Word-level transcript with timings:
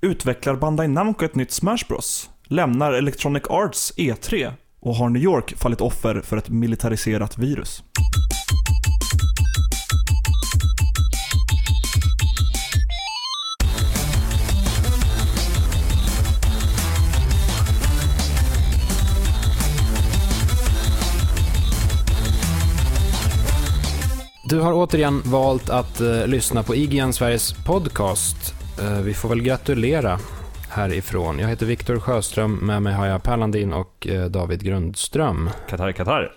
Utvecklar 0.00 0.56
Bandai 0.56 0.88
Namco 0.88 1.24
ett 1.24 1.34
nytt 1.34 1.50
Smash 1.50 1.78
Bros? 1.88 2.30
Lämnar 2.44 2.92
Electronic 2.92 3.42
Arts 3.48 3.92
E3? 3.96 4.52
Och 4.80 4.94
har 4.94 5.08
New 5.08 5.22
York 5.22 5.54
fallit 5.56 5.80
offer 5.80 6.20
för 6.20 6.36
ett 6.36 6.48
militariserat 6.48 7.38
virus? 7.38 7.82
Du 24.44 24.60
har 24.60 24.72
återigen 24.72 25.22
valt 25.24 25.70
att 25.70 26.00
eh, 26.00 26.26
lyssna 26.26 26.62
på 26.62 26.74
IGN 26.74 27.12
Sveriges 27.12 27.52
podcast. 27.52 28.47
Eh, 28.82 29.00
vi 29.00 29.14
får 29.14 29.28
väl 29.28 29.42
gratulera 29.42 30.18
härifrån. 30.70 31.38
Jag 31.38 31.48
heter 31.48 31.66
Viktor 31.66 32.00
Sjöström, 32.00 32.54
med 32.54 32.82
mig 32.82 32.94
har 32.94 33.06
jag 33.06 33.22
Per 33.22 33.36
Landin 33.36 33.72
och 33.72 34.06
eh, 34.06 34.24
David 34.24 34.62
Grundström. 34.62 35.50
Katar, 35.68 35.92
Katar. 35.92 36.32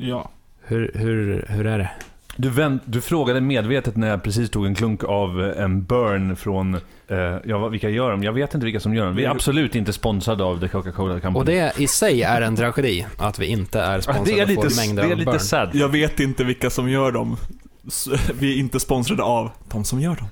Ja. 0.00 0.30
Hur, 0.64 0.90
hur, 0.94 1.46
hur 1.48 1.66
är 1.66 1.78
det? 1.78 1.90
Du, 2.36 2.50
vänt, 2.50 2.82
du 2.84 3.00
frågade 3.00 3.40
medvetet 3.40 3.96
när 3.96 4.08
jag 4.08 4.22
precis 4.22 4.50
tog 4.50 4.66
en 4.66 4.74
klunk 4.74 5.04
av 5.04 5.42
eh, 5.44 5.64
en 5.64 5.84
burn 5.84 6.36
från, 6.36 6.74
eh, 7.08 7.36
ja 7.44 7.68
vilka 7.68 7.88
gör 7.88 8.10
de? 8.10 8.22
Jag 8.22 8.32
vet 8.32 8.54
inte 8.54 8.64
vilka 8.64 8.80
som 8.80 8.94
gör 8.94 9.06
dem. 9.06 9.16
Vi 9.16 9.24
är 9.24 9.30
absolut 9.30 9.74
inte 9.74 9.92
sponsrade 9.92 10.44
av 10.44 10.60
The 10.60 10.68
Coca-Cola 10.68 11.20
Company. 11.20 11.38
Och 11.38 11.44
det 11.44 11.80
i 11.80 11.86
sig 11.86 12.22
är 12.22 12.42
en 12.42 12.56
tragedi, 12.56 13.06
att 13.18 13.38
vi 13.38 13.46
inte 13.46 13.80
är 13.80 14.00
sponsrade 14.00 14.30
det 14.30 14.40
är 14.40 14.46
lite, 14.46 14.76
mängder 14.76 15.02
det 15.02 15.08
är 15.08 15.12
av 15.12 15.18
lite 15.18 15.30
burn. 15.30 15.40
sad. 15.40 15.70
Jag 15.72 15.88
vet 15.88 16.20
inte 16.20 16.44
vilka 16.44 16.70
som 16.70 16.88
gör 16.90 17.12
dem. 17.12 17.36
Vi 18.38 18.54
är 18.54 18.58
inte 18.58 18.80
sponsrade 18.80 19.22
av 19.22 19.50
de 19.72 19.84
som 19.84 20.00
gör 20.00 20.16
dem. 20.16 20.28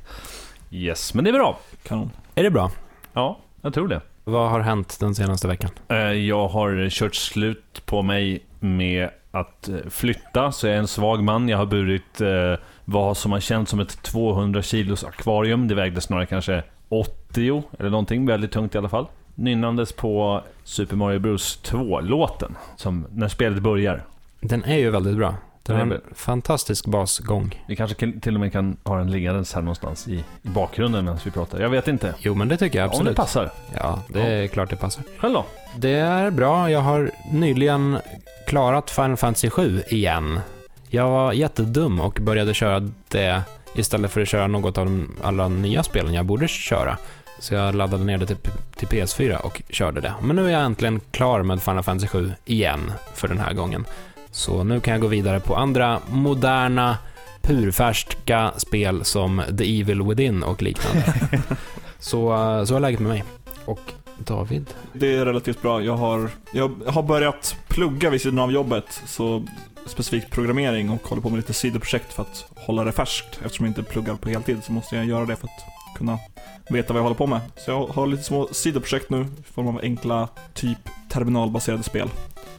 Yes, 0.74 1.14
men 1.14 1.24
det 1.24 1.30
är 1.30 1.34
bra. 1.34 1.58
Kanon. 1.82 2.10
Är 2.34 2.42
det 2.42 2.50
bra? 2.50 2.70
Ja, 3.12 3.38
jag 3.62 3.74
tror 3.74 3.88
det. 3.88 4.00
Vad 4.24 4.50
har 4.50 4.60
hänt 4.60 4.96
den 5.00 5.14
senaste 5.14 5.48
veckan? 5.48 5.70
Eh, 5.88 5.96
Jag 5.96 6.48
har 6.48 6.88
kört 6.90 7.14
slut 7.14 7.82
på 7.86 8.02
mig 8.02 8.42
med 8.60 9.10
att 9.30 9.68
eh, 9.68 9.76
flytta, 9.90 10.52
så 10.52 10.66
jag 10.66 10.74
är 10.74 10.78
en 10.78 10.88
svag 10.88 11.22
man. 11.22 11.48
Jag 11.48 11.58
har 11.58 11.66
burit 11.66 12.20
eh, 12.20 12.54
vad 12.84 13.16
som 13.16 13.32
har 13.32 13.40
känts 13.40 13.70
som 13.70 13.80
ett 13.80 14.02
200 14.02 14.62
kilos 14.62 15.04
akvarium. 15.04 15.68
Det 15.68 15.74
vägde 15.74 16.00
snarare 16.00 16.26
kanske 16.26 16.62
80 16.88 17.62
eller 17.78 17.90
någonting, 17.90 18.26
väldigt 18.26 18.52
tungt 18.52 18.74
i 18.74 18.78
alla 18.78 18.88
fall. 18.88 19.06
Nynnandes 19.34 19.92
på 19.92 20.42
Super 20.64 20.96
Mario 20.96 21.18
Bros 21.18 21.60
2-låten, 21.64 22.56
som 22.76 23.06
när 23.12 23.28
spelet 23.28 23.62
börjar. 23.62 24.04
Den 24.40 24.64
är 24.64 24.76
ju 24.78 24.90
väldigt 24.90 25.16
bra. 25.16 25.34
Den 25.66 25.76
har 25.76 25.82
en 25.82 26.00
fantastisk 26.14 26.86
basgång. 26.86 27.62
Vi 27.68 27.76
kanske 27.76 27.96
kan- 27.96 28.20
till 28.20 28.34
och 28.34 28.40
med 28.40 28.52
kan 28.52 28.76
ha 28.84 28.96
den 28.98 29.10
liggandes 29.10 29.54
här 29.54 29.62
någonstans 29.62 30.08
i, 30.08 30.14
i 30.42 30.48
bakgrunden 30.48 31.04
medan 31.04 31.20
vi 31.24 31.30
pratar. 31.30 31.60
Jag 31.60 31.68
vet 31.68 31.88
inte. 31.88 32.14
Jo, 32.18 32.34
men 32.34 32.48
det 32.48 32.56
tycker 32.56 32.78
jag 32.78 32.86
Om 32.86 32.90
det 32.90 32.96
absolut. 32.96 33.16
passar. 33.16 33.50
Ja, 33.74 34.02
det 34.08 34.20
är 34.22 34.46
klart 34.46 34.70
det 34.70 34.76
passar. 34.76 35.04
Själv 35.18 35.34
då? 35.34 35.44
Det 35.76 35.90
är 35.90 36.30
bra. 36.30 36.70
Jag 36.70 36.80
har 36.80 37.10
nyligen 37.32 37.98
klarat 38.46 38.90
Final 38.90 39.16
Fantasy 39.16 39.50
7 39.50 39.82
igen. 39.88 40.40
Jag 40.88 41.10
var 41.10 41.32
jättedum 41.32 42.00
och 42.00 42.18
började 42.22 42.54
köra 42.54 42.90
det 43.08 43.42
istället 43.74 44.10
för 44.10 44.20
att 44.20 44.28
köra 44.28 44.46
något 44.46 44.78
av 44.78 44.84
de 44.86 45.10
alla 45.22 45.48
nya 45.48 45.82
spelen 45.82 46.14
jag 46.14 46.24
borde 46.26 46.48
köra. 46.48 46.96
Så 47.38 47.54
jag 47.54 47.74
laddade 47.74 48.04
ner 48.04 48.18
det 48.18 48.26
till, 48.26 48.36
till 48.76 48.88
PS4 48.88 49.36
och 49.36 49.62
körde 49.68 50.00
det. 50.00 50.14
Men 50.22 50.36
nu 50.36 50.46
är 50.46 50.50
jag 50.50 50.62
äntligen 50.62 51.00
klar 51.10 51.42
med 51.42 51.62
Final 51.62 51.82
Fantasy 51.82 52.08
7 52.08 52.32
igen 52.44 52.92
för 53.14 53.28
den 53.28 53.38
här 53.38 53.52
gången. 53.52 53.84
Så 54.34 54.64
nu 54.64 54.80
kan 54.80 54.92
jag 54.92 55.00
gå 55.00 55.06
vidare 55.06 55.40
på 55.40 55.56
andra 55.56 56.00
moderna, 56.08 56.98
purfärska 57.42 58.52
spel 58.56 59.04
som 59.04 59.42
The 59.58 59.80
Evil 59.80 60.02
Within 60.02 60.42
och 60.42 60.62
liknande. 60.62 61.14
så, 61.98 62.32
eh, 62.32 62.64
så 62.64 62.76
är 62.76 62.80
läget 62.80 63.00
med 63.00 63.08
mig. 63.08 63.24
Och 63.64 63.80
David? 64.18 64.66
Det 64.92 65.16
är 65.16 65.24
relativt 65.24 65.62
bra. 65.62 65.82
Jag 65.82 65.96
har, 65.96 66.30
jag 66.52 66.72
har 66.86 67.02
börjat 67.02 67.56
plugga 67.68 68.10
vid 68.10 68.20
sidan 68.20 68.38
av 68.38 68.52
jobbet, 68.52 69.02
så 69.06 69.44
specifikt 69.86 70.30
programmering 70.30 70.90
och 70.90 71.08
håller 71.08 71.22
på 71.22 71.28
med 71.28 71.36
lite 71.36 71.52
sidoprojekt 71.52 72.12
för 72.12 72.22
att 72.22 72.46
hålla 72.56 72.84
det 72.84 72.92
färskt. 72.92 73.40
Eftersom 73.44 73.66
jag 73.66 73.70
inte 73.70 73.82
pluggar 73.82 74.14
på 74.14 74.28
heltid 74.28 74.64
så 74.64 74.72
måste 74.72 74.96
jag 74.96 75.04
göra 75.04 75.26
det 75.26 75.36
för 75.36 75.46
att 75.46 75.96
kunna 75.96 76.18
veta 76.68 76.92
vad 76.92 76.98
jag 76.98 77.04
håller 77.04 77.16
på 77.16 77.26
med. 77.26 77.40
Så 77.56 77.70
jag 77.70 77.86
har 77.86 78.06
lite 78.06 78.22
små 78.22 78.48
sidoprojekt 78.52 79.10
nu 79.10 79.20
i 79.20 79.52
form 79.52 79.68
av 79.68 79.80
enkla, 79.82 80.28
typ 80.54 80.78
terminalbaserade 81.08 81.82
spel. 81.82 82.08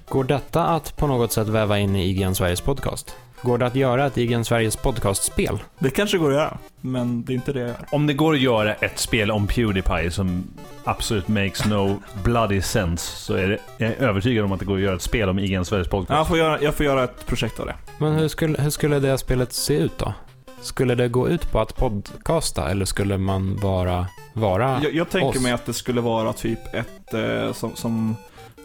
Går 0.10 0.24
detta 0.24 0.64
att 0.64 0.98
på 0.98 1.08
något 1.08 1.32
sätt 1.32 1.48
väva 1.48 1.80
in 1.80 1.96
i 1.96 2.10
IGN 2.10 2.36
Sveriges 2.36 2.62
podcast? 2.62 3.16
Går 3.42 3.58
det 3.58 3.66
att 3.66 3.76
göra 3.76 4.06
ett 4.06 4.18
IGN 4.18 4.44
Sveriges 4.46 4.76
podcastspel? 4.76 5.60
Det 5.80 5.90
kanske 5.90 6.18
går 6.18 6.30
att 6.30 6.36
göra, 6.36 6.58
men 6.82 7.24
det 7.26 7.34
är 7.34 7.36
inte 7.36 7.54
det 7.54 7.60
jag 7.60 7.68
gör. 7.70 7.86
Om 7.92 8.08
det 8.08 8.14
går 8.14 8.34
att 8.34 8.40
göra 8.40 8.74
ett 8.74 9.00
spel 9.00 9.32
om 9.32 9.48
Pewdiepie 9.48 10.12
som 10.12 10.48
absolut 10.84 11.28
makes 11.28 11.66
no 11.66 12.02
bloody 12.24 12.62
sense 12.62 13.18
så 13.18 13.34
är 13.34 13.48
det, 13.48 13.60
jag 13.78 13.90
är 13.90 13.96
övertygad 13.96 14.46
om 14.46 14.52
att 14.52 14.60
det 14.60 14.66
går 14.66 14.76
att 14.76 14.82
göra 14.82 14.96
ett 14.96 15.02
spel 15.02 15.30
om 15.30 15.40
IGN 15.40 15.66
Sveriges 15.66 15.90
podcast. 15.90 16.18
Jag 16.18 16.28
får 16.28 16.38
göra, 16.38 16.62
jag 16.62 16.76
får 16.76 16.86
göra 16.86 17.04
ett 17.04 17.26
projekt 17.26 17.60
av 17.60 17.66
det. 17.66 17.76
Men 17.98 18.14
hur 18.14 18.28
skulle, 18.28 18.62
hur 18.62 18.70
skulle 18.70 19.00
det 19.00 19.18
spelet 19.18 19.54
se 19.54 19.78
ut 19.78 19.98
då? 19.98 20.14
Skulle 20.62 20.96
det 20.96 21.08
gå 21.08 21.30
ut 21.30 21.52
på 21.52 21.60
att 21.60 21.76
podcasta 21.76 22.70
eller 22.70 22.86
skulle 22.86 23.18
man 23.18 23.60
bara 23.62 24.08
vara... 24.34 24.80
Jag, 24.84 24.94
jag 24.94 25.10
tänker 25.10 25.38
oss. 25.38 25.44
mig 25.44 25.52
att 25.52 25.66
det 25.66 25.74
skulle 25.74 26.02
vara 26.02 26.34
typ 26.34 26.60
ett, 26.74 27.14
eh, 27.14 27.54
som, 27.54 27.76
som 27.76 28.16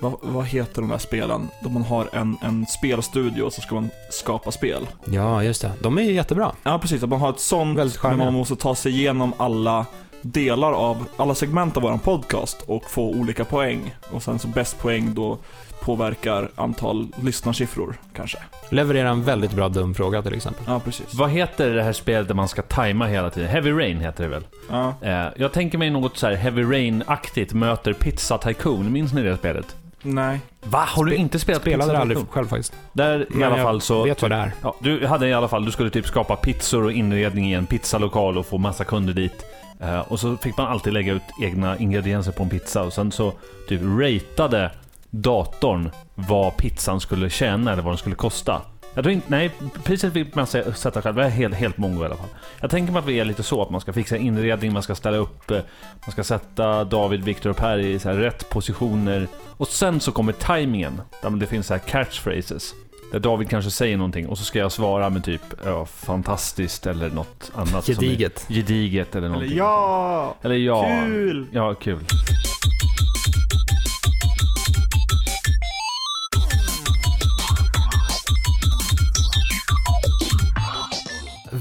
vad, 0.00 0.12
vad 0.22 0.46
heter 0.46 0.80
de 0.82 0.90
där 0.90 0.98
spelen? 0.98 1.48
Då 1.62 1.68
man 1.68 1.82
har 1.82 2.08
en, 2.12 2.36
en 2.42 2.66
spelstudio 2.66 3.42
och 3.42 3.52
så 3.52 3.60
ska 3.60 3.74
man 3.74 3.90
skapa 4.10 4.50
spel. 4.52 4.86
Ja, 5.04 5.42
just 5.44 5.62
det. 5.62 5.72
De 5.82 5.98
är 5.98 6.02
ju 6.02 6.12
jättebra. 6.12 6.52
Ja, 6.62 6.78
precis. 6.78 7.02
Att 7.02 7.08
man 7.08 7.20
har 7.20 7.30
ett 7.30 7.40
sånt 7.40 7.78
Väldigt 7.78 7.94
där 7.94 8.00
charmiga. 8.08 8.24
man 8.24 8.34
måste 8.34 8.56
ta 8.56 8.74
sig 8.74 8.92
igenom 8.92 9.32
alla 9.36 9.86
delar 10.22 10.72
av, 10.72 11.04
alla 11.16 11.34
segment 11.34 11.76
av 11.76 11.82
våran 11.82 11.98
podcast 11.98 12.62
och 12.66 12.90
få 12.90 13.10
olika 13.10 13.44
poäng. 13.44 13.94
Och 14.10 14.22
sen 14.22 14.38
så 14.38 14.48
bäst 14.48 14.78
poäng 14.78 15.14
då 15.14 15.38
påverkar 15.80 16.50
antal 16.56 17.08
lyssnarsiffror, 17.22 17.96
kanske. 18.14 18.38
Leverera 18.70 19.08
en 19.08 19.22
väldigt 19.24 19.52
bra 19.52 19.68
dum 19.68 19.94
fråga 19.94 20.22
till 20.22 20.34
exempel. 20.34 20.64
Ja, 20.68 20.80
precis. 20.80 21.14
Vad 21.14 21.30
heter 21.30 21.70
det 21.70 21.82
här 21.82 21.92
spelet 21.92 22.28
där 22.28 22.34
man 22.34 22.48
ska 22.48 22.62
tajma 22.62 23.06
hela 23.06 23.30
tiden? 23.30 23.48
Heavy 23.48 23.72
Rain 23.72 24.00
heter 24.00 24.22
det 24.24 24.30
väl? 24.30 24.42
Ja. 24.70 24.94
Eh, 25.02 25.26
jag 25.36 25.52
tänker 25.52 25.78
mig 25.78 25.90
något 25.90 26.16
så 26.16 26.26
här 26.26 26.34
Heavy 26.34 26.62
Rain-aktigt 26.62 27.54
möter 27.54 27.92
Pizza 27.92 28.38
Tycoon. 28.38 28.92
Minns 28.92 29.12
ni 29.12 29.22
det 29.22 29.36
spelet? 29.36 29.76
Nej. 30.02 30.40
Va? 30.62 30.84
Har 30.88 31.04
du 31.04 31.12
Spe- 31.12 31.14
inte 31.16 31.38
spelat 31.38 31.62
Spelade 31.62 31.82
Pizza 31.82 31.92
det 31.92 31.98
aldrig 32.00 32.28
själv 32.30 32.46
faktiskt. 32.48 32.72
Där 32.92 33.20
i 33.20 33.26
Men 33.28 33.42
alla 33.42 33.56
jag 33.56 33.64
fall 33.66 33.80
så... 33.80 34.02
vet 34.04 34.22
vad 34.22 34.30
det 34.30 34.36
är. 34.36 34.52
Ja, 34.62 34.74
du 34.80 35.06
hade 35.06 35.28
i 35.28 35.32
alla 35.32 35.48
fall, 35.48 35.64
du 35.64 35.70
skulle 35.72 35.90
typ 35.90 36.06
skapa 36.06 36.36
pizzor 36.36 36.84
och 36.84 36.92
inredning 36.92 37.50
i 37.50 37.54
en 37.54 37.66
pizzalokal 37.66 38.38
och 38.38 38.46
få 38.46 38.58
massa 38.58 38.84
kunder 38.84 39.12
dit. 39.12 39.44
Eh, 39.80 40.00
och 40.00 40.20
så 40.20 40.36
fick 40.36 40.56
man 40.56 40.66
alltid 40.66 40.92
lägga 40.92 41.12
ut 41.12 41.22
egna 41.42 41.78
ingredienser 41.78 42.32
på 42.32 42.42
en 42.42 42.48
pizza 42.50 42.82
och 42.82 42.92
sen 42.92 43.12
så 43.12 43.32
typ 43.68 43.80
ratade 43.84 44.70
datorn 45.10 45.90
vad 46.14 46.56
pizzan 46.56 47.00
skulle 47.00 47.30
tjäna 47.30 47.72
eller 47.72 47.82
vad 47.82 47.92
den 47.92 47.98
skulle 47.98 48.14
kosta. 48.16 48.62
Jag 48.94 49.04
tror 49.04 49.12
inte, 49.12 49.26
nej, 49.30 49.50
priset 49.84 50.12
fick 50.12 50.34
man 50.34 50.44
sä- 50.44 50.72
sätta 50.72 51.02
själv. 51.02 51.16
Det 51.16 51.24
är 51.24 51.28
helt, 51.28 51.54
helt 51.54 51.76
mongo 51.78 52.02
i 52.02 52.06
alla 52.06 52.16
fall. 52.16 52.28
Jag 52.60 52.70
tänker 52.70 52.92
mig 52.92 53.00
att 53.00 53.06
vi 53.06 53.20
är 53.20 53.24
lite 53.24 53.42
så 53.42 53.62
att 53.62 53.70
man 53.70 53.80
ska 53.80 53.92
fixa 53.92 54.16
inredning, 54.16 54.72
man 54.72 54.82
ska 54.82 54.94
ställa 54.94 55.16
upp, 55.16 55.50
eh, 55.50 55.58
man 56.06 56.12
ska 56.12 56.24
sätta 56.24 56.84
David, 56.84 57.24
Viktor 57.24 57.50
och 57.50 57.56
Per 57.56 57.78
i 57.78 57.98
så 57.98 58.08
här 58.08 58.16
rätt 58.16 58.50
positioner. 58.50 59.26
Och 59.56 59.68
sen 59.68 60.00
så 60.00 60.12
kommer 60.12 60.32
timingen, 60.32 61.00
där 61.22 61.30
det 61.30 61.46
finns 61.46 61.66
så 61.66 61.74
här 61.74 61.78
catchphrases. 61.80 62.74
Där 63.12 63.18
David 63.18 63.50
kanske 63.50 63.70
säger 63.70 63.96
någonting 63.96 64.28
och 64.28 64.38
så 64.38 64.44
ska 64.44 64.58
jag 64.58 64.72
svara 64.72 65.10
med 65.10 65.24
typ 65.24 65.42
ja, 65.64 65.86
fantastiskt 65.86 66.86
eller 66.86 67.10
något 67.10 67.50
annat. 67.54 67.84
som 67.84 67.92
är- 67.94 67.98
Gediget. 68.00 68.46
Gediget 68.48 69.16
eller 69.16 69.28
någonting. 69.28 69.50
Eller 69.52 69.58
ja! 69.62 70.34
Eller 70.42 70.54
ja. 70.56 71.02
Kul! 71.06 71.46
Ja, 71.52 71.74
kul. 71.74 72.04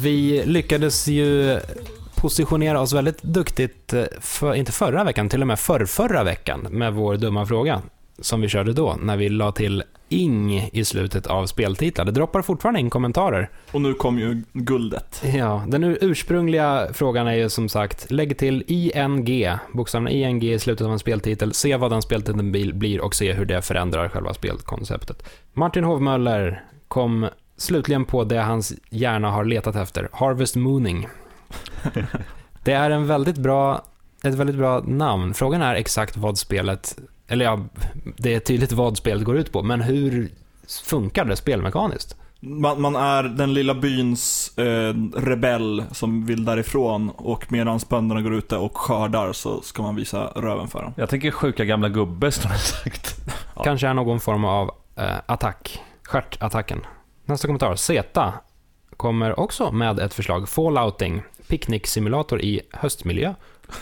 Vi 0.03 0.43
lyckades 0.45 1.07
ju 1.07 1.59
positionera 2.15 2.81
oss 2.81 2.93
väldigt 2.93 3.23
duktigt, 3.23 3.93
eh, 3.93 4.03
för, 4.19 4.55
inte 4.55 4.71
förra 4.71 5.03
veckan, 5.03 5.29
till 5.29 5.41
och 5.41 5.47
med 5.47 5.59
förrförra 5.59 6.23
veckan 6.23 6.67
med 6.69 6.93
vår 6.93 7.17
dumma 7.17 7.45
fråga 7.45 7.81
som 8.21 8.41
vi 8.41 8.49
körde 8.49 8.73
då, 8.73 8.97
när 9.01 9.17
vi 9.17 9.29
la 9.29 9.51
till 9.51 9.83
ing 10.09 10.69
i 10.73 10.85
slutet 10.85 11.27
av 11.27 11.45
speltitlar. 11.45 12.05
Det 12.05 12.11
droppar 12.11 12.41
fortfarande 12.41 12.79
in 12.79 12.89
kommentarer. 12.89 13.49
Och 13.71 13.81
nu 13.81 13.93
kom 13.93 14.19
ju 14.19 14.43
guldet. 14.53 15.23
Ja, 15.35 15.63
den 15.67 15.83
ur- 15.83 15.97
ursprungliga 16.01 16.87
frågan 16.93 17.27
är 17.27 17.33
ju 17.33 17.49
som 17.49 17.69
sagt, 17.69 18.11
lägg 18.11 18.37
till 18.37 18.63
ing, 18.67 19.57
bokstäverna 19.73 20.11
ing 20.11 20.43
i 20.43 20.59
slutet 20.59 20.85
av 20.87 20.93
en 20.93 20.99
speltitel, 20.99 21.53
se 21.53 21.75
vad 21.75 21.91
den 21.91 22.01
speltiteln 22.01 22.51
blir 22.51 23.01
och 23.01 23.15
se 23.15 23.33
hur 23.33 23.45
det 23.45 23.61
förändrar 23.61 24.09
själva 24.09 24.33
spelkonceptet. 24.33 25.23
Martin 25.53 25.83
Hovmöller 25.83 26.63
kom 26.87 27.27
slutligen 27.59 28.05
på 28.05 28.23
det 28.23 28.41
hans 28.41 28.73
hjärna 28.89 29.31
har 29.31 29.45
letat 29.45 29.75
efter, 29.75 30.09
Harvest 30.11 30.55
Mooning. 30.55 31.07
Det 32.63 32.71
är 32.73 32.89
en 32.89 33.07
väldigt 33.07 33.37
bra, 33.37 33.81
ett 34.23 34.33
väldigt 34.35 34.55
bra 34.55 34.79
namn. 34.79 35.33
Frågan 35.33 35.61
är 35.61 35.75
exakt 35.75 36.17
vad 36.17 36.37
spelet, 36.37 36.99
eller 37.27 37.45
ja, 37.45 37.59
det 38.17 38.33
är 38.33 38.39
tydligt 38.39 38.71
vad 38.71 38.97
spelet 38.97 39.23
går 39.23 39.37
ut 39.37 39.51
på, 39.51 39.63
men 39.63 39.81
hur 39.81 40.31
funkar 40.83 41.25
det 41.25 41.35
spelmekaniskt? 41.35 42.17
Man, 42.39 42.81
man 42.81 42.95
är 42.95 43.23
den 43.23 43.53
lilla 43.53 43.73
byns 43.73 44.57
eh, 44.57 44.93
rebell 45.15 45.83
som 45.91 46.25
vill 46.25 46.45
därifrån 46.45 47.09
och 47.09 47.51
medan 47.51 47.79
bönderna 47.89 48.21
går 48.21 48.33
ute 48.33 48.57
och 48.57 48.77
skördar 48.77 49.33
så 49.33 49.61
ska 49.61 49.81
man 49.81 49.95
visa 49.95 50.25
röven 50.35 50.67
för 50.67 50.81
dem. 50.81 50.93
Jag 50.97 51.09
tänker 51.09 51.31
sjuka 51.31 51.65
gamla 51.65 51.89
gubbe, 51.89 52.31
som 52.31 52.51
jag 52.51 52.59
sagt. 52.59 53.15
Ja. 53.55 53.63
Kanske 53.63 53.87
är 53.87 53.93
någon 53.93 54.19
form 54.19 54.45
av 54.45 54.71
eh, 54.95 55.17
attack. 55.25 55.81
Stjärtattacken. 56.03 56.81
Nästa 57.29 57.47
kommentar. 57.47 57.75
Zeta 57.75 58.33
kommer 58.97 59.39
också 59.39 59.71
med 59.71 59.99
ett 59.99 60.13
förslag. 60.13 60.49
Fallouting. 60.49 61.21
Picknicksimulator 61.47 62.41
i 62.41 62.61
höstmiljö. 62.71 63.33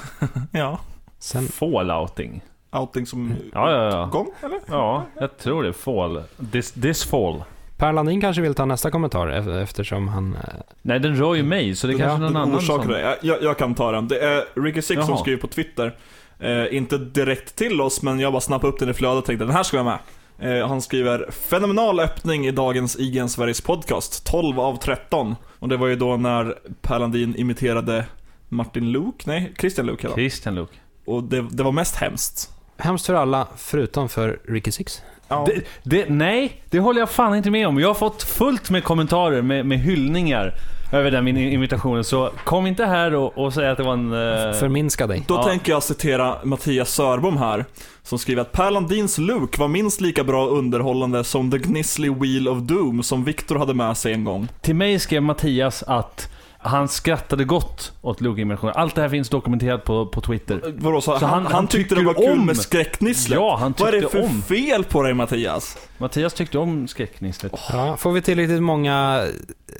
Ja, 0.51 0.79
Sen, 1.19 1.47
Fallouting. 1.47 2.41
outing 2.71 3.05
som 3.05 3.35
Ja, 3.53 3.71
ja, 3.71 3.89
ja. 3.91 4.05
gång 4.05 4.27
eller? 4.43 4.59
Ja, 4.67 5.03
jag 5.19 5.37
tror 5.37 5.63
det. 5.63 5.73
Fall. 5.73 6.23
This, 6.51 6.71
this 6.71 7.03
fall. 7.03 7.43
Per 7.77 7.93
Landin 7.93 8.21
kanske 8.21 8.41
vill 8.41 8.53
ta 8.55 8.65
nästa 8.65 8.91
kommentar 8.91 9.27
eftersom 9.61 10.07
han... 10.07 10.35
eh, 10.35 10.41
Nej, 10.81 10.99
den 10.99 11.15
rör 11.15 11.35
ju 11.35 11.43
mig, 11.43 11.75
så 11.75 11.87
det 11.87 11.93
är 11.93 11.99
Ja, 11.99 12.05
kanske 12.05 12.19
någon 12.23 12.33
Den 12.33 12.41
annan 12.41 12.61
som... 12.61 12.87
det. 12.87 13.17
Jag, 13.21 13.43
jag, 13.43 13.57
kan 13.57 13.75
ta 13.75 13.91
den. 13.91 14.07
Det 14.07 14.19
är 14.19 14.61
Ricky 14.63 14.81
Six 14.81 15.01
som 15.01 15.09
Jaha. 15.09 15.17
skriver 15.21 15.41
på 15.41 15.47
Twitter. 15.47 15.95
Eh, 16.39 16.75
inte 16.77 16.97
direkt 16.97 17.55
till 17.55 17.81
oss, 17.81 18.01
men 18.01 18.19
jag 18.19 18.33
bara 18.33 18.41
snappade 18.41 18.73
upp 18.73 18.79
den 18.79 18.89
i 18.89 18.93
flödet 18.93 19.17
och 19.17 19.25
tänkte 19.25 19.45
den 19.45 19.55
här 19.55 19.63
ska 19.63 19.83
vara 19.83 19.85
med. 19.91 19.99
Eh, 20.39 20.67
han 20.67 20.81
skriver 20.81 21.31
“Fenomenal 21.31 21.99
öppning 21.99 22.47
i 22.47 22.51
dagens 22.51 22.99
IGN 22.99 23.29
Sveriges 23.29 23.61
podcast, 23.61 24.25
12 24.25 24.59
av 24.59 24.75
13”. 24.77 25.35
Och 25.59 25.69
det 25.69 25.77
var 25.77 25.87
ju 25.87 25.95
då 25.95 26.17
när 26.17 26.55
Per 26.81 26.99
Landin 26.99 27.35
imiterade 27.35 28.05
Martin 28.49 28.91
Luuk, 28.91 29.25
nej, 29.25 29.53
Christian 29.59 29.85
Luuk 29.85 30.03
hela. 30.03 30.15
Christian 30.15 30.55
Luke. 30.55 30.73
Och 31.05 31.23
det, 31.23 31.45
det 31.51 31.63
var 31.63 31.71
mest 31.71 31.95
hemskt. 31.95 32.51
Hemskt 32.77 33.05
för 33.05 33.13
alla, 33.13 33.47
förutom 33.57 34.09
för 34.09 34.39
Ricky 34.47 34.71
Six. 34.71 35.01
Ja. 35.27 35.47
Det, 35.47 35.63
det, 35.83 36.09
nej, 36.09 36.61
det 36.69 36.79
håller 36.79 36.99
jag 36.99 37.09
fan 37.09 37.35
inte 37.35 37.51
med 37.51 37.67
om. 37.67 37.79
Jag 37.79 37.87
har 37.87 37.95
fått 37.95 38.23
fullt 38.23 38.69
med 38.69 38.83
kommentarer 38.83 39.41
med, 39.41 39.65
med 39.65 39.79
hyllningar 39.79 40.53
över 40.91 41.11
den 41.11 41.23
min 41.25 41.37
imitationen. 41.37 42.03
Så 42.03 42.29
kom 42.43 42.67
inte 42.67 42.85
här 42.85 43.13
och, 43.15 43.37
och 43.37 43.53
säg 43.53 43.67
att 43.69 43.77
det 43.77 43.83
var 43.83 43.93
en... 43.93 44.13
eh, 44.13 44.53
Förminska 44.59 45.07
dig. 45.07 45.23
Då 45.27 45.33
Ja. 45.35 45.43
tänker 45.43 45.71
jag 45.71 45.83
citera 45.83 46.35
Mattias 46.43 46.89
Sörbom 46.93 47.37
här, 47.37 47.65
som 48.03 48.19
skriver 48.19 48.41
att 48.41 48.51
Per 48.51 48.71
Landins 48.71 49.17
Luke 49.17 49.59
var 49.59 49.67
minst 49.67 50.01
lika 50.01 50.23
bra 50.23 50.47
underhållande 50.47 51.23
som 51.23 51.51
The 51.51 51.57
Gnissly 51.57 52.09
Wheel 52.09 52.47
of 52.47 52.57
Doom 52.57 53.03
som 53.03 53.23
Victor 53.23 53.55
hade 53.59 53.73
med 53.73 53.97
sig 53.97 54.13
en 54.13 54.23
gång. 54.23 54.47
Till 54.61 54.75
mig 54.75 54.99
skrev 54.99 55.21
Mattias 55.23 55.83
att 55.83 56.29
han 56.67 56.87
skrattade 56.87 57.43
gott 57.43 57.91
åt 58.01 58.21
Luke-imitationen. 58.21 58.73
Allt 58.77 58.95
det 58.95 59.01
här 59.01 59.09
finns 59.09 59.29
dokumenterat 59.29 59.83
på, 59.83 60.05
på 60.05 60.21
Twitter. 60.21 60.61
Vadå, 60.77 61.01
så 61.01 61.19
Så 61.19 61.25
han, 61.25 61.43
han- 61.43 61.53
han, 61.53 61.67
tyckte 61.67 61.95
det 61.95 62.03
var 62.03 62.13
kul 62.13 62.29
om- 62.39 62.45
med 62.45 62.57
skräcknisslet? 62.57 63.35
Ja, 63.39 63.57
han 63.59 63.73
Vad 63.77 63.87
är 63.87 63.91
det 63.91 64.01
tyckte 64.01 64.17
för 64.17 64.23
om. 64.25 64.41
fel 64.41 64.83
på 64.83 65.03
dig 65.03 65.13
Mattias? 65.13 65.77
Mattias 65.97 66.33
tyckte 66.33 66.57
om 66.57 66.87
skräckgnisslet. 66.87 67.51
Ja, 67.71 67.97
får 67.97 68.11
vi 68.11 68.21
tillräckligt 68.21 68.61
många, 68.63 69.23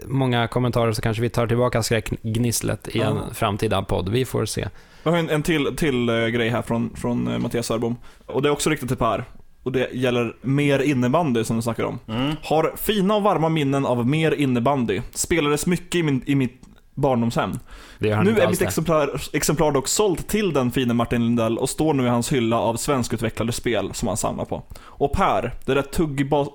många 0.07 0.47
kommentarer 0.47 0.91
så 0.91 1.01
kanske 1.01 1.21
vi 1.21 1.29
tar 1.29 1.47
tillbaka 1.47 1.83
skräckgnisslet 1.83 2.87
i 2.87 2.99
en 3.01 3.15
Ja. 3.15 3.33
framtida 3.33 3.81
podd. 3.81 4.09
Vi 4.09 4.25
får 4.25 4.45
se. 4.45 4.67
Jag 5.03 5.11
har 5.11 5.17
en, 5.19 5.29
en 5.29 5.43
till, 5.43 5.75
till 5.75 6.09
eh, 6.09 6.15
grej 6.27 6.49
här 6.49 6.61
från, 6.61 6.89
från 6.95 7.27
eh, 7.27 7.39
Mattias 7.39 7.65
Sörbom. 7.65 7.95
Och 8.25 8.41
det 8.41 8.49
är 8.49 8.51
också 8.51 8.69
riktat 8.69 8.87
till 8.89 8.97
Per. 8.97 9.23
Och 9.63 9.71
det 9.71 9.89
gäller 9.93 10.35
mer 10.41 10.79
innebandy 10.79 11.43
som 11.43 11.55
du 11.55 11.61
snackar 11.61 11.83
om. 11.83 11.99
Mm. 12.07 12.35
Har 12.43 12.73
fina 12.77 13.15
och 13.15 13.23
varma 13.23 13.49
minnen 13.49 13.85
av 13.85 14.07
mer 14.07 14.31
innebandy. 14.31 15.01
Spelades 15.13 15.65
mycket 15.65 15.95
i, 15.95 16.03
min, 16.03 16.21
i 16.25 16.35
mitt 16.35 16.61
barndomshem. 16.97 17.59
Nu 17.99 18.39
är 18.39 18.49
mitt 18.49 18.61
exemplar, 18.61 19.21
exemplar 19.33 19.71
dock 19.71 19.87
sålt 19.87 20.27
till 20.27 20.53
den 20.53 20.71
fine 20.71 20.95
Martin 20.95 21.23
Lindell 21.23 21.57
och 21.57 21.69
står 21.69 21.93
nu 21.93 22.05
i 22.05 22.09
hans 22.09 22.31
hylla 22.31 22.59
av 22.59 22.75
svenskutvecklade 22.75 23.51
spel 23.51 23.89
som 23.93 24.07
han 24.07 24.17
samlar 24.17 24.45
på. 24.45 24.63
Och 24.79 25.13
Per, 25.13 25.53
det 25.65 25.73
där 25.73 25.81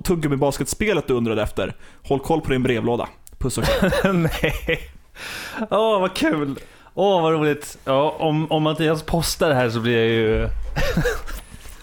tuggummi-basketspelet 0.02 1.06
du 1.06 1.14
undrade 1.14 1.42
efter, 1.42 1.76
håll 2.02 2.20
koll 2.20 2.40
på 2.40 2.50
din 2.50 2.62
brevlåda. 2.62 3.08
Puss 3.38 3.58
och 3.58 3.64
kram. 3.64 4.22
Nej. 4.42 4.80
Åh, 5.70 6.00
vad 6.00 6.14
kul. 6.14 6.58
Åh, 6.94 7.22
vad 7.22 7.32
roligt. 7.32 7.78
Ja, 7.84 8.16
om, 8.18 8.52
om 8.52 8.62
Mattias 8.62 9.02
postar 9.02 9.48
det 9.48 9.54
här 9.54 9.70
så 9.70 9.80
blir 9.80 9.96
jag 9.98 10.06
ju... 10.06 10.48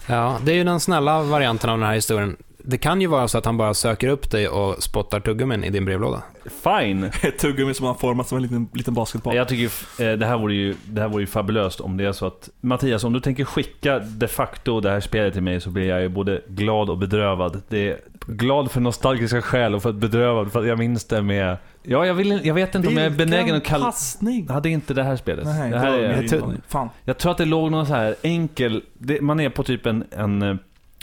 Ja, 0.06 0.38
det 0.42 0.52
är 0.52 0.56
ju 0.56 0.64
den 0.64 0.80
snälla 0.80 1.22
varianten 1.22 1.70
av 1.70 1.78
den 1.78 1.86
här 1.86 1.94
historien. 1.94 2.36
Det 2.64 2.78
kan 2.78 3.00
ju 3.00 3.06
vara 3.06 3.28
så 3.28 3.38
att 3.38 3.44
han 3.44 3.56
bara 3.56 3.74
söker 3.74 4.08
upp 4.08 4.30
dig 4.30 4.48
och 4.48 4.82
spottar 4.82 5.20
tuggummin 5.20 5.64
i 5.64 5.70
din 5.70 5.84
brevlåda. 5.84 6.22
Fine. 6.64 7.04
Ett 7.22 7.38
tuggummi 7.38 7.74
som 7.74 7.86
har 7.86 7.94
format 7.94 8.28
som 8.28 8.36
en 8.36 8.42
liten, 8.42 8.68
liten 8.72 8.94
basketboll. 8.94 9.36
Jag 9.36 9.48
tycker 9.48 9.62
ju, 9.62 10.06
eh, 10.10 10.18
det 10.18 10.26
här, 10.26 10.38
vore 10.38 10.54
ju, 10.54 10.74
det 10.84 11.00
här 11.00 11.08
vore 11.08 11.22
ju 11.22 11.26
fabulöst 11.26 11.80
om 11.80 11.96
det 11.96 12.04
är 12.04 12.12
så 12.12 12.26
att 12.26 12.48
Mattias, 12.60 13.04
om 13.04 13.12
du 13.12 13.20
tänker 13.20 13.44
skicka 13.44 13.98
de 13.98 14.28
facto 14.28 14.80
det 14.80 14.90
här 14.90 15.00
spelet 15.00 15.32
till 15.32 15.42
mig 15.42 15.60
så 15.60 15.70
blir 15.70 15.88
jag 15.88 16.02
ju 16.02 16.08
både 16.08 16.42
glad 16.48 16.90
och 16.90 16.98
bedrövad. 16.98 17.62
Det 17.68 17.88
är 17.88 17.98
glad 18.26 18.70
för 18.70 18.80
nostalgiska 18.80 19.42
skäl 19.42 19.74
och 19.74 19.82
för 19.82 19.92
bedrövad 19.92 20.52
för 20.52 20.60
att 20.60 20.66
jag 20.66 20.78
minns 20.78 21.04
det 21.04 21.22
med... 21.22 21.56
Ja, 21.82 22.06
jag, 22.06 22.14
vill, 22.14 22.40
jag 22.44 22.54
vet 22.54 22.74
inte 22.74 22.88
om 22.88 22.96
jag 22.96 23.06
är 23.06 23.10
benägen 23.10 23.56
att 23.56 23.64
kalla... 23.64 23.84
passning! 23.84 24.48
Hade 24.48 24.68
inte 24.68 24.94
det 24.94 25.02
här 25.02 25.16
spelet. 25.16 25.44
Nej, 25.44 25.70
det 25.70 25.78
här 25.78 25.92
är, 25.92 26.22
jag 26.32 26.90
jag 27.04 27.18
tror 27.18 27.32
att 27.32 27.38
det 27.38 27.44
låg 27.44 27.70
någon 27.70 27.86
så 27.86 27.94
här 27.94 28.14
enkel... 28.22 28.82
Det, 28.98 29.20
man 29.20 29.40
är 29.40 29.48
på 29.48 29.62
typ 29.62 29.86
en, 29.86 30.04
en 30.10 30.42
eh, 30.42 30.56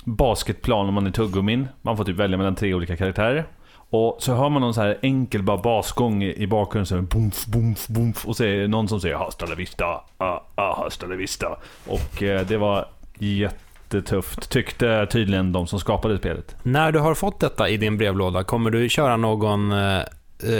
basketplan 0.04 0.88
om 0.88 0.94
man 0.94 1.08
är 1.08 1.12
tuggummin. 1.12 1.68
Man 1.82 1.98
får 1.98 2.04
typ 2.04 2.16
välja 2.16 2.38
mellan 2.38 2.56
tre 2.56 2.74
olika 2.74 2.98
karaktärer. 2.98 3.46
Och 3.90 4.18
så 4.20 4.34
hör 4.34 4.50
man 4.50 4.62
någon 4.62 4.74
så 4.74 4.82
här 4.82 4.98
enkel 5.02 5.44
bara 5.44 5.58
basgång 5.58 6.24
i 6.24 6.48
bakgrunden, 6.48 6.86
så 6.86 6.96
här, 6.96 7.02
boomf, 7.02 7.46
boomf, 7.46 7.88
boomf, 7.88 8.26
och 8.26 8.36
så 8.36 8.44
är 8.44 8.58
det 8.58 8.68
någon 8.68 8.88
som 8.88 9.00
säger 9.02 9.16
'Hasta 9.16 9.46
la 9.46 9.56
vista, 9.56 9.86
ah, 10.18 10.42
ah, 10.56 10.84
hasta 10.84 11.06
la 11.06 11.16
vista' 11.16 11.56
Och 11.88 12.24
eh, 12.24 12.46
det 12.48 12.58
var 12.58 12.86
jättetufft, 13.20 14.50
tyckte 14.50 15.06
tydligen 15.06 15.52
de 15.52 15.68
som 15.68 15.80
skapade 15.80 16.18
spelet. 16.18 16.56
När 16.64 16.92
du 16.92 17.00
har 17.00 17.14
fått 17.14 17.40
detta 17.40 17.70
i 17.70 17.78
din 17.78 17.98
brevlåda, 17.98 18.44
kommer 18.44 18.70
du 18.70 18.90
köra 18.90 19.18
någon 19.18 19.72
eh, 19.72 19.98
eh, 19.98 20.04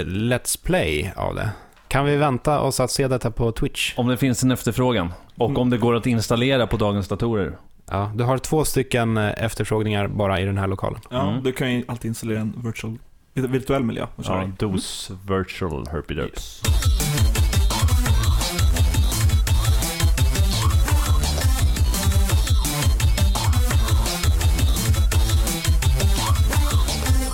Let's 0.06 0.66
Play 0.66 1.12
av 1.16 1.36
det? 1.36 1.50
Kan 1.88 2.06
vi 2.06 2.16
vänta 2.16 2.60
oss 2.60 2.80
att 2.80 2.92
se 2.92 3.08
detta 3.08 3.32
på 3.32 3.52
Twitch? 3.52 3.94
Om 3.98 4.08
det 4.08 4.18
finns 4.18 4.44
en 4.44 4.52
efterfrågan, 4.52 5.14
och 5.38 5.50
Mm. 5.50 5.62
om 5.62 5.70
det 5.70 5.78
går 5.78 5.96
att 5.96 6.06
installera 6.08 6.68
på 6.68 6.78
dagens 6.78 7.08
datorer. 7.08 7.58
Ja, 7.92 8.12
du 8.16 8.24
har 8.24 8.38
två 8.38 8.66
stycken 8.66 9.18
eh, 9.18 9.44
efterfrågningar 9.44 10.08
bara 10.08 10.40
i 10.40 10.46
den 10.46 10.58
här 10.58 10.68
lokalen. 10.68 11.00
Ja, 11.10 11.30
Mm. 11.30 11.44
du 11.44 11.52
kan 11.52 11.74
ju 11.74 11.84
alltid 11.88 12.10
installera 12.10 12.40
en 12.40 12.54
virtual, 12.66 12.98
virtuell 13.34 13.84
miljö 13.84 14.08
Ja. 14.16 14.50
DOS 14.60 15.12
Virtual 15.30 15.88
Herpy 15.92 16.14
Derp. 16.16 16.30
Yes. 16.30 16.62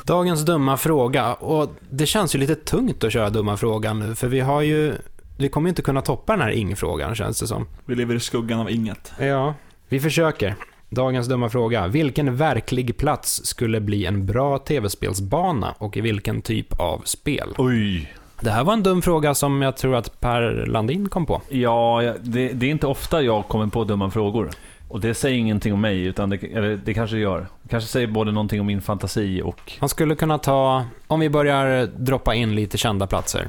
Dagens 0.05 0.41
dumma 0.45 0.77
fråga, 0.77 1.33
och 1.33 1.69
det 1.89 2.05
känns 2.05 2.35
ju 2.35 2.39
lite 2.39 2.55
tungt 2.55 3.03
att 3.03 3.13
köra 3.13 3.29
dumma 3.29 3.57
frågan 3.57 3.99
nu, 3.99 4.15
för 4.15 4.27
vi 4.27 4.39
har 4.39 4.61
ju... 4.61 4.95
Vi 5.37 5.49
kommer 5.49 5.67
ju 5.67 5.69
inte 5.69 5.81
kunna 5.81 6.01
toppa 6.01 6.33
den 6.33 6.41
här 6.41 6.51
ing-frågan, 6.51 7.15
känns 7.15 7.39
det 7.39 7.47
som. 7.47 7.67
Vi 7.85 7.95
lever 7.95 8.15
i 8.15 8.19
skuggan 8.19 8.59
av 8.59 8.71
inget. 8.71 9.11
Ja. 9.19 9.53
Vi 9.93 9.99
försöker. 9.99 10.55
Dagens 10.89 11.27
dumma 11.27 11.49
fråga. 11.49 11.87
Vilken 11.87 12.35
verklig 12.35 12.97
plats 12.97 13.45
skulle 13.45 13.81
bli 13.81 14.05
en 14.05 14.25
bra 14.25 14.57
tv-spelsbana 14.57 15.75
och 15.77 15.97
i 15.97 16.01
vilken 16.01 16.41
typ 16.41 16.79
av 16.79 17.01
spel? 17.05 17.53
Oj! 17.57 18.13
Det 18.41 18.49
här 18.49 18.63
var 18.63 18.73
en 18.73 18.83
dum 18.83 19.01
fråga 19.01 19.35
som 19.35 19.61
jag 19.61 19.77
tror 19.77 19.95
att 19.95 20.19
Per 20.19 20.65
Landin 20.65 21.09
kom 21.09 21.25
på. 21.25 21.41
Ja, 21.49 22.13
det, 22.21 22.49
det 22.49 22.65
är 22.65 22.69
inte 22.69 22.87
ofta 22.87 23.21
jag 23.21 23.47
kommer 23.47 23.67
på 23.67 23.83
dumma 23.83 24.11
frågor. 24.11 24.49
Och 24.89 24.99
det 24.99 25.13
säger 25.13 25.37
ingenting 25.37 25.73
om 25.73 25.81
mig, 25.81 26.03
utan 26.03 26.29
det, 26.29 26.43
eller 26.43 26.79
det 26.85 26.93
kanske 26.93 27.15
det 27.15 27.21
gör. 27.21 27.47
Det 27.63 27.69
kanske 27.69 27.89
säger 27.89 28.07
både 28.07 28.31
någonting 28.31 28.59
om 28.59 28.67
min 28.67 28.81
fantasi 28.81 29.41
och... 29.41 29.71
Man 29.79 29.89
skulle 29.89 30.15
kunna 30.15 30.37
ta, 30.37 30.85
om 31.07 31.19
vi 31.19 31.29
börjar 31.29 31.85
droppa 31.85 32.35
in 32.35 32.55
lite 32.55 32.77
kända 32.77 33.07
platser. 33.07 33.47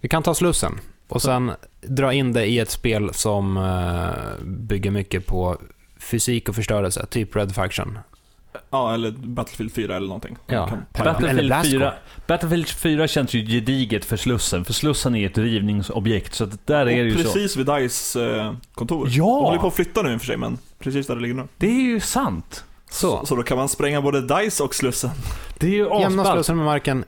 Vi 0.00 0.08
kan 0.08 0.22
ta 0.22 0.34
Slussen 0.34 0.80
och 1.08 1.22
sen 1.22 1.52
dra 1.80 2.12
in 2.12 2.32
det 2.32 2.46
i 2.46 2.58
ett 2.58 2.70
spel 2.70 3.14
som 3.14 3.56
eh, 3.56 4.44
bygger 4.44 4.90
mycket 4.90 5.26
på 5.26 5.56
fysik 6.04 6.48
och 6.48 6.54
förstörelse, 6.54 7.06
typ 7.06 7.36
Red 7.36 7.54
Faction. 7.54 7.98
Ja, 8.70 8.94
eller 8.94 9.10
Battlefield 9.10 9.72
4 9.72 9.96
eller 9.96 10.06
någonting. 10.06 10.36
Ja. 10.46 10.70
Battlefield 10.98 11.46
Blasco. 11.46 11.70
4, 11.70 11.94
Battlefield 12.26 12.68
4 12.68 13.08
känns 13.08 13.34
ju 13.34 13.46
gediget 13.46 14.04
för 14.04 14.16
Slussen, 14.16 14.64
för 14.64 14.72
Slussen 14.72 15.14
är 15.14 15.26
ett 15.26 15.38
rivningsobjekt, 15.38 16.34
så 16.34 16.44
att 16.44 16.66
där 16.66 16.80
är 16.80 16.84
det 16.86 17.00
och 17.00 17.06
ju 17.06 17.16
så. 17.16 17.22
precis 17.22 17.56
vid 17.56 17.66
DICE 17.66 18.36
eh, 18.36 18.52
kontor. 18.74 19.08
Ja! 19.10 19.24
De 19.24 19.44
håller 19.44 19.58
på 19.58 19.66
att 19.66 19.74
flytta 19.74 20.02
nu 20.02 20.12
i 20.12 20.16
och 20.16 20.20
för 20.20 20.26
sig, 20.26 20.36
men 20.36 20.58
precis 20.78 21.06
där 21.06 21.14
det 21.14 21.22
ligger 21.22 21.34
nu. 21.34 21.48
Det 21.56 21.66
är 21.66 21.82
ju 21.82 22.00
sant. 22.00 22.64
Så, 22.90 23.26
Så 23.26 23.36
då 23.36 23.42
kan 23.42 23.56
man 23.56 23.68
spränga 23.68 24.02
både 24.02 24.20
DICE 24.20 24.62
och 24.64 24.74
Slussen. 24.74 25.10
Det 25.58 25.66
är 25.66 25.70
ju 25.70 25.76
jämna 26.00 26.22
asballt. 26.22 26.28
Slussen 26.36 26.56
med 26.56 26.64
marken 26.64 27.04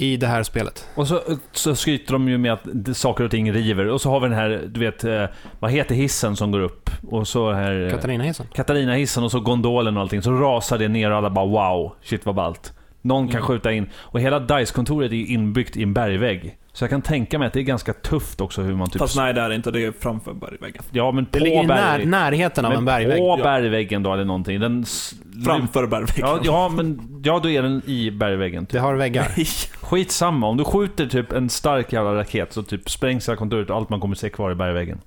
i 0.00 0.16
det 0.16 0.26
här 0.26 0.42
spelet. 0.42 0.86
Och 0.94 1.06
så, 1.08 1.20
så 1.52 1.74
skryter 1.74 2.12
de 2.12 2.28
ju 2.28 2.38
med 2.38 2.52
att 2.52 2.96
saker 2.96 3.24
och 3.24 3.30
ting 3.30 3.52
river. 3.52 3.86
Och 3.88 4.00
så 4.00 4.10
har 4.10 4.20
vi 4.20 4.28
den 4.28 4.36
här, 4.38 4.62
du 4.68 4.80
vet, 4.80 5.04
eh, 5.04 5.24
vad 5.58 5.70
heter 5.70 5.94
hissen 5.94 6.36
som 6.36 6.50
går 6.50 6.60
upp? 6.60 6.90
Och 7.08 7.28
så 7.28 7.52
här... 7.52 7.84
eh, 7.86 7.90
Katarina 7.90 8.24
Hissen. 8.24 8.46
Katarina-hissen 8.54 9.24
och 9.24 9.30
så 9.30 9.40
gondolen 9.40 9.96
och 9.96 10.02
allting. 10.02 10.22
Så 10.22 10.32
rasar 10.32 10.78
det 10.78 10.88
ner 10.88 11.10
och 11.10 11.16
alla 11.16 11.30
bara 11.30 11.46
wow, 11.46 11.92
shit 12.02 12.26
vad 12.26 12.34
ballt. 12.34 12.72
Någon 13.02 13.28
kan 13.28 13.36
Mm. 13.36 13.46
skjuta 13.46 13.72
in. 13.72 13.88
Och 13.96 14.20
hela 14.20 14.40
DICE-kontoret 14.40 15.12
är 15.12 15.30
inbyggt 15.30 15.76
i 15.76 15.82
en 15.82 15.94
bergvägg. 15.94 16.56
Så 16.80 16.84
jag 16.84 16.90
kan 16.90 17.02
tänka 17.02 17.38
mig 17.38 17.46
att 17.46 17.52
det 17.52 17.60
är 17.60 17.62
ganska 17.62 17.92
tufft 17.92 18.40
också 18.40 18.62
hur 18.62 18.74
man 18.76 18.90
typ... 18.90 18.98
Fast 18.98 19.16
nej, 19.16 19.34
det 19.34 19.40
är 19.40 19.48
det 19.48 19.54
inte. 19.54 19.70
Det 19.70 19.84
är 19.84 19.92
framför 20.00 20.32
bergväggen. 20.34 20.82
ja, 20.90 21.12
men 21.12 21.26
på 21.26 21.38
Det 21.38 21.44
ligger 21.44 21.62
i 21.64 21.66
när, 21.66 21.98
berg... 21.98 22.06
närheten 22.06 22.64
av 22.64 22.72
en 22.72 22.84
bergvägg. 22.84 23.18
på 23.18 23.36
Ja. 23.38 23.42
bergväggen 23.44 24.02
då 24.02 24.12
eller 24.12 24.24
någonting. 24.24 24.60
Den... 24.60 24.82
s- 24.82 25.14
Framför 25.44 25.86
bergväggen. 25.86 26.26
Ja, 26.28 26.40
ja, 26.44 26.68
men 26.68 27.20
ja, 27.24 27.40
då 27.42 27.48
är 27.50 27.62
den 27.62 27.82
i 27.86 28.10
bergväggen. 28.10 28.66
Det 28.70 28.78
har 28.78 28.94
väggar. 28.94 29.32
Nej. 29.36 29.46
Skitsamma, 29.82 30.46
om 30.48 30.56
du 30.56 30.64
skjuter 30.64 31.06
typ 31.06 31.32
en 31.32 31.48
stark 31.50 31.92
jävla 31.92 32.14
raket 32.14 32.52
så 32.52 32.62
typ 32.62 32.90
sprängs 32.90 33.28
hela 33.28 33.36
kontoret 33.36 33.70
och 33.70 33.76
allt 33.76 33.88
man 33.90 34.00
kommer 34.00 34.14
se 34.14 34.30
kvar 34.30 34.50
i 34.52 34.54
bergväggen. 34.54 35.00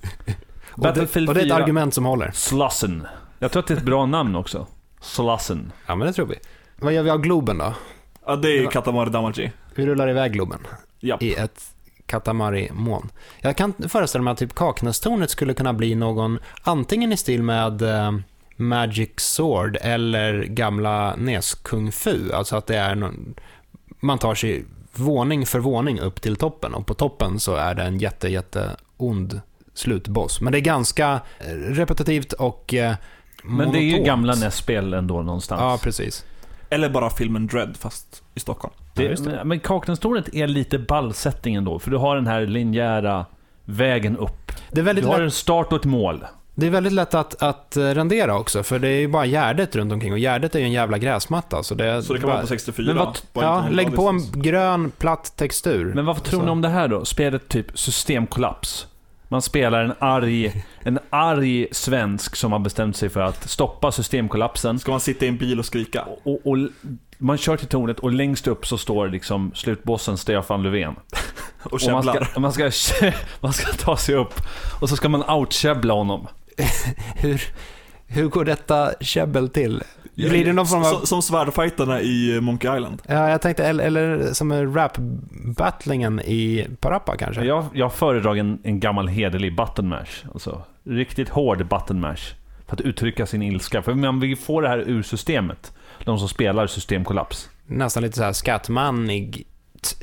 Och 0.70 0.82
det, 0.82 0.88
Battlefield 0.88 1.28
och 1.28 1.34
det 1.34 1.40
är 1.40 1.44
ett 1.44 1.50
4. 1.52 1.62
argument 1.62 1.94
som 1.94 2.04
håller. 2.04 2.30
Slussen. 2.34 3.06
Jag 3.38 3.52
tror 3.52 3.60
att 3.62 3.66
det 3.66 3.74
är 3.74 3.78
ett 3.78 3.84
bra 3.84 4.06
namn 4.06 4.36
också. 4.36 4.66
Slussen. 5.00 5.72
Ja, 5.86 5.94
men 5.94 6.06
det 6.06 6.12
tror 6.12 6.26
vi. 6.26 6.34
Vad 6.76 6.92
gör 6.92 7.02
vi 7.02 7.10
av 7.10 7.18
Globen 7.20 7.58
då? 7.58 7.74
Ja, 8.26 8.36
det 8.36 8.48
är 8.48 8.60
ju 8.60 8.66
Katamari 8.66 9.10
Damacy. 9.10 9.50
Vi 9.74 9.86
rullar 9.86 10.08
iväg 10.10 10.32
Globen 10.32 10.58
Japp. 11.00 11.22
i 11.22 11.34
ett 11.34 11.62
Katamari-moln. 12.06 13.08
Jag 13.40 13.56
kan 13.56 13.74
föreställa 13.88 14.24
mig 14.24 14.32
att 14.32 14.38
typ 14.38 14.54
Kaknästornet 14.54 15.30
skulle 15.30 15.54
kunna 15.54 15.72
bli 15.72 15.94
någon, 15.94 16.38
antingen 16.62 17.12
i 17.12 17.16
stil 17.16 17.42
med 17.42 17.82
eh, 17.82 18.12
Magic 18.56 19.10
Sword 19.16 19.78
eller 19.80 20.42
gamla 20.42 21.16
Nes 21.16 21.54
Kung 21.54 21.92
Fu. 21.92 22.32
Alltså 22.32 22.56
att 22.56 22.66
det 22.66 22.76
är 22.76 22.94
någon, 22.94 23.34
man 24.00 24.18
tar 24.18 24.34
sig 24.34 24.64
våning 24.92 25.46
för 25.46 25.58
våning 25.58 26.00
upp 26.00 26.22
till 26.22 26.36
toppen 26.36 26.74
och 26.74 26.86
på 26.86 26.94
toppen 26.94 27.40
så 27.40 27.54
är 27.54 27.74
det 27.74 27.82
en 27.82 27.98
jätte, 27.98 28.28
jätte 28.28 28.76
ond 28.96 29.40
slutboss. 29.74 30.40
Men 30.40 30.52
det 30.52 30.58
är 30.58 30.62
ganska 30.62 31.20
eh, 31.38 31.52
repetitivt 31.54 32.32
och 32.32 32.74
eh, 32.74 32.94
Men 33.44 33.72
det 33.72 33.78
är 33.78 33.98
ju 33.98 34.04
gamla 34.04 34.34
NES-spel 34.34 34.94
ändå 34.94 35.22
någonstans. 35.22 35.60
Ja, 35.60 35.78
precis. 35.82 36.24
Eller 36.70 36.88
bara 36.88 37.10
filmen 37.10 37.46
Dread, 37.46 37.76
fast 37.76 38.22
i 38.34 38.40
Stockholm. 38.40 38.74
Ja, 38.96 39.02
Det, 39.04 39.10
just 39.10 39.24
det. 39.24 39.44
men- 39.44 39.60
Kaknästornet 39.60 40.34
är 40.34 40.46
lite 40.46 40.78
ballsättningen 40.78 41.64
då, 41.64 41.78
för 41.78 41.90
du 41.90 41.96
har 41.96 42.16
den 42.16 42.26
här 42.26 42.46
linjära 42.46 43.26
vägen 43.64 44.16
upp. 44.16 44.52
Det 44.72 44.80
är 44.80 44.84
väldigt 44.84 45.04
Du 45.04 45.08
har 45.10 45.16
lätt 45.18 45.24
en 45.24 45.30
start 45.30 45.72
och 45.72 45.78
ett 45.78 45.84
mål. 45.84 46.24
Det 46.54 46.66
är 46.66 46.70
väldigt 46.70 46.92
lätt 46.92 47.14
att, 47.14 47.42
att 47.42 47.76
eh, 47.76 47.82
rendera 47.82 48.38
också, 48.38 48.62
för 48.62 48.78
det 48.78 48.88
är 48.88 49.00
ju 49.00 49.08
bara 49.08 49.26
gärdet 49.26 49.76
runt 49.76 49.92
omkring 49.92 50.12
och 50.12 50.18
gärdet 50.18 50.54
är 50.54 50.58
ju 50.58 50.64
en 50.64 50.72
jävla 50.72 50.98
gräsmatta. 50.98 51.62
Så 51.62 51.74
det, 51.74 52.02
Så 52.02 52.12
det 52.12 52.18
kan 52.20 52.26
bara, 52.28 52.32
vara 52.34 52.40
på 52.42 52.46
64. 52.48 52.86
Men 52.86 52.96
vad- 52.96 53.18
Ja, 53.44 53.64
lägg 53.70 53.94
på 53.94 54.08
en 54.08 54.20
grön, 54.42 54.90
platt 54.98 55.32
textur. 55.36 55.92
Men 55.94 56.04
varför 56.06 56.20
tror 56.22 56.40
Så. 56.40 56.44
ni 56.46 56.50
om 56.50 56.62
det 56.62 56.68
här 56.68 56.88
då? 56.88 57.04
Spelet 57.04 57.48
typ 57.48 57.78
systemkollaps. 57.78 58.86
Man 59.28 59.42
spelar 59.42 59.84
en 59.84 59.92
arg, 59.98 60.64
en 60.82 60.98
arg 61.10 61.66
svensk 61.72 62.36
som 62.36 62.52
har 62.52 62.58
bestämt 62.58 62.96
sig 62.96 63.08
för 63.08 63.20
att 63.20 63.48
stoppa 63.48 63.92
systemkollapsen. 63.92 64.78
Ska 64.78 64.90
man 64.90 65.00
sitta 65.00 65.24
i 65.24 65.28
en 65.28 65.36
bil 65.36 65.58
och 65.58 65.64
skrika? 65.66 66.02
Och, 66.24 66.40
och 66.46 66.56
man 67.18 67.38
kör 67.38 67.56
till 67.56 67.68
tornet 67.68 67.98
och 67.98 68.12
längst 68.12 68.46
upp 68.46 68.66
så 68.66 68.78
står 68.78 69.08
liksom 69.08 69.50
slutbossen 69.54 70.16
Stefan 70.18 70.62
Löfven. 70.62 70.94
Och 71.62 71.72
Och 71.72 71.90
man, 71.90 72.02
ska, 72.02 72.40
man, 72.40 72.52
ska, 72.52 72.70
man 73.40 73.52
ska 73.52 73.72
ta 73.72 73.96
sig 73.96 74.14
upp 74.14 74.34
och 74.80 74.88
så 74.88 74.96
ska 74.96 75.08
man 75.08 75.30
outkäbbla 75.30 75.94
honom. 75.94 76.26
Hur, 77.16 77.42
hur 78.06 78.28
går 78.28 78.44
detta 78.44 78.92
käbbel 79.00 79.48
till? 79.48 79.82
Blir 80.14 80.44
det 80.44 80.52
någon 80.52 80.66
form 80.66 80.80
av... 80.80 80.84
Som, 80.84 81.06
som 81.06 81.22
svärdfighterna 81.22 82.00
i 82.00 82.40
Monkey 82.40 82.76
Island. 82.76 83.02
Ja, 83.06 83.30
jag 83.30 83.42
tänkte, 83.42 83.66
eller, 83.66 83.84
eller 83.84 84.32
som 84.32 84.74
rap-battlingen 84.74 86.20
i 86.20 86.66
Parappa 86.80 87.16
kanske? 87.16 87.44
Jag, 87.44 87.64
jag 87.72 87.92
föredrar 87.92 88.36
en, 88.36 88.58
en 88.62 88.80
gammal 88.80 89.08
hederlig 89.08 89.56
button 89.56 89.88
mash. 89.88 90.24
Alltså, 90.32 90.62
riktigt 90.84 91.28
hård 91.28 91.68
button 91.68 92.00
mash. 92.00 92.34
För 92.66 92.76
att 92.76 92.80
uttrycka 92.80 93.26
sin 93.26 93.42
ilska. 93.42 93.82
För 93.82 93.94
man 93.94 94.20
vill 94.20 94.36
få 94.36 94.60
det 94.60 94.68
här 94.68 94.78
ur 94.78 95.02
systemet. 95.02 95.72
De 96.04 96.18
som 96.18 96.28
spelar 96.28 96.66
systemkollaps. 96.66 97.48
Nästan 97.66 98.02
lite 98.02 98.16
så 98.16 98.22
här 98.24 98.32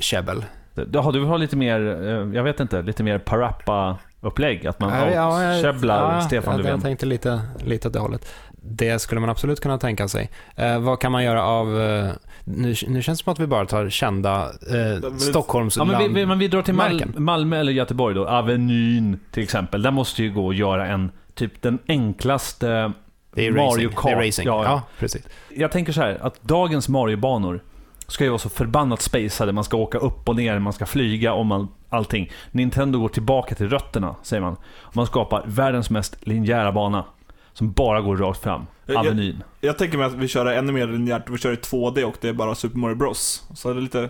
käbbel. 0.02 0.46
Jaha, 0.94 1.12
du 1.12 1.20
vill 1.20 1.28
ha 1.28 1.38
lite 1.38 1.56
mer, 1.56 1.80
eh, 2.04 2.36
jag 2.36 2.44
vet 2.44 2.60
inte, 2.60 2.82
lite 2.82 3.04
mer 3.04 3.20
parappa-upplägg? 3.20 4.68
Att 4.68 4.80
man 4.80 4.90
Ja, 4.90 5.10
ja, 5.12 5.44
jag- 5.44 5.56
outkäbblar 5.56 6.16
ja, 6.16 6.22
Stefan 6.22 6.58
Löfven? 6.58 6.72
jag 6.72 6.82
tänkte 6.82 7.06
lite, 7.06 7.42
lite 7.66 7.88
åt 7.88 7.94
det 7.94 8.00
hållet. 8.00 8.34
Det 8.66 9.00
skulle 9.00 9.22
man 9.22 9.30
absolut 9.30 9.60
kunna 9.60 9.78
tänka 9.78 10.08
sig. 10.08 10.30
Eh, 10.56 10.80
vad 10.80 11.00
kan 11.00 11.12
man 11.12 11.24
göra 11.24 11.44
av... 11.44 11.82
Eh, 11.82 12.10
nu, 12.44 12.76
nu 12.88 13.02
känns 13.02 13.20
det 13.20 13.24
som 13.24 13.34
att 13.34 13.40
vi 13.40 13.48
bara 13.48 13.66
tar 13.66 13.90
kända 13.90 14.44
eh, 14.46 15.18
Stockholms 15.18 15.78
Ja, 15.78 15.86
men 15.86 16.00
vi, 16.00 16.08
vi, 16.08 16.26
men 16.26 16.40
vi 16.40 16.48
drar 16.48 16.62
till 16.62 16.74
Mal. 16.74 17.04
Malmö 17.18 17.60
eller 17.60 17.72
Göteborg 17.72 18.16
då. 18.16 18.28
Avenyn 18.28 19.20
till 19.32 19.44
exempel. 19.44 19.82
Där 19.82 19.92
måste 19.92 20.24
ju 20.24 20.32
gå 20.34 20.50
att 20.50 20.56
göra 20.56 20.88
en, 20.88 21.12
typ 21.34 21.62
den 21.62 21.80
enklaste 21.88 22.92
Det 23.34 23.48
är 23.48 23.52
Mario 23.52 23.68
racing. 23.68 23.90
Kart. 23.90 24.04
Det 24.06 24.12
är 24.12 24.26
racing. 24.28 24.48
Ja, 24.48 24.64
Ja, 24.64 24.70
ja. 24.72 24.82
precis. 25.00 25.22
Jag 25.50 25.72
tänker 25.72 25.94
så 25.94 26.02
här, 26.02 26.18
att 26.22 26.42
dagens 26.42 26.90
Mario-banor 26.90 27.64
ska 28.08 28.24
ju 28.24 28.30
vara 28.30 28.40
så 28.40 28.50
förbannat 28.50 29.02
spacade. 29.02 29.52
Man 29.52 29.64
ska 29.64 29.78
åka 29.78 29.98
upp 29.98 30.30
och 30.30 30.36
ner, 30.36 30.60
man 30.60 30.74
ska 30.74 30.86
flyga 30.86 31.34
och 31.34 31.46
man, 31.46 31.68
allting. 31.90 32.32
Nintendo 32.52 33.00
går 33.00 33.10
tillbaka 33.10 33.56
till 33.56 33.70
rötterna, 33.70 34.16
säger 34.24 34.42
man. 34.42 34.56
Man 34.94 35.06
skapar 35.08 35.44
världens 35.46 35.90
mest 35.90 36.28
linjära 36.28 36.72
bana. 36.72 37.06
Som 37.54 37.72
bara 37.72 38.02
går 38.02 38.18
rakt 38.18 38.44
fram. 38.44 38.66
Jag- 38.86 38.96
jag- 38.96 39.06
Avenyn. 39.06 39.44
Jag 39.62 39.78
tänker 39.78 39.98
mig 39.98 40.08
att 40.08 40.14
vi 40.14 40.28
kör 40.28 40.46
ännu 40.46 40.72
mer 40.74 40.88
linjärt. 40.88 41.30
Vi 41.30 41.38
kör 41.38 41.52
i 41.52 41.56
2D 41.56 42.04
och 42.04 42.16
det 42.22 42.30
är 42.30 42.34
bara 42.34 42.56
Super 42.56 42.78
Mario 42.78 42.96
Bros. 42.96 43.44
Så 43.54 43.70
är 43.70 43.76
det 43.76 43.82
lite 43.82 44.10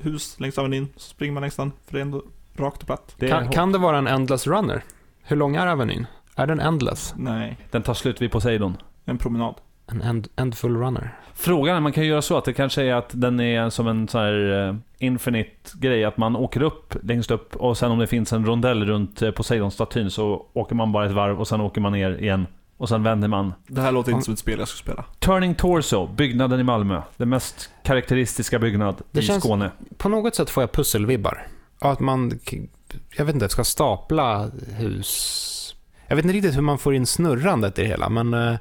hus 0.00 0.40
längs 0.40 0.58
Avenyn, 0.58 0.88
så 0.96 1.08
springer 1.08 1.32
man 1.32 1.40
längs 1.40 1.56
den. 1.56 1.72
För 1.86 1.92
det 1.92 1.98
är 1.98 2.02
ändå 2.02 2.22
rakt 2.56 2.80
och 2.80 2.86
platt. 2.86 3.14
Det 3.18 3.28
Kan, 3.28 3.48
kan 3.48 3.72
det 3.72 3.78
vara 3.78 3.98
en 3.98 4.06
Endless 4.06 4.46
Runner? 4.46 4.82
Hur 5.22 5.36
lång 5.36 5.56
är 5.56 5.66
Avenyn? 5.66 6.06
Är 6.36 6.46
den 6.46 6.60
Endless? 6.60 7.14
Nej, 7.16 7.56
Den 7.70 7.82
tar 7.82 7.94
slut 7.94 8.22
vid 8.22 8.30
Poseidon. 8.32 8.76
en 9.04 9.18
promenad. 9.18 9.54
En 9.86 10.02
end, 10.02 10.28
Endful 10.36 10.76
Runner? 10.76 11.18
Frågan 11.34 11.76
är, 11.76 11.80
man 11.80 11.92
kan 11.92 12.06
göra 12.06 12.22
så 12.22 12.36
att 12.38 12.44
det 12.44 12.52
kanske 12.52 12.82
är 12.82 12.94
att 12.94 13.08
den 13.12 13.40
är 13.40 13.70
som 13.70 13.86
en 13.88 14.08
sån 14.08 14.20
här 14.20 14.68
eh, 14.68 14.74
infinite 14.98 15.70
grej, 15.78 16.04
att 16.04 16.16
man 16.16 16.36
åker 16.36 16.62
upp 16.62 16.94
längst 17.02 17.30
upp 17.30 17.56
och 17.56 17.78
sen 17.78 17.90
om 17.90 17.98
det 17.98 18.06
finns 18.06 18.32
en 18.32 18.46
rondell 18.46 18.84
runt 18.86 19.22
eh, 19.22 19.30
Poseidon-statyn 19.30 20.08
så 20.10 20.46
åker 20.52 20.74
man 20.74 20.92
bara 20.92 21.06
ett 21.06 21.12
varv 21.12 21.40
och 21.40 21.48
sen 21.48 21.60
åker 21.60 21.80
man 21.80 21.92
ner 21.92 22.10
igen. 22.22 22.46
Och 22.76 22.88
sen 22.88 23.02
vänder 23.02 23.28
man. 23.28 23.52
Det 23.66 23.80
här 23.80 23.92
låter 23.92 24.12
inte 24.12 24.24
som 24.24 24.32
ett 24.34 24.40
spel 24.40 24.58
jag 24.58 24.68
ska 24.68 24.78
spela. 24.78 25.04
Turning 25.18 25.54
Torso, 25.54 26.06
byggnaden 26.06 26.60
i 26.60 26.62
Malmö. 26.62 27.02
Den 27.16 27.28
mest 27.28 27.70
karaktäristiska 27.84 28.58
byggnad 28.58 29.02
Det 29.10 29.20
i 29.20 29.22
känns- 29.22 29.44
Skåne. 29.44 29.70
På 29.96 30.08
något 30.08 30.34
sätt 30.34 30.50
får 30.50 30.62
jag 30.62 30.72
pusselvibbar. 30.72 31.46
Att 31.78 32.00
man, 32.00 32.38
jag 33.16 33.24
vet 33.24 33.34
inte, 33.34 33.48
ska 33.48 33.64
stapla 33.64 34.50
hus. 34.78 35.58
Jag 36.12 36.16
vet 36.16 36.24
inte 36.24 36.36
riktigt 36.36 36.56
hur 36.56 36.62
man 36.62 36.78
får 36.78 36.94
in 36.94 37.06
snurrandet 37.06 37.78
i 37.78 37.82
det 37.82 37.88
hela, 37.88 38.08
men 38.08 38.34
eh, 38.34 38.54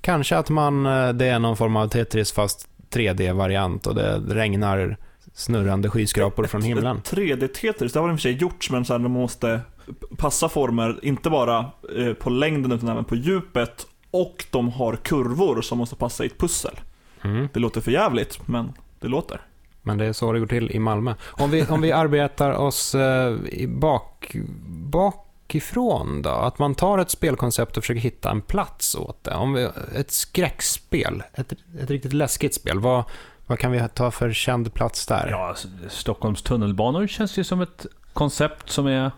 kanske 0.00 0.36
att 0.36 0.50
man, 0.50 0.86
eh, 0.86 1.08
det 1.08 1.26
är 1.26 1.38
någon 1.38 1.56
form 1.56 1.76
av 1.76 1.88
Tetris 1.88 2.32
fast 2.32 2.68
3D-variant 2.90 3.86
och 3.86 3.94
det 3.94 4.18
regnar 4.28 4.96
snurrande 5.34 5.90
skyskrapor 5.90 6.46
från 6.46 6.62
himlen. 6.62 7.00
3D-Tetris, 7.04 7.92
det 7.92 7.98
har 7.98 8.06
väl 8.06 8.12
i 8.12 8.16
och 8.16 8.20
för 8.20 8.22
sig 8.22 8.32
gjorts, 8.32 8.70
men 8.70 8.82
de 8.82 9.12
måste 9.12 9.60
passa 10.16 10.48
former, 10.48 10.98
inte 11.02 11.30
bara 11.30 11.66
eh, 11.96 12.12
på 12.12 12.30
längden 12.30 12.72
utan 12.72 12.88
även 12.88 13.04
på 13.04 13.16
djupet. 13.16 13.86
Och 14.10 14.44
de 14.50 14.68
har 14.68 14.96
kurvor 14.96 15.62
som 15.62 15.78
måste 15.78 15.96
passa 15.96 16.24
i 16.24 16.26
ett 16.26 16.38
pussel. 16.38 16.80
Mm. 17.24 17.48
Det 17.52 17.60
låter 17.60 17.80
för 17.80 17.90
jävligt, 17.90 18.48
men 18.48 18.72
det 19.00 19.08
låter. 19.08 19.40
Men 19.82 19.98
det 19.98 20.04
är 20.04 20.12
så 20.12 20.32
det 20.32 20.38
går 20.40 20.46
till 20.46 20.70
i 20.70 20.78
Malmö. 20.78 21.14
Om 21.24 21.50
vi, 21.50 21.66
om 21.66 21.80
vi 21.80 21.92
arbetar 22.02 22.52
oss 22.52 22.94
eh, 22.94 23.36
i 23.46 23.66
bak, 23.66 24.36
bakifrån 25.48 26.22
då? 26.22 26.30
Att 26.30 26.58
man 26.58 26.74
tar 26.74 26.98
ett 26.98 27.10
spelkoncept 27.10 27.76
och 27.76 27.82
försöker 27.82 28.00
hitta 28.00 28.30
en 28.30 28.40
plats 28.40 28.94
åt 28.94 29.24
det. 29.24 29.34
Om 29.34 29.52
vi, 29.52 29.68
ett 29.94 30.10
skräckspel, 30.10 31.22
ett, 31.34 31.52
ett 31.52 31.90
riktigt 31.90 32.12
läskigt 32.12 32.54
spel. 32.54 32.78
Vad, 32.78 33.04
vad 33.46 33.58
kan 33.58 33.72
vi 33.72 33.82
ta 33.94 34.10
för 34.10 34.32
känd 34.32 34.74
plats 34.74 35.06
där? 35.06 35.28
Ja, 35.30 35.48
alltså, 35.48 35.68
Stockholms 35.88 36.42
tunnelbanor 36.42 37.06
känns 37.06 37.38
ju 37.38 37.44
som 37.44 37.60
ett 37.60 37.86
koncept 38.12 38.70
som 38.70 38.86
är 38.86 39.10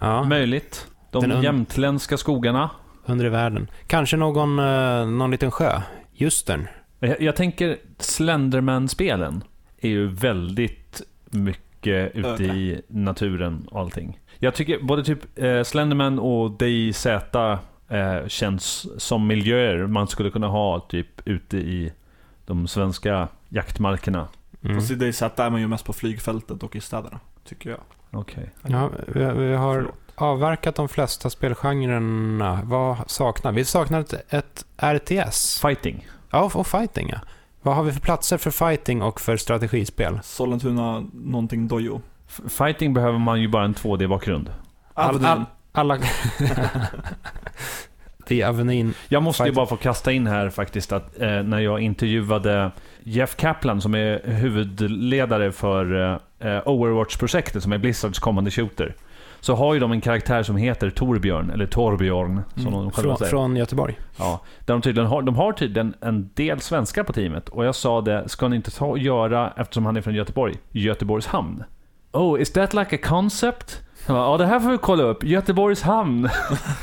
Ja, 0.00 0.24
möjligt. 0.24 0.86
De 1.10 1.28
Den 1.28 1.42
jämtländska 1.42 2.16
skogarna. 2.16 2.70
under 3.06 3.24
i 3.24 3.28
världen. 3.28 3.70
Kanske 3.86 4.16
någon, 4.16 4.58
eh, 4.58 5.06
någon 5.06 5.30
liten 5.30 5.50
sjö. 5.50 5.82
Justern. 6.12 6.68
Jag, 7.00 7.20
jag 7.20 7.36
tänker 7.36 7.78
Slenderman-spelen 7.98 9.44
är 9.80 9.88
ju 9.88 10.06
väldigt 10.08 11.02
mycket 11.30 12.14
ute 12.14 12.42
i 12.44 12.82
naturen 12.88 13.66
och 13.70 13.80
allting. 13.80 14.18
Jag 14.42 14.54
tycker 14.54 14.78
både 14.82 15.04
typ 15.04 15.38
eh, 15.38 15.62
Slenderman 15.62 16.18
och 16.18 16.50
DayZ 16.50 17.06
eh, 17.06 18.26
känns 18.26 18.86
som 19.02 19.26
miljöer 19.26 19.86
man 19.86 20.08
skulle 20.08 20.30
kunna 20.30 20.46
ha 20.46 20.80
typ 20.80 21.06
ute 21.24 21.56
i 21.56 21.92
de 22.46 22.68
svenska 22.68 23.28
jaktmarkerna. 23.48 24.28
Mm. 24.62 24.76
Fast 24.76 24.90
i 24.90 24.94
DayZ 24.94 25.22
är 25.22 25.50
man 25.50 25.60
ju 25.60 25.68
mest 25.68 25.84
på 25.84 25.92
flygfältet 25.92 26.62
och 26.62 26.76
i 26.76 26.80
städerna, 26.80 27.20
tycker 27.44 27.70
jag. 27.70 27.80
Okej. 28.10 28.50
Ja, 28.66 28.90
vi, 29.06 29.20
vi 29.20 29.54
har 29.54 29.74
Förlåt. 29.74 29.94
avverkat 30.14 30.74
de 30.74 30.88
flesta 30.88 31.30
spelgenrerna. 31.30 32.60
Vad 32.64 33.10
saknar 33.10 33.52
vi? 33.52 33.56
Vi 33.56 33.64
saknar 33.64 34.00
ett, 34.00 34.14
ett 34.28 34.64
RTS. 34.94 35.60
Fighting. 35.60 36.08
Ja, 36.30 36.50
och 36.54 36.66
fighting 36.66 37.08
ja. 37.08 37.18
Vad 37.62 37.76
har 37.76 37.82
vi 37.82 37.92
för 37.92 38.00
platser 38.00 38.38
för 38.38 38.50
fighting 38.50 39.02
och 39.02 39.20
för 39.20 39.36
strategispel? 39.36 40.20
Sollentuna 40.22 41.04
någonting 41.12 41.68
dojo. 41.68 42.00
Fighting 42.48 42.94
behöver 42.94 43.18
man 43.18 43.40
ju 43.40 43.48
bara 43.48 43.64
en 43.64 43.74
2D-bakgrund. 43.74 44.50
All- 44.94 45.08
Avenyn. 45.08 45.26
all- 45.26 45.44
Alla... 45.72 45.98
The 48.28 48.42
Avenyn. 48.42 48.94
Jag 49.08 49.22
måste 49.22 49.44
ju 49.44 49.52
bara 49.52 49.66
få 49.66 49.76
kasta 49.76 50.12
in 50.12 50.26
här 50.26 50.50
faktiskt 50.50 50.92
att 50.92 51.20
eh, 51.20 51.28
när 51.42 51.58
jag 51.58 51.80
intervjuade 51.80 52.70
Jeff 53.02 53.36
Kaplan 53.36 53.80
som 53.80 53.94
är 53.94 54.20
huvudledare 54.24 55.52
för 55.52 56.10
eh, 56.40 56.48
eh, 56.54 56.62
Overwatch-projektet 56.68 57.62
som 57.62 57.72
är 57.72 57.78
Blizzards 57.78 58.18
kommande 58.18 58.50
shooter. 58.50 58.94
Så 59.40 59.54
har 59.54 59.74
ju 59.74 59.80
de 59.80 59.92
en 59.92 60.00
karaktär 60.00 60.42
som 60.42 60.56
heter 60.56 60.90
Torbjörn, 60.90 61.50
eller 61.50 61.66
Torbjörn 61.66 62.40
som 62.54 62.66
Mm. 62.66 62.72
de 62.80 62.90
själva 62.90 63.02
Från, 63.10 63.16
säger. 63.18 63.30
från 63.30 63.56
Göteborg. 63.56 63.98
Ja, 64.18 64.40
där 64.60 64.74
de, 64.74 64.82
tydligen 64.82 65.08
har, 65.10 65.22
de 65.22 65.34
har 65.36 65.52
tydligen 65.52 65.94
en 66.00 66.30
del 66.34 66.60
svenskar 66.60 67.02
på 67.04 67.12
teamet. 67.12 67.48
Och 67.48 67.64
jag 67.64 67.74
sa 67.74 68.00
det, 68.00 68.28
ska 68.28 68.48
ni 68.48 68.56
inte 68.56 68.70
ta 68.70 68.86
och 68.86 68.98
göra, 68.98 69.52
eftersom 69.56 69.86
han 69.86 69.96
är 69.96 70.00
från 70.00 70.14
Göteborg, 70.14 70.54
Göteborgs 70.72 71.26
hamn? 71.26 71.64
Oh, 72.12 72.40
is 72.40 72.52
that 72.52 72.74
like 72.74 72.96
a 72.96 72.98
concept? 73.02 73.80
Jag 74.06 74.16
bara, 74.16 74.24
Ja, 74.26 74.36
det 74.36 74.46
här 74.46 74.60
får 74.60 74.70
vi 74.70 74.78
kolla 74.78 75.02
upp. 75.02 75.24
Göteborgs 75.24 75.82
hamn. 75.82 76.28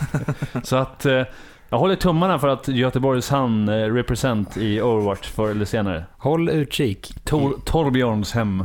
Så 0.63 0.75
att 0.75 1.05
eh, 1.05 1.23
jag 1.69 1.77
håller 1.77 1.95
tummarna 1.95 2.39
för 2.39 2.47
att 2.47 2.67
Göteborgs 2.67 3.29
hamn 3.29 3.69
eh, 3.69 3.73
represent 3.73 4.57
i 4.57 4.81
Overwatch 4.81 5.27
förr 5.27 5.49
eller 5.49 5.65
senare. 5.65 6.05
Håll 6.17 6.49
utkik. 6.49 7.15
Tor, 7.23 7.53
Torbjörns 7.65 8.31
hem. 8.33 8.63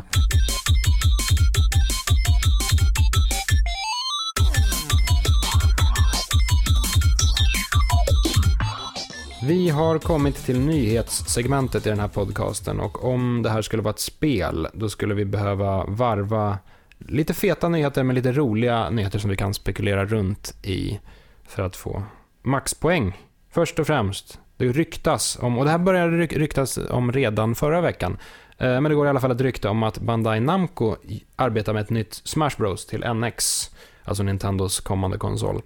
Vi 9.47 9.71
har 9.71 9.99
kommit 9.99 10.37
till 10.45 10.61
nyhetssegmentet 10.61 11.87
i 11.87 11.89
den 11.89 12.01
här 12.01 12.09
podcasten 12.09 12.81
och 12.81 13.05
om 13.05 13.43
det 13.43 13.51
här 13.51 13.63
skulle 13.63 13.83
vara 13.83 13.93
ett 13.95 14.01
spel, 14.01 14.69
då 14.73 14.89
skulle 14.89 15.15
vi 15.15 15.25
behöva 15.25 15.85
varva 15.85 16.59
lite 16.99 17.35
feta 17.35 17.69
nyheter 17.69 18.03
med 18.03 18.15
lite 18.15 18.33
roliga 18.33 18.91
nyheter 18.91 19.19
som 19.19 19.31
vi 19.31 19.37
kan 19.37 19.55
spekulera 19.55 20.05
runt 20.05 20.55
i 20.63 21.01
för 21.47 21.63
att 21.63 21.77
få 21.77 22.03
maxpoäng. 22.43 23.19
Först 23.51 23.79
och 23.79 23.87
främst, 23.87 24.39
det 24.57 24.65
ryktas 24.67 25.39
om, 25.41 25.59
och 25.59 25.65
det 25.65 25.71
här 25.71 25.79
började 25.79 26.17
ryk- 26.17 26.39
ryktas 26.39 26.79
om 26.91 27.13
redan 27.13 27.55
förra 27.55 27.81
veckan, 27.81 28.19
eh, 28.59 28.67
men 28.69 28.85
det 28.85 28.95
går 28.95 29.07
i 29.07 29.11
alla 29.11 29.21
fall 29.21 29.31
ett 29.31 29.41
rykte 29.41 29.69
om 29.69 29.83
att 29.83 29.99
Bandai 29.99 30.41
Namco 30.41 30.97
arbetar 31.37 31.73
med 31.73 31.83
ett 31.83 31.91
nytt 31.91 32.21
Smash 32.25 32.57
Bros 32.59 32.87
till 32.87 33.05
NX, 33.15 33.71
alltså 34.05 34.23
Nintendos 34.23 34.81
kommande 34.81 35.19
konsol. 35.19 35.63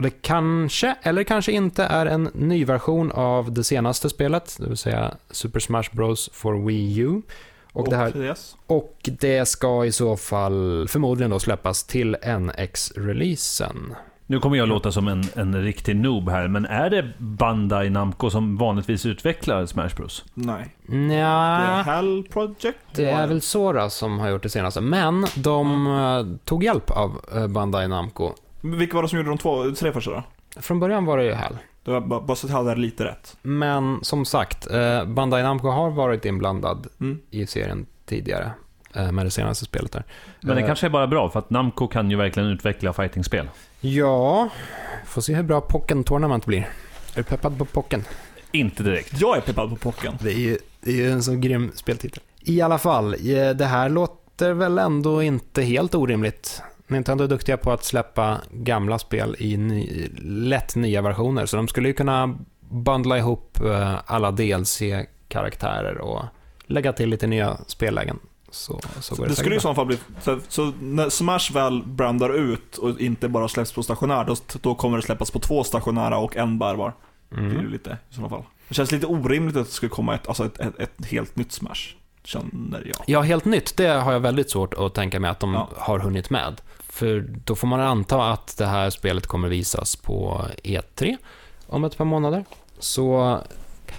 Och 0.00 0.04
det 0.04 0.22
kanske, 0.22 0.96
eller 1.02 1.24
kanske 1.24 1.52
inte, 1.52 1.84
är 1.84 2.06
en 2.06 2.30
ny 2.34 2.64
version 2.64 3.12
av 3.12 3.52
det 3.52 3.64
senaste 3.64 4.10
spelet, 4.10 4.56
det 4.60 4.68
vill 4.68 4.76
säga 4.76 5.14
Super 5.30 5.60
Smash 5.60 5.84
Bros 5.92 6.30
for 6.32 6.66
Wii 6.66 6.98
U. 6.98 7.22
Och, 7.72 7.90
det 7.90 7.96
här, 7.96 8.16
yes. 8.16 8.56
och 8.66 8.96
det 9.20 9.48
ska 9.48 9.84
i 9.84 9.92
så 9.92 10.16
fall 10.16 10.88
förmodligen 10.88 11.30
då 11.30 11.38
släppas 11.38 11.84
till 11.84 12.16
NX-releasen. 12.22 13.94
Nu 14.26 14.40
kommer 14.40 14.56
jag 14.56 14.68
låta 14.68 14.92
som 14.92 15.08
en, 15.08 15.24
en 15.34 15.62
riktig 15.62 15.96
noob 15.96 16.28
här, 16.28 16.48
men 16.48 16.66
är 16.66 16.90
det 16.90 17.12
Bandai 17.18 17.90
Namco 17.90 18.30
som 18.30 18.56
vanligtvis 18.56 19.06
utvecklar 19.06 19.66
Smash 19.66 19.90
Bros? 19.96 20.24
Nej. 20.34 20.76
Det 20.86 20.94
är 20.94 20.98
Nja, 20.98 21.82
Hell 21.82 22.24
Project. 22.32 22.78
det 22.94 23.10
är 23.10 23.26
väl 23.26 23.40
Sora 23.40 23.90
som 23.90 24.18
har 24.18 24.28
gjort 24.28 24.42
det 24.42 24.48
senaste. 24.48 24.80
Men 24.80 25.26
de 25.36 25.86
eh, 25.86 26.44
tog 26.44 26.64
hjälp 26.64 26.90
av 26.90 27.20
eh, 27.34 27.46
Bandai 27.46 27.88
Namco. 27.88 28.32
Vilka 28.60 28.96
var 28.96 29.02
det 29.02 29.08
som 29.08 29.18
gjorde 29.18 29.30
de 29.30 29.38
två, 29.38 29.70
tre 29.74 29.92
första 29.92 30.10
då? 30.10 30.22
Från 30.60 30.80
början 30.80 31.04
var 31.04 31.18
det 31.18 31.24
ju 31.24 31.32
Hell. 31.32 31.56
Det 31.84 31.90
var 31.90 32.00
bara 32.00 32.20
bara 32.20 32.36
så 32.36 32.46
att 32.46 32.50
jag 32.50 32.56
hade 32.58 32.74
lite 32.80 33.04
rätt. 33.04 33.36
Men 33.42 33.98
som 34.02 34.24
sagt, 34.24 34.70
eh, 34.70 35.04
Bandai 35.04 35.42
Namco 35.42 35.68
har 35.68 35.90
varit 35.90 36.24
inblandad 36.24 36.86
Mm. 37.00 37.18
i 37.30 37.46
serien 37.46 37.86
tidigare. 38.06 38.50
eh, 38.94 39.12
Med 39.12 39.26
det 39.26 39.30
senaste 39.30 39.64
spelet 39.64 39.92
där. 39.92 40.04
Men 40.40 40.56
det 40.56 40.62
Eh, 40.62 40.66
kanske 40.66 40.86
är 40.86 40.90
bara 40.90 41.06
bra, 41.06 41.30
för 41.30 41.38
att 41.38 41.50
Namco 41.50 41.88
kan 41.88 42.10
ju 42.10 42.16
verkligen 42.16 42.48
utveckla 42.48 42.92
fightingspel. 42.92 43.48
Ja, 43.80 44.48
får 45.06 45.20
se 45.20 45.34
hur 45.34 45.42
bra 45.42 45.60
Pocken 45.60 46.04
Tournament 46.04 46.46
blir. 46.46 46.58
Är 46.60 47.16
du 47.16 47.22
peppad 47.22 47.58
på 47.58 47.64
Pocken? 47.64 48.04
Inte 48.52 48.82
direkt. 48.82 49.20
Jag 49.20 49.36
är 49.36 49.40
peppad 49.40 49.70
på 49.70 49.76
Pocken. 49.76 50.14
Det 50.20 50.30
är 50.32 50.38
ju, 50.38 50.58
det 50.80 50.90
är 50.90 50.94
ju 50.96 51.10
en 51.12 51.22
så 51.22 51.34
grym 51.34 51.72
speltitel. 51.74 52.22
I 52.40 52.60
alla 52.60 52.78
fall, 52.78 53.14
eh, 53.14 53.50
det 53.50 53.64
här 53.66 53.88
låter 53.88 54.52
väl 54.52 54.78
ändå 54.78 55.22
inte 55.22 55.62
helt 55.62 55.94
orimligt. 55.94 56.62
Nintendo 56.90 57.24
är 57.24 57.28
duktiga 57.28 57.56
på 57.56 57.72
att 57.72 57.84
släppa 57.84 58.40
gamla 58.50 58.98
spel 58.98 59.36
i 59.38 59.56
ny, 59.56 60.08
lätt 60.22 60.76
nya 60.76 61.02
versioner, 61.02 61.46
så 61.46 61.56
de 61.56 61.68
skulle 61.68 61.88
ju 61.88 61.94
kunna 61.94 62.34
bundla 62.70 63.18
ihop 63.18 63.58
eh, 63.64 63.96
alla 64.06 64.30
DLC-karaktärer 64.30 65.98
och 65.98 66.22
lägga 66.66 66.92
till 66.92 67.08
lite 67.08 67.26
nya 67.26 67.56
spellägen. 67.66 68.18
Så, 68.50 68.80
så 69.00 69.14
det, 69.14 69.28
Det 69.28 69.34
skulle 69.34 69.56
i 69.56 69.60
så 69.60 69.74
fall 69.74 69.86
bli... 69.86 69.98
Så, 70.20 70.38
så 70.48 70.72
när 70.80 71.08
Smash 71.08 71.52
väl 71.52 71.82
brandar 71.86 72.34
ut 72.34 72.76
och 72.76 73.00
inte 73.00 73.28
bara 73.28 73.48
släpps 73.48 73.72
på 73.72 73.82
stationär, 73.82 74.24
då, 74.24 74.36
då 74.60 74.74
kommer 74.74 74.96
det 74.96 75.02
släppas 75.02 75.30
på 75.30 75.38
två 75.38 75.64
stationära 75.64 76.18
och 76.18 76.36
en 76.36 76.58
bärbar. 76.58 76.92
Det 77.28 77.36
är 77.36 77.40
Mm. 77.40 77.70
lite 77.70 77.98
i 78.10 78.14
sådana 78.14 78.28
fall. 78.28 78.42
Det 78.68 78.74
känns 78.74 78.92
lite 78.92 79.06
orimligt 79.06 79.56
att 79.56 79.66
det 79.66 79.72
skulle 79.72 79.90
komma 79.90 80.14
ett, 80.14 80.28
alltså 80.28 80.44
ett, 80.46 80.58
ett, 80.60 80.78
ett 80.78 81.06
helt 81.06 81.36
nytt 81.36 81.52
Smash. 81.52 81.94
Känner 82.24 82.82
jag. 82.86 82.96
Ja, 83.06 83.20
helt 83.20 83.44
nytt, 83.44 83.76
det 83.76 83.86
har 83.88 84.12
jag 84.12 84.20
väldigt 84.20 84.50
svårt 84.50 84.74
att 84.74 84.94
tänka 84.94 85.20
mig 85.20 85.30
att 85.30 85.40
de 85.40 85.54
Ja. 85.54 85.68
har 85.76 85.98
hunnit 85.98 86.30
med. 86.30 86.60
För 86.92 87.24
då 87.44 87.54
får 87.54 87.66
man 87.66 87.80
anta 87.80 88.22
att 88.30 88.54
det 88.58 88.66
här 88.66 88.90
spelet 88.90 89.26
kommer 89.26 89.48
visas 89.48 89.96
på 89.96 90.44
E3 90.64 91.16
om 91.66 91.84
ett 91.84 91.96
par 91.98 92.04
månader. 92.04 92.44
Så 92.78 93.38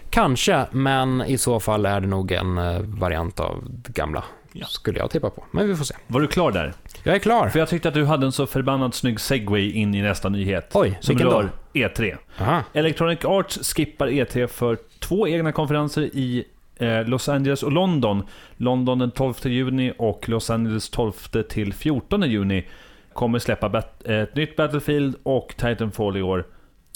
kanske, 0.10 0.66
men 0.72 1.22
i 1.22 1.38
så 1.38 1.60
fall 1.60 1.86
är 1.86 2.02
det 2.02 2.08
nog 2.08 2.32
en 2.32 2.58
eh, 2.58 2.80
variant 2.80 3.40
av 3.40 3.64
det 3.68 3.94
gamla, 3.94 4.24
Ja. 4.54 4.66
skulle 4.66 5.00
jag 5.00 5.10
tippa 5.12 5.30
på. 5.30 5.44
Men 5.52 5.68
vi 5.68 5.76
får 5.76 5.86
se. 5.86 5.96
Var 6.08 6.22
du 6.22 6.28
klar 6.28 6.52
där? 6.52 6.74
Jag 7.04 7.16
är 7.16 7.20
klar. 7.20 7.50
För 7.50 7.60
jag 7.60 7.70
tyckte 7.70 7.88
att 7.88 7.94
du 7.94 8.06
hade 8.06 8.26
en 8.26 8.32
så 8.32 8.48
förbannat 8.48 8.96
snygg 8.96 9.20
segway 9.20 9.72
in 9.72 9.96
i 9.96 10.02
nästa 10.02 10.30
nyhet. 10.30 10.70
Oj, 10.74 10.98
Som 11.02 11.16
vilken 11.16 11.34
rör 11.34 11.50
då? 11.74 11.80
E3. 11.80 12.18
Aha. 12.40 12.64
Electronic 12.74 13.26
Arts 13.26 13.74
skippar 13.74 14.08
E3 14.08 14.48
för 14.48 14.78
två 15.00 15.28
egna 15.28 15.52
konferenser 15.52 16.02
i 16.02 16.46
eh, 16.82 17.04
Los 17.08 17.30
Angeles 17.30 17.64
och 17.64 17.72
London. 17.72 18.24
London 18.58 19.00
den 19.00 19.12
12 19.12 19.34
juni 19.44 19.94
och 19.98 20.30
Los 20.30 20.50
Angeles 20.50 20.90
12 20.90 21.12
till 21.50 21.74
14 21.74 22.22
juni 22.30 22.68
kommer 23.14 23.40
släppa 23.40 23.70
bat- 23.70 24.04
ett 24.08 24.36
nytt 24.36 24.56
Battlefield 24.56 25.16
och 25.24 25.54
Titanfall 25.58 26.18
i 26.18 26.22
år. 26.22 26.46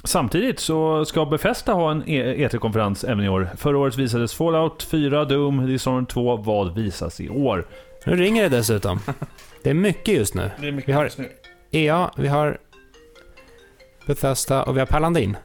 Samtidigt 0.04 0.60
så 0.60 1.06
ska 1.06 1.26
Bethesda 1.26 1.74
ha 1.74 1.92
en 1.92 2.04
E- 2.10 2.48
E3-konferens 2.48 3.04
även 3.04 3.24
i 3.26 3.30
år. 3.30 3.50
Förra 3.58 3.78
året 3.78 3.98
visades 3.98 4.34
Fallout 4.34 4.84
4, 4.84 5.26
Doom, 5.26 5.66
Dishonored 5.68 6.08
2. 6.10 6.36
Vad 6.38 6.76
visas 6.76 7.22
i 7.22 7.30
år? 7.30 7.66
Nu 8.06 8.16
ringer 8.16 8.44
det 8.44 8.50
dessutom. 8.58 9.00
Det 9.64 9.70
är 9.70 9.74
mycket 9.74 10.14
just 10.14 10.36
nu. 10.36 10.52
Vi 10.88 10.94
har 10.94 11.10
EA, 11.72 12.12
vi 12.18 12.28
har 12.28 12.58
Bethesda 14.08 14.64
och 14.64 14.76
vi 14.76 14.80
har 14.80 14.88
Per 14.88 15.00
Landin. 15.00 15.38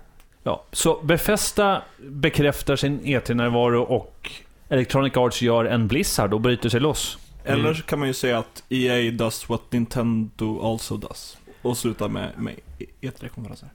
Ja, 0.42 0.62
så 0.72 1.00
Bethesda 1.02 1.82
bekräftar 1.98 2.76
sin 2.76 3.00
E3-närvaro 3.00 3.80
och 3.82 4.30
Electronic 4.68 5.16
Arts 5.16 5.42
gör 5.42 5.64
en 5.64 5.88
Blizzard 5.88 6.34
och 6.34 6.40
bryter 6.40 6.68
sig 6.68 6.80
loss. 6.80 7.18
Eller 7.44 7.74
så 7.74 7.82
kan 7.82 7.98
man 7.98 8.08
ju 8.08 8.14
säga 8.14 8.38
att 8.38 8.62
EA 8.68 9.10
does 9.12 9.48
what 9.48 9.60
Nintendo 9.70 10.60
also 10.72 10.96
does. 10.96 11.36
Och 11.62 11.76
sluta 11.76 12.08
med, 12.08 12.28
med 12.36 12.54
E3-konferenser. 13.00 13.68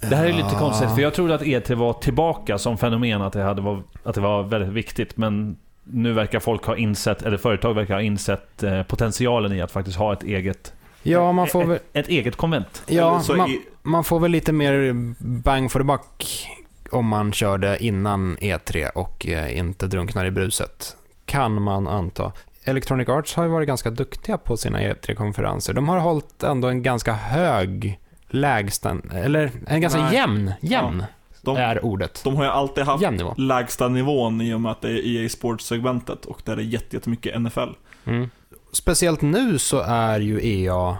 Det 0.00 0.16
här 0.16 0.24
är 0.26 0.32
lite 0.32 0.48
Ja. 0.52 0.58
konstigt, 0.58 0.90
för 0.94 1.00
jag 1.02 1.14
trodde 1.14 1.34
att 1.34 1.42
E3 1.42 1.74
var 1.74 1.92
tillbaka 1.92 2.58
som 2.58 2.78
fenomen, 2.78 3.22
att 3.22 3.32
det, 3.32 3.42
hade 3.42 3.62
var, 3.62 3.82
att 4.02 4.14
det 4.14 4.20
var 4.20 4.42
väldigt 4.42 4.70
viktigt. 4.70 5.16
Men 5.16 5.56
nu 5.84 6.12
verkar 6.12 6.40
folk 6.40 6.64
ha 6.64 6.76
insett, 6.76 7.22
eller 7.22 7.36
företag 7.36 7.74
verkar 7.74 7.94
ha 7.94 8.02
insett 8.02 8.62
eh, 8.62 8.82
potentialen 8.82 9.52
i 9.52 9.60
att 9.60 9.72
faktiskt 9.72 9.96
ha 9.98 10.12
ett 10.12 10.22
eget, 10.22 10.72
Ja, 11.02 11.32
man 11.32 11.46
får 11.46 11.64
väl... 11.64 11.76
ett, 11.76 11.82
ett 11.92 12.08
eget 12.08 12.36
konvent. 12.36 12.82
Ja, 12.86 13.22
man, 13.36 13.50
i- 13.50 13.60
man 13.88 14.04
får 14.04 14.20
väl 14.20 14.30
lite 14.30 14.52
mer 14.52 14.92
bang 15.18 15.72
for 15.72 15.80
the 15.80 15.84
buck 15.84 16.46
om 16.90 17.06
man 17.06 17.32
kör 17.32 17.58
det 17.58 17.84
innan 17.84 18.36
E3 18.36 18.88
och 18.94 19.26
eh, 19.26 19.58
inte 19.58 19.86
drunknar 19.86 20.24
i 20.26 20.30
bruset. 20.30 20.96
Kan 21.26 21.62
man 21.62 21.88
anta. 21.88 22.32
Electronic 22.64 23.08
Arts 23.08 23.34
har 23.34 23.44
ju 23.44 23.50
varit 23.50 23.68
ganska 23.68 23.90
duktiga 23.90 24.38
på 24.38 24.56
sina 24.56 24.80
E3-konferenser. 24.80 25.72
De 25.74 25.88
har 25.88 25.98
hållit 25.98 26.42
ändå 26.42 26.68
en 26.68 26.82
ganska 26.82 27.12
hög 27.12 27.98
lägstan, 28.28 29.10
eller 29.14 29.50
en 29.66 29.80
ganska 29.80 30.00
Nej. 30.02 30.14
jämn, 30.14 30.52
jämn 30.60 31.04
de, 31.42 31.56
är 31.56 31.84
ordet. 31.84 32.20
de 32.24 32.36
har 32.36 32.44
ju 32.44 32.50
alltid 32.50 32.84
haft 32.84 33.02
Jämn 33.02 33.16
nivå. 33.16 33.34
lägsta 33.36 33.88
nivån 33.88 34.40
i 34.40 34.54
och 34.54 34.60
med 34.60 34.72
att 34.72 34.80
det 34.82 34.88
är 34.88 35.06
EA 35.06 35.28
Sports-segmentet 35.28 36.24
och 36.24 36.40
där 36.44 36.56
är 36.56 36.60
jätte- 36.60 36.96
jättemycket 36.96 37.40
NFL. 37.40 37.68
Mm. 38.04 38.30
Speciellt 38.72 39.22
nu 39.22 39.58
så 39.58 39.80
är 39.80 40.20
ju 40.20 40.40
EA 40.64 40.96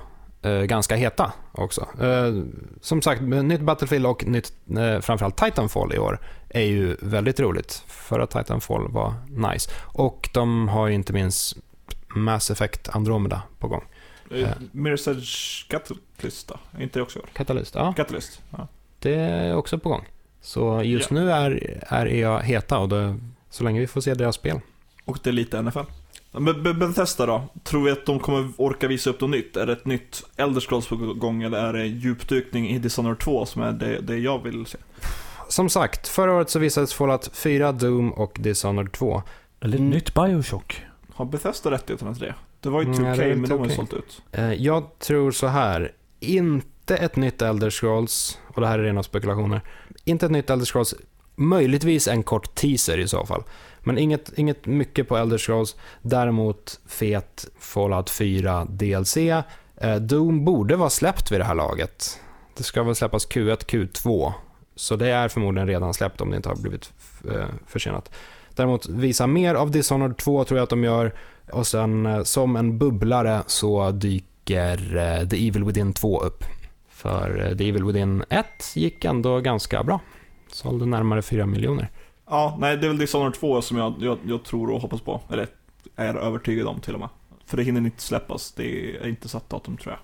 ganska 0.48 0.96
heta 0.96 1.32
också. 1.52 1.86
Eh, 2.00 2.42
som 2.80 3.02
sagt, 3.02 3.22
nytt 3.22 3.60
Battlefield 3.60 4.06
och 4.06 4.26
nytt, 4.26 4.52
eh, 4.78 5.00
framförallt 5.00 5.36
Titanfall 5.36 5.94
i 5.94 5.98
år 5.98 6.20
är 6.48 6.62
ju 6.62 6.96
väldigt 7.00 7.40
roligt. 7.40 7.82
Förra 7.86 8.26
Titanfall 8.26 8.88
var 8.88 9.14
nice. 9.28 9.70
Och 9.80 10.28
de 10.34 10.68
har 10.68 10.86
ju 10.86 10.94
inte 10.94 11.12
minst 11.12 11.56
Mass 12.08 12.50
Effect 12.50 12.88
Andromeda 12.88 13.42
på 13.58 13.68
gång. 13.68 13.84
Eh, 14.30 14.48
Edge 15.08 15.68
Catalyst 15.68 16.48
då? 16.48 16.80
Inte 16.80 16.98
det 16.98 17.02
också 17.02 17.18
i 17.18 17.22
år? 17.22 17.28
Katalyst, 17.32 17.74
ja, 17.74 17.94
Catalyst. 17.96 18.40
Ja. 18.50 18.68
det 18.98 19.14
är 19.14 19.56
också 19.56 19.78
på 19.78 19.88
gång. 19.88 20.06
Så 20.40 20.82
just 20.82 21.10
Ja. 21.10 21.14
nu 21.14 21.32
är, 21.32 21.80
är 21.88 22.06
EA 22.06 22.38
heta 22.38 22.78
och 22.78 22.88
det, 22.88 23.18
så 23.50 23.64
länge 23.64 23.80
vi 23.80 23.86
får 23.86 24.00
se 24.00 24.14
deras 24.14 24.34
spel. 24.34 24.60
Och 25.04 25.18
det 25.22 25.30
är 25.30 25.32
lite 25.32 25.62
NFL. 25.62 25.78
Men 26.32 26.62
Be- 26.62 26.74
Bethesda 26.74 27.26
då? 27.26 27.42
Tror 27.64 27.84
vi 27.84 27.90
att 27.90 28.06
de 28.06 28.18
kommer 28.20 28.48
orka 28.56 28.88
visa 28.88 29.10
upp 29.10 29.20
något 29.20 29.30
nytt? 29.30 29.56
Är 29.56 29.66
det 29.66 29.72
ett 29.72 29.86
nytt 29.86 30.22
Elder 30.36 30.60
Scrolls 30.60 30.86
på 30.88 30.96
gång 30.96 31.42
eller 31.42 31.58
är 31.58 31.72
det 31.72 31.86
djupdykning 31.86 32.68
i 32.68 32.78
Dishonored 32.78 33.18
2 33.18 33.46
som 33.46 33.62
är 33.62 33.72
det, 33.72 34.00
det 34.00 34.16
jag 34.18 34.42
vill 34.42 34.66
se? 34.66 34.78
Som 35.48 35.68
sagt, 35.68 36.08
förra 36.08 36.32
året 36.34 36.50
så 36.50 36.58
visades 36.58 36.94
Fallout 36.94 37.30
4, 37.34 37.72
Doom 37.72 38.12
och 38.12 38.36
Dishonored 38.40 38.92
2. 38.92 39.22
Eller 39.60 39.76
Mm. 39.78 39.90
nytt 39.90 40.14
Bioshock. 40.14 40.82
Har 41.14 41.24
Bethesda 41.24 41.70
rättigheterna 41.70 42.12
till 42.14 42.22
det? 42.22 42.34
Det 42.60 42.68
var 42.68 42.82
ju 42.82 42.86
Mm, 42.88 42.98
2K, 42.98 43.08
ja, 43.08 43.16
det 43.16 43.24
är 43.24 43.34
men 43.36 43.48
de 43.50 43.58
har 43.58 43.66
ju 43.66 43.70
2K. 43.72 43.76
sålt 43.76 43.92
ut. 43.92 44.22
Eh, 44.32 44.52
Jag 44.52 44.98
tror 44.98 45.30
så 45.30 45.46
här. 45.46 45.92
Inte 46.20 46.96
ett 46.96 47.16
nytt 47.16 47.42
Elder 47.42 47.70
Scrolls, 47.70 48.38
och 48.54 48.60
det 48.60 48.66
här 48.66 48.78
är 48.78 48.82
rena 48.82 49.02
spekulationer. 49.02 49.60
Inte 50.04 50.26
ett 50.26 50.32
nytt 50.32 50.50
Elder 50.50 50.66
Scrolls, 50.66 50.94
möjligtvis 51.36 52.08
en 52.08 52.22
kort 52.22 52.54
teaser 52.54 52.98
i 52.98 53.08
så 53.08 53.26
fall. 53.26 53.42
Men 53.88 53.98
inget, 53.98 54.38
inget 54.38 54.66
mycket 54.66 55.08
på 55.08 55.16
Elder 55.16 55.38
Scrolls. 55.38 55.76
Däremot 56.02 56.80
fet 56.86 57.48
Fallout 57.58 58.10
4 58.10 58.64
DLC. 58.64 59.16
Eh, 59.16 59.96
Doom 60.00 60.44
borde 60.44 60.76
vara 60.76 60.90
släppt 60.90 61.32
vid 61.32 61.40
det 61.40 61.44
här 61.44 61.54
laget. 61.54 62.20
Det 62.56 62.62
ska 62.62 62.82
väl 62.82 62.94
släppas 62.94 63.28
Q1, 63.28 63.66
Q2. 63.66 64.32
Så 64.74 64.96
det 64.96 65.10
är 65.10 65.28
förmodligen 65.28 65.68
redan 65.68 65.94
släppt 65.94 66.20
om 66.20 66.30
det 66.30 66.36
inte 66.36 66.48
har 66.48 66.56
blivit 66.56 66.92
eh, 67.30 67.46
försenat. 67.66 68.10
Däremot 68.54 68.88
visa 68.88 69.26
mer 69.26 69.54
av 69.54 69.70
Dishonored 69.70 70.16
2 70.16 70.44
tror 70.44 70.58
jag 70.58 70.64
att 70.64 70.70
de 70.70 70.84
gör. 70.84 71.14
Och 71.52 71.66
sen 71.66 72.06
eh, 72.06 72.22
som 72.22 72.56
en 72.56 72.78
bubblare 72.78 73.42
så 73.46 73.90
dyker 73.90 74.96
eh, 74.96 75.28
The 75.28 75.48
Evil 75.48 75.64
Within 75.64 75.92
2 75.92 76.20
upp. 76.20 76.44
För 76.88 77.54
The 77.58 77.68
Evil 77.68 77.84
Within 77.84 78.24
1 78.30 78.46
gick 78.74 79.04
ändå 79.04 79.40
ganska 79.40 79.82
bra. 79.82 80.00
Sålde 80.52 80.86
närmare 80.86 81.22
4 81.22 81.46
miljoner. 81.46 81.90
Ja, 82.30 82.56
nej 82.60 82.76
det 82.76 82.86
är 82.86 82.88
väl 82.88 82.98
Dishonored 82.98 83.34
2 83.34 83.62
som 83.62 83.76
jag, 83.76 83.94
jag, 84.00 84.18
jag 84.26 84.44
tror 84.44 84.70
och 84.70 84.80
hoppas 84.80 85.00
på. 85.00 85.20
Eller 85.30 85.46
är 85.96 86.14
övertygad 86.14 86.66
om 86.66 86.80
till 86.80 86.94
och 86.94 87.00
med. 87.00 87.08
För 87.46 87.56
det 87.56 87.62
hinner 87.62 87.80
inte 87.80 88.02
släppas. 88.02 88.52
Det 88.52 88.96
är 88.96 89.08
inte 89.08 89.28
satt 89.28 89.50
datum 89.50 89.76
tror 89.76 89.92
jag. 89.92 90.00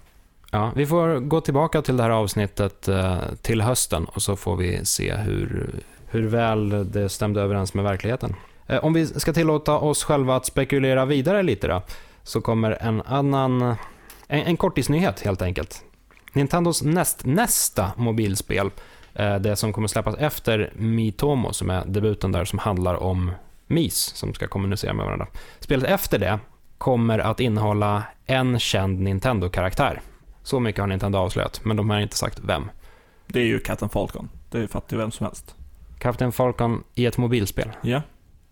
Ja, 0.61 0.73
vi 0.77 0.87
får 0.87 1.19
gå 1.21 1.41
tillbaka 1.41 1.83
till 1.83 1.97
det 1.97 2.03
här 2.03 2.11
avsnittet 2.11 2.89
eh, 2.89 3.19
till 3.43 3.61
hösten 3.61 4.05
och 4.05 4.23
så 4.23 4.37
får 4.37 4.57
vi 4.57 4.85
se 4.85 5.15
hur, 5.15 5.71
hur 6.07 6.23
väl 6.29 6.91
det 6.93 7.09
stämde 7.09 7.41
överens 7.41 7.75
med 7.75 7.85
verkligheten. 7.85 8.35
Eh, 8.67 8.85
Om 8.85 8.93
vi 8.93 9.07
ska 9.07 9.33
tillåta 9.33 9.79
oss 9.79 10.05
själva 10.05 10.37
att 10.37 10.47
spekulera 10.47 11.05
vidare 11.05 11.43
lite 11.43 11.67
då, 11.67 11.83
så 12.23 12.41
kommer 12.41 12.71
en 12.81 13.03
annan, 13.03 13.63
en, 13.63 13.77
en 14.29 14.57
kortisnyhet 14.57 15.21
helt 15.21 15.43
enkelt. 15.43 15.85
Nintendos 16.33 16.83
näst, 16.83 17.25
nästa 17.25 17.93
mobilspel, 17.97 18.67
eh, 18.67 18.73
det 19.41 19.57
som 19.57 19.73
kommer 19.73 19.89
släppas 19.89 20.15
efter 20.17 20.73
Mitomo, 20.77 21.53
som 21.53 21.71
är 21.71 21.85
debuten 21.87 22.33
där, 22.33 22.45
som 22.45 22.59
handlar 22.59 22.95
om 22.95 23.31
MIS 23.67 23.97
som 23.97 24.35
ska 24.35 24.47
kommunicera 24.47 24.93
med 24.93 25.05
varandra. 25.05 25.27
Spelet 25.61 25.85
efter 25.91 26.19
det 26.19 26.39
kommer 26.79 27.19
att 27.19 27.41
innehålla 27.41 28.03
en 28.27 28.59
känd 28.59 29.01
Nintendo-karaktär. 29.01 30.01
Så 30.43 30.61
mycket 30.61 30.81
har 30.81 30.87
Nintendo 30.87 31.19
avslöjat, 31.19 31.61
men 31.65 31.77
de 31.77 31.91
har 31.91 32.01
inte 32.01 32.17
sagt 32.17 32.41
vem. 32.45 32.71
Det 33.27 33.41
är 33.41 33.45
ju 33.45 33.59
Captain 33.59 33.91
Falcon. 33.91 34.29
Det 34.51 34.69
fattar 34.69 34.97
ju 34.97 35.01
vem 35.01 35.11
som 35.11 35.27
helst. 35.27 35.55
Captain 35.99 36.33
Falcon 36.33 36.83
i 36.95 37.07
ett 37.07 37.19
mobilspel. 37.19 37.71
Ja, 37.83 38.03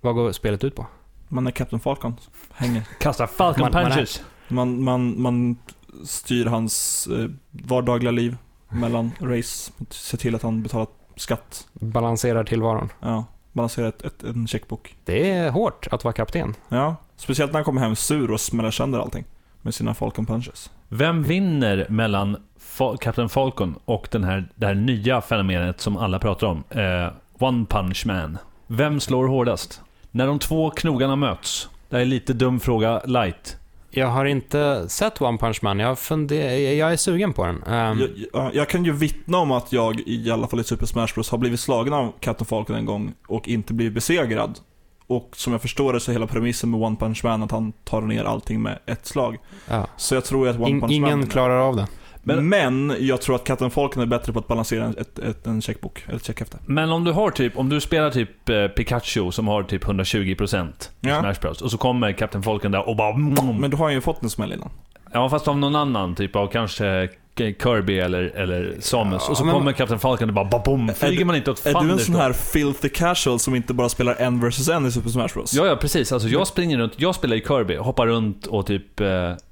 Vad 0.01 0.15
går 0.15 0.33
spelet 0.33 0.65
ut 0.65 0.75
på? 0.77 0.87
man 1.29 1.47
är 1.47 1.51
Captain 1.51 1.81
Falcon. 1.81 2.15
Hänger. 2.53 2.83
Kasta 3.01 3.27
Falcon 3.27 3.61
Man- 3.73 3.75
är- 3.75 3.91
punches. 3.91 4.23
Man, 4.49 4.83
man, 4.85 5.23
man 5.23 5.57
styr 6.05 6.47
hans 6.47 7.07
eh, 7.07 7.29
vardagliga 7.51 8.11
liv 8.11 8.37
mellan 8.75 9.11
race. 9.21 9.73
Ser 9.91 10.19
till 10.19 10.35
att 10.35 10.43
han 10.43 10.63
betalar 10.63 10.87
skatt. 11.17 11.67
Balanserar 11.73 12.45
tillvaron. 12.45 12.89
Ja, 13.01 13.25
balanserar 13.53 13.89
ett, 13.89 14.03
ett, 14.03 14.23
en 14.23 14.47
checkbook. 14.47 14.97
Det 15.05 15.31
är 15.31 15.51
hårt 15.51 15.87
att 15.91 16.05
vara 16.05 16.15
kapten. 16.15 16.55
Ja, 16.69 16.97
speciellt 17.17 17.53
när 17.53 17.59
han 17.59 17.65
kommer 17.65 17.81
hem 17.81 17.97
sur 17.97 18.31
och 18.31 18.41
smäller 18.41 18.71
sönder 18.71 18.99
allting. 18.99 19.25
Med 19.63 19.75
sina 19.75 19.95
Falcon 19.95 20.27
punches. 20.27 20.71
Vem 20.89 21.23
vinner 21.23 21.87
mellan 21.89 22.37
Fa- 22.61 22.97
Captain 22.97 23.29
Falcon 23.29 23.75
och 23.85 24.09
den 24.11 24.25
här, 24.25 24.49
det 24.55 24.67
här 24.67 24.75
nya 24.75 25.21
fenomenet 25.21 25.81
som 25.81 25.97
alla 25.97 26.19
pratar 26.19 26.47
om? 26.47 26.65
Eh, 26.71 27.13
One 27.39 27.67
Punch 27.67 28.07
Man. 28.07 28.39
Vem 28.67 29.01
slår 29.01 29.27
hårdast? 29.29 29.83
När 30.11 30.27
de 30.27 30.39
två 30.39 30.71
knogarna 30.71 31.17
möts. 31.17 31.69
Det 31.89 31.97
här 31.97 32.03
är 32.03 32.07
lite 32.07 32.33
dum 32.33 32.61
fråga 32.61 33.03
light. 33.07 33.57
Jag 33.95 34.07
har 34.07 34.25
inte 34.25 34.89
sett 34.89 35.21
One 35.21 35.39
Punch 35.39 35.63
Man. 35.63 35.79
Jag, 35.79 35.99
funder- 35.99 36.73
jag 36.79 36.93
är 36.93 36.97
sugen 36.97 37.33
på 37.33 37.47
den. 37.47 37.63
Ehm, 37.63 37.99
Jag, 38.33 38.55
jag, 38.55 38.69
kan 38.69 38.85
ju 38.85 38.93
vittna 38.93 39.39
om 39.39 39.51
att 39.53 39.73
jag, 39.73 40.01
i 40.07 40.31
alla 40.31 40.49
fall 40.49 40.61
i 40.61 40.65
Super 40.65 40.87
Smash 40.87 41.07
Bros, 41.15 41.31
har 41.31 41.39
blivit 41.39 41.61
slagen 41.61 41.93
av 41.93 42.13
Captain 42.21 42.47
Falcon 42.47 42.77
en 42.77 42.87
gång 42.87 43.13
och 43.29 43.49
inte 43.49 43.75
blivit 43.75 43.95
besegrad. 43.95 44.59
Och 45.07 45.31
som 45.37 45.53
jag 45.53 45.63
förstår 45.63 45.93
det 45.93 46.01
så 46.01 46.11
är 46.11 46.13
hela 46.13 46.27
premissen 46.27 46.71
med 46.71 46.81
One 46.83 46.97
Punch 46.97 47.25
Man 47.25 47.43
att 47.43 47.51
han 47.51 47.73
tar 47.85 48.01
ner 48.01 48.25
allting 48.25 48.63
med 48.63 48.79
ett 48.87 49.07
slag. 49.07 49.37
ja. 49.69 49.87
Så 49.97 50.15
jag 50.15 50.25
tror 50.25 50.49
att 50.49 50.57
One 50.57 50.71
In, 50.71 50.81
Punch 50.81 50.91
Man 51.01 51.11
ingen 51.11 51.27
klarar 51.27 51.57
av 51.69 51.77
det. 51.77 51.87
Men- 52.23 52.49
Men, 52.49 52.97
jag 53.01 53.21
tror 53.21 53.35
att 53.37 53.45
Captain 53.45 53.71
Falcon 53.71 54.03
är 54.03 54.07
bättre 54.07 54.33
på 54.33 54.39
att 54.39 54.49
balansera 54.49 54.85
en- 54.85 54.95
ett, 54.99 55.19
ett, 55.19 55.47
en 55.47 55.63
checkbook, 55.63 56.05
eller 56.07 56.17
ett 56.17 56.27
checkhäfte. 56.27 56.57
Men 56.67 56.91
om 56.91 57.05
du 57.05 57.13
har 57.13 57.31
typ, 57.31 57.59
om 57.59 57.69
du 57.69 57.81
spelar 57.81 58.11
typ 58.11 58.49
eh, 58.49 58.67
Pikachu 58.67 59.31
som 59.31 59.49
har 59.49 59.63
typ 59.63 59.85
120% 59.85 60.67
i 61.01 61.09
Ja. 61.09 61.21
Smash 61.21 61.35
Bros. 61.41 61.63
Och 61.63 61.71
så 61.71 61.79
kommer 61.79 62.13
Captain 62.13 62.43
Falcon 62.43 62.73
där 62.73 62.89
och 62.89 62.97
bara... 62.97 63.15
mm. 63.15 63.57
Men 63.61 63.71
då 63.71 63.77
har 63.77 63.91
ju 63.91 64.01
fått 64.01 64.23
en 64.23 64.31
smäll 64.31 64.53
innan. 64.53 64.71
Ja, 65.13 65.29
fast 65.31 65.49
av 65.49 65.59
någon 65.59 65.77
annan, 65.77 66.15
typ 66.15 66.37
av 66.37 66.47
kanske 66.47 67.09
Kirby 67.37 67.99
eller, 67.99 68.23
eller 68.23 68.75
Samus. 68.81 69.23
Ja, 69.27 69.31
och 69.31 69.37
så 69.37 69.45
men- 69.45 69.55
kommer 69.55 69.73
Captain 69.73 70.01
Falcon 70.01 70.29
och 70.29 70.35
bara 70.35 70.45
babom, 70.45 70.91
flyger 70.97 71.19
du- 71.19 71.25
man 71.25 71.37
inte 71.37 71.51
åt 71.51 71.67
Är 71.67 71.81
du 71.85 71.91
en 71.91 71.99
sån 71.99 72.15
här 72.15 72.33
filthy 72.33 72.89
casual 72.89 73.39
som 73.39 73.55
inte 73.55 73.75
bara 73.75 73.89
spelar 73.89 74.15
en 74.19 74.49
vs 74.49 74.69
en 74.69 74.87
i 74.87 74.93
Super 74.93 75.11
Smash 75.11 75.29
Bros? 75.35 75.55
Ja, 75.55 75.67
ja, 75.67 75.77
precis. 75.77 76.13
Alltså 76.13 76.29
jag 76.29 76.47
springer 76.47 76.79
runt, 76.79 76.93
jag 76.97 77.15
spelar 77.15 77.37
ju 77.37 77.43
Kirby, 77.43 77.77
hoppar 77.77 78.07
runt 78.07 78.47
och 78.47 78.67
typ 78.67 79.01
eh, 79.01 79.09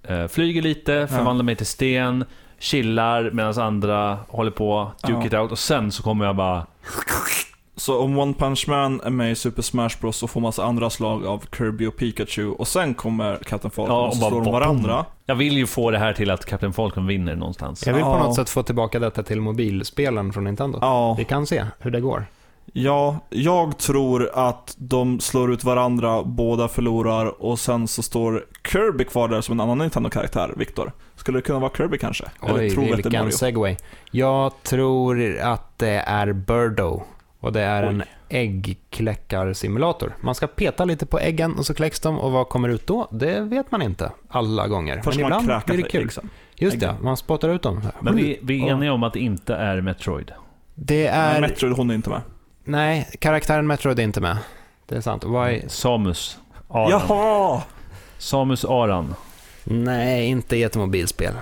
eh, 0.09 0.27
flyger 0.29 0.63
lite, 0.63 1.07
förvandlar 1.11 1.45
mig 1.45 1.57
till 1.57 1.67
sten, 1.67 2.25
chillar 2.61 3.31
medan 3.31 3.59
andra 3.59 4.19
håller 4.29 4.51
på, 4.51 4.93
duke 5.03 5.19
Ja. 5.21 5.27
it 5.27 5.35
out 5.35 5.53
och 5.53 5.59
sen 5.59 5.93
så 5.93 6.03
kommer 6.03 6.25
jag 6.27 6.37
bara... 6.37 6.67
Så 7.77 8.01
om 8.01 8.19
One 8.19 8.35
Punch 8.35 8.65
Man 8.69 9.01
är 9.01 9.11
med 9.11 9.33
i 9.33 9.35
Super 9.35 9.63
Smash 9.63 9.91
Bros 10.01 10.23
och 10.23 10.31
får 10.31 10.41
massa 10.41 10.65
andra 10.65 10.91
slag 10.91 11.27
av 11.27 11.45
Kirby 11.57 11.87
och 11.87 11.97
Pikachu 11.97 12.51
och 12.51 12.69
sen 12.69 12.95
kommer 12.95 13.37
Captain 13.37 13.71
Falcon 13.71 13.95
Ja, 13.97 14.07
och 14.07 14.15
så 14.17 14.25
och 14.27 14.31
bara 14.31 14.31
slår 14.31 14.45
de 14.45 14.53
varandra. 14.53 15.05
Jag 15.27 15.35
vill 15.35 15.57
ju 15.57 15.67
få 15.67 15.91
det 15.91 15.99
här 15.99 16.13
till 16.13 16.31
att 16.31 16.45
Captain 16.47 16.73
Falcon 16.73 17.07
vinner 17.07 17.37
någonstans. 17.37 17.87
Jag 17.87 17.95
vill 17.95 18.03
på 18.03 18.09
Ja. 18.09 18.19
något 18.25 18.35
sätt 18.37 18.51
få 18.51 18.63
tillbaka 18.63 18.99
detta 18.99 19.23
till 19.23 19.41
mobilspelen 19.41 20.33
från 20.33 20.45
Nintendo. 20.45 20.79
Ja, 20.81 21.15
Vi 21.19 21.25
kan 21.25 21.47
se 21.47 21.65
hur 21.79 21.91
det 21.91 22.01
går. 22.01 22.25
Ja, 22.73 23.19
jag 23.31 23.79
tror 23.79 24.31
att 24.35 24.75
de 24.79 25.21
slår 25.21 25.53
ut 25.53 25.65
varandra, 25.65 26.23
båda 26.23 26.69
förlorar 26.69 27.43
och 27.43 27.59
sen 27.59 27.89
så 27.89 28.03
står 28.03 28.45
Kirby 28.73 29.05
kvar 29.05 29.29
där 29.29 29.41
som 29.41 29.53
en 29.53 29.61
annan 29.61 29.79
Nintendo-karaktär, 29.79 30.55
Viktor. 30.57 30.93
Skulle 31.17 31.39
det 31.39 31.43
kunna 31.43 31.59
vara 31.59 31.73
Kirby 31.77 31.99
kanske? 31.99 32.25
Oj, 32.41 32.71
tror 32.71 32.85
vi 32.85 32.93
att 32.93 32.97
det 32.97 33.01
är 33.01 33.03
vilken 33.03 33.21
Mario? 33.21 33.31
segway. 33.37 33.77
Jag 34.11 34.63
tror 34.63 35.39
att 35.41 35.79
det 35.79 36.03
är 36.07 36.33
Birdo. 36.33 37.03
Och 37.41 37.53
det 37.53 37.61
är 37.63 37.83
Oj. 37.83 37.89
en 37.89 38.03
äggkläckarsimulator. 38.29 40.17
Man 40.21 40.35
ska 40.35 40.47
peta 40.47 40.85
lite 40.85 41.07
på 41.07 41.19
äggen 41.19 41.55
och 41.59 41.67
så 41.67 41.75
kläcks 41.75 42.01
de 42.01 42.19
och 42.19 42.33
vad 42.33 42.49
kommer 42.49 42.69
ut 42.69 42.87
då? 42.87 43.09
Det 43.11 43.41
vet 43.41 43.71
man 43.71 43.83
inte 43.83 44.13
alla 44.29 44.69
gånger. 44.69 45.01
Först 45.05 45.19
Men 45.21 45.29
man 45.31 45.43
ibland 45.43 45.63
kräkat 45.65 45.67
blir 45.77 45.85
det 45.85 45.91
kul. 45.91 46.03
ägg. 46.23 46.31
Just 46.57 46.81
det, 46.81 46.95
man 47.03 47.17
spottar 47.17 47.49
ut 47.49 47.63
dem. 47.63 47.83
Men 48.01 48.17
vi, 48.17 48.39
vi 48.43 48.63
är 48.69 48.73
eniga 48.73 48.93
om 48.93 49.03
att 49.03 49.13
det 49.13 49.21
inte 49.21 49.55
är 49.55 49.81
Metroid. 49.81 50.33
Det 50.75 51.11
Men 51.11 51.21
är... 51.21 51.41
Metroid, 51.41 51.73
hon 51.77 51.91
är 51.91 51.95
inte 51.95 52.11
med. 52.11 52.21
Nej, 52.65 53.09
karaktären 53.19 53.67
Metroid 53.67 53.99
är 53.99 54.03
inte 54.03 54.21
med. 54.21 54.37
Det 54.87 54.97
är 54.97 55.01
sant. 55.01 55.25
Why? 55.25 55.63
Samus 55.69 56.39
Aran. 56.69 56.91
Jaha! 56.91 57.63
Samus 58.19 58.65
Aran. 58.65 59.15
Nej, 59.65 60.27
inte 60.27 60.57
i 60.57 60.63
ett 60.63 60.77
mobilspel. 60.77 61.35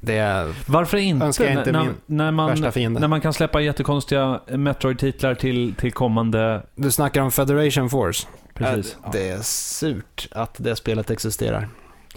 Det 0.00 0.16
är 0.16 0.54
Varför 0.66 0.96
inte? 0.96 1.26
Önskar 1.26 1.44
jag 1.44 1.54
inte 1.54 1.72
när, 1.72 1.84
min 1.84 1.94
när, 2.06 2.30
man, 2.30 2.50
värsta 2.50 2.72
fiende. 2.72 3.00
när 3.00 3.08
man 3.08 3.20
kan 3.20 3.32
släppa 3.32 3.60
jättekonstiga 3.60 4.40
Metroid-titlar 4.46 5.34
till, 5.34 5.74
till 5.74 5.92
kommande... 5.92 6.62
Du 6.74 6.90
snackar 6.90 7.20
om 7.22 7.30
Federation 7.30 7.90
Force. 7.90 8.26
Precis. 8.54 8.96
Ja. 9.02 9.08
Det 9.12 9.28
är 9.28 9.38
surt 9.42 10.28
att 10.30 10.54
det 10.56 10.76
spelet 10.76 11.10
existerar. 11.10 11.68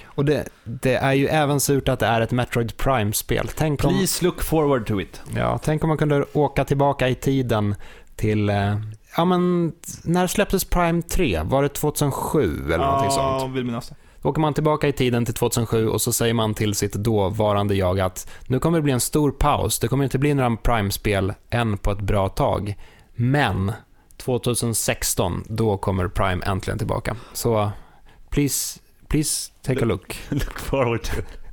Och 0.06 0.26
det, 0.26 0.48
det 0.64 0.96
är 0.96 1.14
ju 1.14 1.28
även 1.28 1.60
surt 1.60 1.90
att 1.90 2.00
det 2.00 2.06
är 2.06 2.22
ett 2.22 2.32
Metroid 2.32 2.78
Prime-spel. 2.78 3.50
Tänk 3.56 3.84
om, 3.86 3.90
Please 3.90 4.26
look 4.26 4.44
forward 4.44 4.88
to 4.88 5.02
it. 5.02 5.22
ja, 5.36 5.60
tänk 5.64 5.84
om 5.84 5.88
man 5.88 5.98
kunde 5.98 6.26
åka 6.34 6.66
tillbaka 6.66 7.10
i 7.10 7.16
tiden 7.16 7.76
till... 8.16 8.50
Eh, 8.50 8.76
ja, 9.18 9.26
men 9.26 9.74
när 10.04 10.28
släpptes 10.28 10.66
Prime 10.66 11.02
3? 11.02 11.42
Var 11.44 11.64
det 11.64 11.70
2007 11.70 12.66
eller 12.66 12.78
någonting 12.78 13.12
sånt? 13.12 13.42
Ja, 13.42 13.50
vill 13.54 13.66
minnas 13.66 13.90
det. 13.90 13.96
Då 14.22 14.30
åker 14.30 14.42
man 14.42 14.54
tillbaka 14.54 14.88
i 14.88 14.94
tiden 14.94 15.26
till 15.26 15.34
2007 15.34 15.88
och 15.88 16.02
så 16.02 16.14
säger 16.14 16.34
man 16.34 16.54
till 16.54 16.76
sitt 16.76 16.94
dåvarande 16.94 17.76
jag 17.76 18.00
att 18.00 18.32
nu 18.48 18.60
kommer 18.60 18.78
det 18.78 18.82
bli 18.82 18.94
en 18.94 19.00
stor 19.00 19.32
paus. 19.32 19.80
Det 19.80 19.88
kommer 19.88 20.04
inte 20.04 20.20
bli 20.20 20.34
några 20.34 20.56
Prime-spel 20.56 21.34
än 21.50 21.78
på 21.78 21.92
ett 21.92 22.02
bra 22.02 22.30
tag. 22.30 22.76
Men 23.16 23.72
2016, 24.18 25.44
då 25.48 25.78
kommer 25.78 26.08
Prime 26.08 26.46
äntligen 26.46 26.78
tillbaka. 26.78 27.16
Så 27.34 27.72
please, 28.30 28.80
please 29.08 29.52
take 29.62 29.82
a 29.82 29.86
look. 29.86 30.18
look 30.30 30.60
forward 30.60 31.04
to 31.04 31.20
it. 31.20 31.45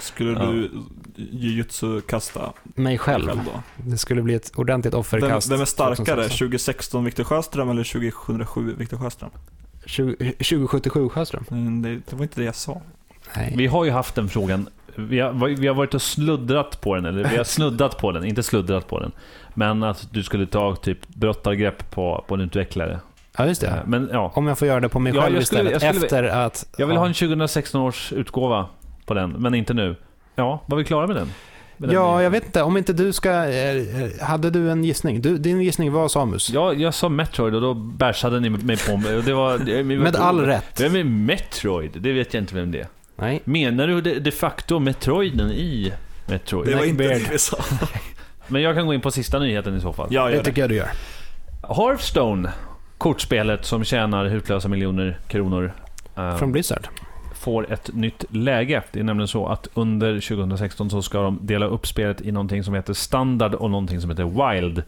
Skulle 0.00 0.30
Ja. 0.32 0.46
du 0.46 0.70
jujutsu-kasta 1.16 2.52
Mig 2.64 2.98
själv. 2.98 3.26
själv 3.26 3.40
då? 3.44 3.62
Det 3.90 3.96
skulle 3.98 4.22
bli 4.22 4.34
ett 4.34 4.52
ordentligt 4.56 4.94
Vem, 4.94 5.00
offerkast. 5.00 5.50
vem 5.50 5.60
är 5.60 5.64
starkare? 5.64 6.04
2016. 6.28 6.38
2016 6.38 7.04
Viktor 7.04 7.24
Sjöström 7.24 7.70
eller 7.70 7.84
2007 7.84 8.74
Viktor 8.78 8.96
Sjöström? 8.98 9.30
20 9.86 10.16
2077 10.32 11.08
Sjöström? 11.08 11.44
Mm, 11.50 11.82
det, 11.82 11.90
det 12.10 12.16
var 12.16 12.22
inte 12.22 12.40
det 12.40 12.44
jag 12.44 12.54
sa. 12.54 12.80
Nej. 13.36 13.54
Vi 13.56 13.66
har 13.66 13.84
ju 13.84 13.90
haft 13.90 14.14
den 14.14 14.28
frågan. 14.28 14.68
Vi 14.96 15.20
har, 15.20 15.32
vi 15.56 15.66
har 15.66 15.74
varit 15.74 15.94
och 15.94 16.02
sluddrat 16.02 16.80
på 16.80 16.94
den, 16.94 17.04
eller 17.04 17.28
vi 17.30 17.36
har 17.36 17.44
snuddat 17.54 17.98
på 17.98 18.12
den, 18.12 18.24
inte 18.24 18.42
sluddrat 18.42 18.88
på 18.88 19.00
den. 19.00 19.12
Men 19.54 19.82
att 19.82 20.08
du 20.12 20.22
skulle 20.22 20.46
ta 20.46 20.76
typ 20.76 21.08
brottargrepp 21.08 21.90
på, 21.90 22.24
på 22.28 22.34
en 22.34 22.40
utvecklare. 22.40 23.00
Ja, 23.38 23.46
just 23.46 23.60
det. 23.60 23.82
Men 23.86 24.08
ja, 24.12 24.32
Om 24.34 24.46
jag 24.46 24.58
får 24.58 24.68
göra 24.68 24.80
det 24.80 24.88
på 24.88 24.98
mig 24.98 25.12
Ja, 25.14 25.22
själv 25.22 25.40
skulle- 25.42 25.42
istället, 25.42 25.82
jag 25.82 25.94
skulle- 25.94 26.06
efter 26.06 26.24
att... 26.24 26.66
jag 26.78 26.86
vill 26.86 26.94
ja. 26.94 27.00
ha 27.00 27.06
en 27.06 27.14
2016 27.14 27.80
års 27.80 28.12
utgåva 28.12 28.66
på 29.06 29.14
den, 29.14 29.30
men 29.30 29.54
inte 29.54 29.74
nu. 29.74 29.96
Ja, 30.36 30.62
var 30.66 30.78
vi 30.78 30.84
klara 30.84 31.06
med 31.06 31.16
den? 31.16 31.28
Med 31.76 31.92
Ja, 31.92 32.22
jag 32.22 32.30
vet 32.30 32.44
inte. 32.46 32.62
Om 32.62 32.76
inte 32.76 32.92
du 32.92 33.12
ska... 33.12 33.30
eh, 33.30 33.76
eh, 33.76 34.10
Hade 34.20 34.50
du 34.50 34.70
en 34.70 34.84
gissning? 34.84 35.20
Du, 35.22 35.38
din 35.38 35.60
gissning 35.60 35.92
var 35.92 36.08
Samus. 36.08 36.50
Ja, 36.50 36.72
jag 36.72 36.94
sa 36.94 37.08
Metroid 37.08 37.54
och 37.54 37.60
då 37.60 37.74
bärsade 37.74 38.40
ni 38.40 38.50
mig 38.50 38.76
på 38.88 38.96
mig. 38.96 39.16
och 39.16 39.22
Det 39.24 39.32
var, 39.34 39.58
det, 39.58 39.84
Med 39.84 40.16
all 40.16 40.40
rätt. 40.40 40.80
Vem 40.80 40.96
är 40.96 41.04
Metroid? 41.04 41.90
Det 41.94 42.12
vet 42.12 42.34
jag 42.34 42.42
inte 42.42 42.54
vem 42.54 42.70
det 42.70 42.80
är. 42.80 42.86
Nej. 43.16 43.40
Menar 43.44 43.86
du 43.86 44.00
de, 44.00 44.18
de 44.18 44.30
facto 44.30 44.78
Metroiden 44.78 45.50
i 45.50 45.92
Metroid? 46.26 46.68
Det 46.68 46.74
var 46.76 46.84
inte 46.84 47.02
det 47.08 47.30
vi 47.32 47.38
sa. 47.38 47.56
Men 48.48 48.62
jag 48.62 48.74
kan 48.76 48.86
gå 48.86 48.94
in 48.94 49.00
på 49.00 49.10
sista 49.10 49.38
nyheten 49.38 49.76
i 49.76 49.80
så 49.80 49.92
fall. 49.92 50.08
Ja, 50.10 50.26
Det 50.28 50.36
det. 50.36 50.44
tycker 50.44 50.60
jag 50.60 50.70
du 50.70 50.74
gör. 50.74 50.88
Hearthstone, 51.68 52.52
kortspelet 52.98 53.64
som 53.64 53.84
tjänar 53.84 54.26
hutlösa 54.26 54.68
miljoner 54.68 55.18
kronor, 55.28 55.72
eh, 56.16 56.36
Från 56.36 56.52
Blizzard 56.52 56.88
får 57.44 57.72
ett 57.72 57.90
nytt 57.94 58.24
läge. 58.30 58.82
Det 58.92 59.00
är 59.00 59.04
nämligen 59.04 59.28
så 59.28 59.46
att 59.46 59.68
under 59.74 60.20
2016 60.20 60.90
så 60.90 61.02
ska 61.02 61.22
de 61.22 61.38
dela 61.42 61.66
upp 61.66 61.86
spelet 61.86 62.20
i 62.20 62.32
någonting 62.32 62.64
som 62.64 62.74
heter 62.74 62.92
standard 62.92 63.54
och 63.54 63.70
någonting 63.70 64.00
som 64.00 64.10
heter 64.10 64.52
wild. 64.52 64.82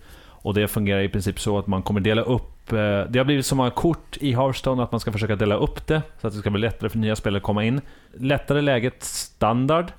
Och 0.46 0.54
det 0.54 0.68
fungerar 0.68 1.00
i 1.00 1.08
princip 1.08 1.40
så 1.40 1.58
att 1.58 1.66
man 1.66 1.82
kommer 1.82 2.00
dela 2.00 2.22
upp... 2.22 2.72
eh, 2.72 2.76
Det 3.08 3.18
har 3.18 3.24
blivit 3.24 3.46
så 3.46 3.54
många 3.54 3.70
kort 3.70 4.16
i 4.20 4.32
Hearthstone 4.32 4.82
att 4.82 4.92
man 4.92 5.00
ska 5.00 5.12
försöka 5.12 5.36
dela 5.36 5.54
upp 5.54 5.86
det 5.86 6.02
så 6.20 6.26
att 6.26 6.32
det 6.32 6.38
ska 6.38 6.50
bli 6.50 6.60
lättare 6.60 6.88
för 6.90 6.98
nya 6.98 7.16
spelare 7.16 7.36
att 7.36 7.42
komma 7.42 7.64
in. 7.64 7.80
Lättare 8.14 8.60
läget 8.60 9.02
standard 9.02 9.92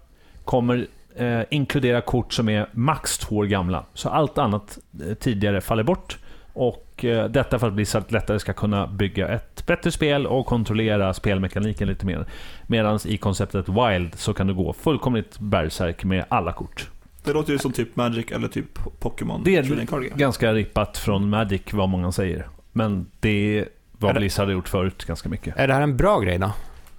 kommer 0.46 0.88
eh, 1.15 1.41
inkludera 1.50 2.02
kort 2.02 2.34
som 2.34 2.50
är 2.50 2.67
max 2.72 3.17
två 3.17 3.36
år 3.38 3.46
gamla. 3.46 3.84
Så 3.93 4.10
allt 4.10 4.38
annat 4.38 4.78
eh, 5.08 5.13
tidigare 5.13 5.62
faller 5.62 5.84
bort. 5.84 6.17
Och 6.60 7.06
eh, 7.06 7.26
detta 7.30 7.60
för 7.60 7.67
att 7.67 7.74
Blizzard 7.74 8.12
lättare 8.12 8.39
ska 8.39 8.54
kunna 8.54 8.88
bygga 8.88 9.28
ett 9.28 9.67
bättre 9.67 9.91
spel 9.91 10.28
och 10.28 10.46
kontrollera 10.46 11.13
spelmekaniken 11.13 11.88
lite 11.88 12.06
mer. 12.06 12.26
Medan 12.67 13.00
i 13.06 13.17
konceptet 13.17 13.65
Wild 13.70 14.15
så 14.15 14.34
kan 14.34 14.48
du 14.48 14.54
gå 14.54 14.74
fullkomligt 14.74 15.39
berserk 15.39 16.04
med 16.04 16.26
alla 16.30 16.52
kort. 16.54 16.89
Det 17.24 17.34
låter 17.34 17.52
ju 17.54 17.60
som 17.60 17.72
typ 17.72 17.96
Magic 17.96 18.26
eller 18.32 18.48
typ 18.48 18.80
Pokémon. 19.00 19.41
Det 19.43 19.56
är 19.56 20.17
ganska 20.17 20.54
rippat 20.54 20.98
från 20.98 21.30
Magic 21.30 21.62
vad 21.72 21.89
många 21.89 22.12
säger. 22.12 22.48
Men 22.72 23.06
det 23.20 23.58
är 23.60 23.65
vad 23.91 24.10
Är 24.10 24.13
det- 24.13 24.20
Blizzard 24.20 24.46
har 24.48 24.54
gjort 24.54 24.67
förut 24.70 25.06
ganska 25.06 25.30
mycket. 25.30 25.58
Är 25.58 25.67
det 25.67 25.74
här 25.74 25.82
en 25.82 25.98
bra 25.98 26.20
grej 26.20 26.38
då? 26.38 26.52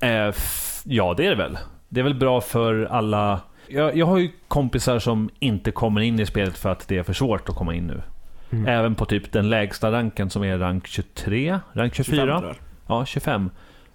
Eh, 0.07 0.35
ja, 0.85 1.15
det 1.17 1.27
är 1.27 1.31
det 1.31 1.37
väl. 1.37 1.59
Det 1.89 2.01
är 2.01 2.05
väl 2.05 2.15
bra 2.15 2.41
för 2.41 2.85
alla... 2.91 3.41
Jag, 3.69 3.97
jag 3.97 4.07
har 4.07 4.19
ju 4.19 4.31
kompisar 4.49 4.99
som 4.99 5.31
inte 5.39 5.71
kommer 5.71 6.01
in 6.01 6.21
i 6.21 6.27
spelet 6.27 6.59
för 6.59 6.69
att 6.73 6.89
det 6.89 6.99
är 6.99 7.03
för 7.03 7.13
svårt 7.13 7.49
att 7.49 7.55
komma 7.55 7.75
in 7.75 7.87
nu. 7.87 8.03
Mm. 8.51 8.67
Även 8.67 8.95
på 8.95 9.05
typ 9.05 9.33
den 9.33 9.51
lägsta 9.51 9.93
ranken 9.93 10.31
som 10.31 10.45
är 10.45 10.59
rank 10.59 10.87
23, 10.87 11.59
rank 11.73 11.95
24, 11.95 12.17
25 12.17 12.39
tror 12.39 12.45
jag. 12.45 12.57
ja 12.87 13.07
25. 13.07 13.51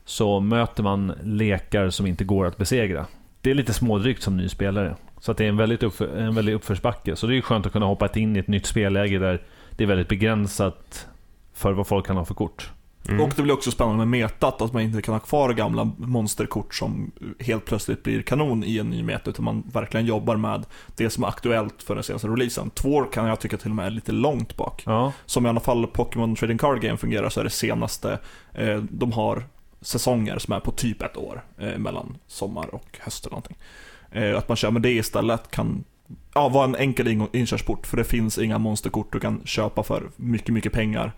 Så 0.06 0.40
möter 0.40 0.84
man 0.84 1.14
lekar 1.24 1.90
som 1.90 2.08
inte 2.08 2.24
går 2.24 2.46
att 2.46 2.58
besegra. 2.58 3.06
Det 3.42 3.52
är 3.52 3.56
lite 3.56 3.74
smådrygt 3.74 4.24
som 4.24 4.38
ny 4.38 4.50
spelare. 4.50 4.96
Så 5.20 5.32
att 5.32 5.38
det 5.38 5.46
är 5.46 5.50
en 5.50 5.58
väldigt 5.58 5.84
uppför, 5.84 6.18
en 6.18 6.36
väldigt 6.36 6.56
uppförsbacke. 6.56 7.16
Så 7.16 7.28
det 7.28 7.38
är 7.38 7.42
skönt 7.42 7.66
att 7.66 7.72
kunna 7.72 7.86
hoppa 7.86 8.10
in 8.16 8.36
i 8.36 8.40
ett 8.40 8.48
nytt 8.48 8.66
spelläge 8.66 9.20
där 9.20 9.42
det 9.70 9.84
är 9.84 9.88
väldigt 9.88 10.08
begränsat 10.08 11.08
för 11.54 11.74
vad 11.74 11.88
folk 11.88 12.06
kan 12.06 12.18
ha 12.18 12.26
för 12.26 12.34
kort. 12.34 12.72
Mm. 13.10 13.22
Och 13.22 13.34
det 13.36 13.42
blir 13.42 13.54
också 13.54 13.72
spännande 13.72 13.98
med 13.98 14.08
metat, 14.08 14.62
att 14.62 14.74
man 14.74 14.82
inte 14.82 15.02
kan 15.02 15.14
ha 15.16 15.20
kvar 15.20 15.54
gamla 15.54 15.92
monsterkort 15.98 16.76
som 16.76 17.12
helt 17.40 17.66
plötsligt 17.66 18.04
blir 18.04 18.22
kanon 18.22 18.64
i 18.64 18.78
en 18.78 18.90
ny 18.90 19.04
meta, 19.04 19.30
utan 19.30 19.46
man 19.46 19.64
verkligen 19.74 20.06
jobbar 20.06 20.36
med 20.36 20.66
det 20.96 21.10
som 21.10 21.24
är 21.24 21.28
aktuellt 21.28 21.84
för 21.84 21.96
den 21.96 22.04
senaste 22.04 22.28
releasen. 22.28 22.70
Två 22.70 23.04
kan 23.04 23.26
jag 23.28 23.40
tycka 23.40 23.58
till 23.58 23.70
och 23.70 23.76
med 23.76 23.86
är 23.86 23.90
lite 23.90 24.12
långt 24.12 24.58
bak. 24.58 24.84
Ja, 24.86 25.14
Som 25.26 25.46
i 25.46 25.50
alla 25.50 25.60
fall 25.60 25.88
Pokémon 25.88 26.36
Trading 26.36 26.58
Card 26.58 26.82
Game 26.82 26.98
fungerar 26.98 27.30
så 27.30 27.40
är 27.40 27.44
det 27.44 27.50
senaste, 27.50 28.20
eh, 28.54 28.78
de 28.90 29.12
har 29.12 29.44
säsonger 29.82 30.40
som 30.40 30.54
är 30.54 30.60
på 30.60 30.72
typ 30.72 31.02
ett 31.02 31.18
år, 31.18 31.44
eh, 31.58 31.78
mellan 31.78 32.18
sommar 32.28 32.76
och 32.76 32.98
höst 33.02 33.26
eller 33.26 33.32
någonting. 33.32 33.58
Eh, 34.12 34.38
att 34.38 34.48
man 34.48 34.58
kör 34.58 34.72
med 34.72 34.82
det 34.82 34.92
istället 34.92 35.52
kan 35.52 35.84
ja, 36.34 36.50
vara 36.50 36.66
en 36.66 36.76
enkel 36.76 37.08
in- 37.08 37.28
inkörsport, 37.34 37.88
för 37.88 37.98
det 37.98 38.04
finns 38.04 38.38
inga 38.38 38.58
monsterkort 38.58 39.14
du 39.14 39.20
kan 39.20 39.42
köpa 39.46 39.84
för 39.84 40.04
mycket, 40.16 40.54
mycket 40.54 40.74
pengar. 40.74 41.14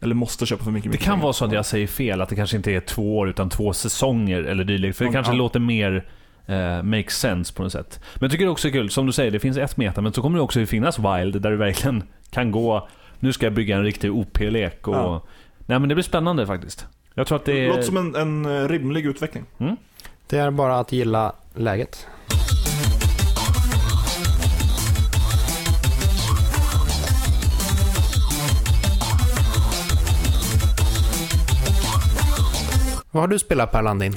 Eller 0.00 0.14
måste 0.14 0.46
köpa 0.46 0.64
för 0.64 0.70
mycket, 0.70 0.84
Det 0.84 0.88
mycket 0.94 1.04
kan 1.04 1.12
pengar. 1.14 1.22
vara 1.22 1.32
så 1.32 1.44
att 1.44 1.52
jag 1.52 1.66
säger 1.66 1.86
fel, 1.86 2.20
att 2.20 2.28
det 2.28 2.36
kanske 2.36 2.56
inte 2.56 2.70
är 2.72 2.80
två 2.80 3.18
år 3.18 3.28
utan 3.28 3.50
två 3.50 3.72
säsonger 3.72 4.42
eller 4.42 4.64
dylikt. 4.64 4.98
För 4.98 5.04
det 5.04 5.08
Ja. 5.08 5.12
kanske 5.12 5.32
låter 5.32 5.60
mer 5.60 6.06
eh, 6.46 6.82
makes 6.82 7.18
sense 7.18 7.54
på 7.54 7.62
något 7.62 7.72
sätt. 7.72 8.00
Men 8.14 8.20
jag 8.22 8.30
tycker 8.30 8.44
det 8.44 8.50
också 8.50 8.68
är 8.68 8.72
kul, 8.72 8.90
som 8.90 9.06
du 9.06 9.12
säger, 9.12 9.30
det 9.30 9.40
finns 9.40 9.56
ett 9.56 9.76
meta, 9.76 10.00
men 10.00 10.12
så 10.12 10.22
kommer 10.22 10.38
det 10.38 10.42
också 10.42 10.66
finnas 10.66 10.98
Wild 10.98 11.42
där 11.42 11.50
du 11.50 11.56
verkligen 11.56 12.02
kan 12.30 12.50
gå, 12.50 12.88
nu 13.20 13.32
ska 13.32 13.46
jag 13.46 13.52
bygga 13.52 13.76
en 13.76 13.84
riktig 13.84 14.12
OP-lek 14.14 14.88
och... 14.88 14.94
Ja. 14.94 15.22
Nej 15.66 15.78
men 15.78 15.88
det 15.88 15.94
blir 15.94 16.04
spännande 16.04 16.46
faktiskt. 16.46 16.86
Jag 17.14 17.26
tror 17.26 17.36
att 17.38 17.44
det 17.44 17.52
Det 17.52 17.64
är... 17.64 17.68
låter 17.68 17.82
som 17.82 17.96
en, 17.96 18.14
en 18.46 18.68
rimlig 18.68 19.06
utveckling. 19.06 19.44
Det 20.26 20.38
är 20.38 20.50
bara 20.50 20.78
att 20.78 20.92
gilla 20.92 21.32
läget. 21.54 22.06
Vad 33.14 33.22
har 33.22 33.28
du 33.28 33.38
spelat 33.38 33.72
Per 33.72 33.82
Landin? 33.82 34.16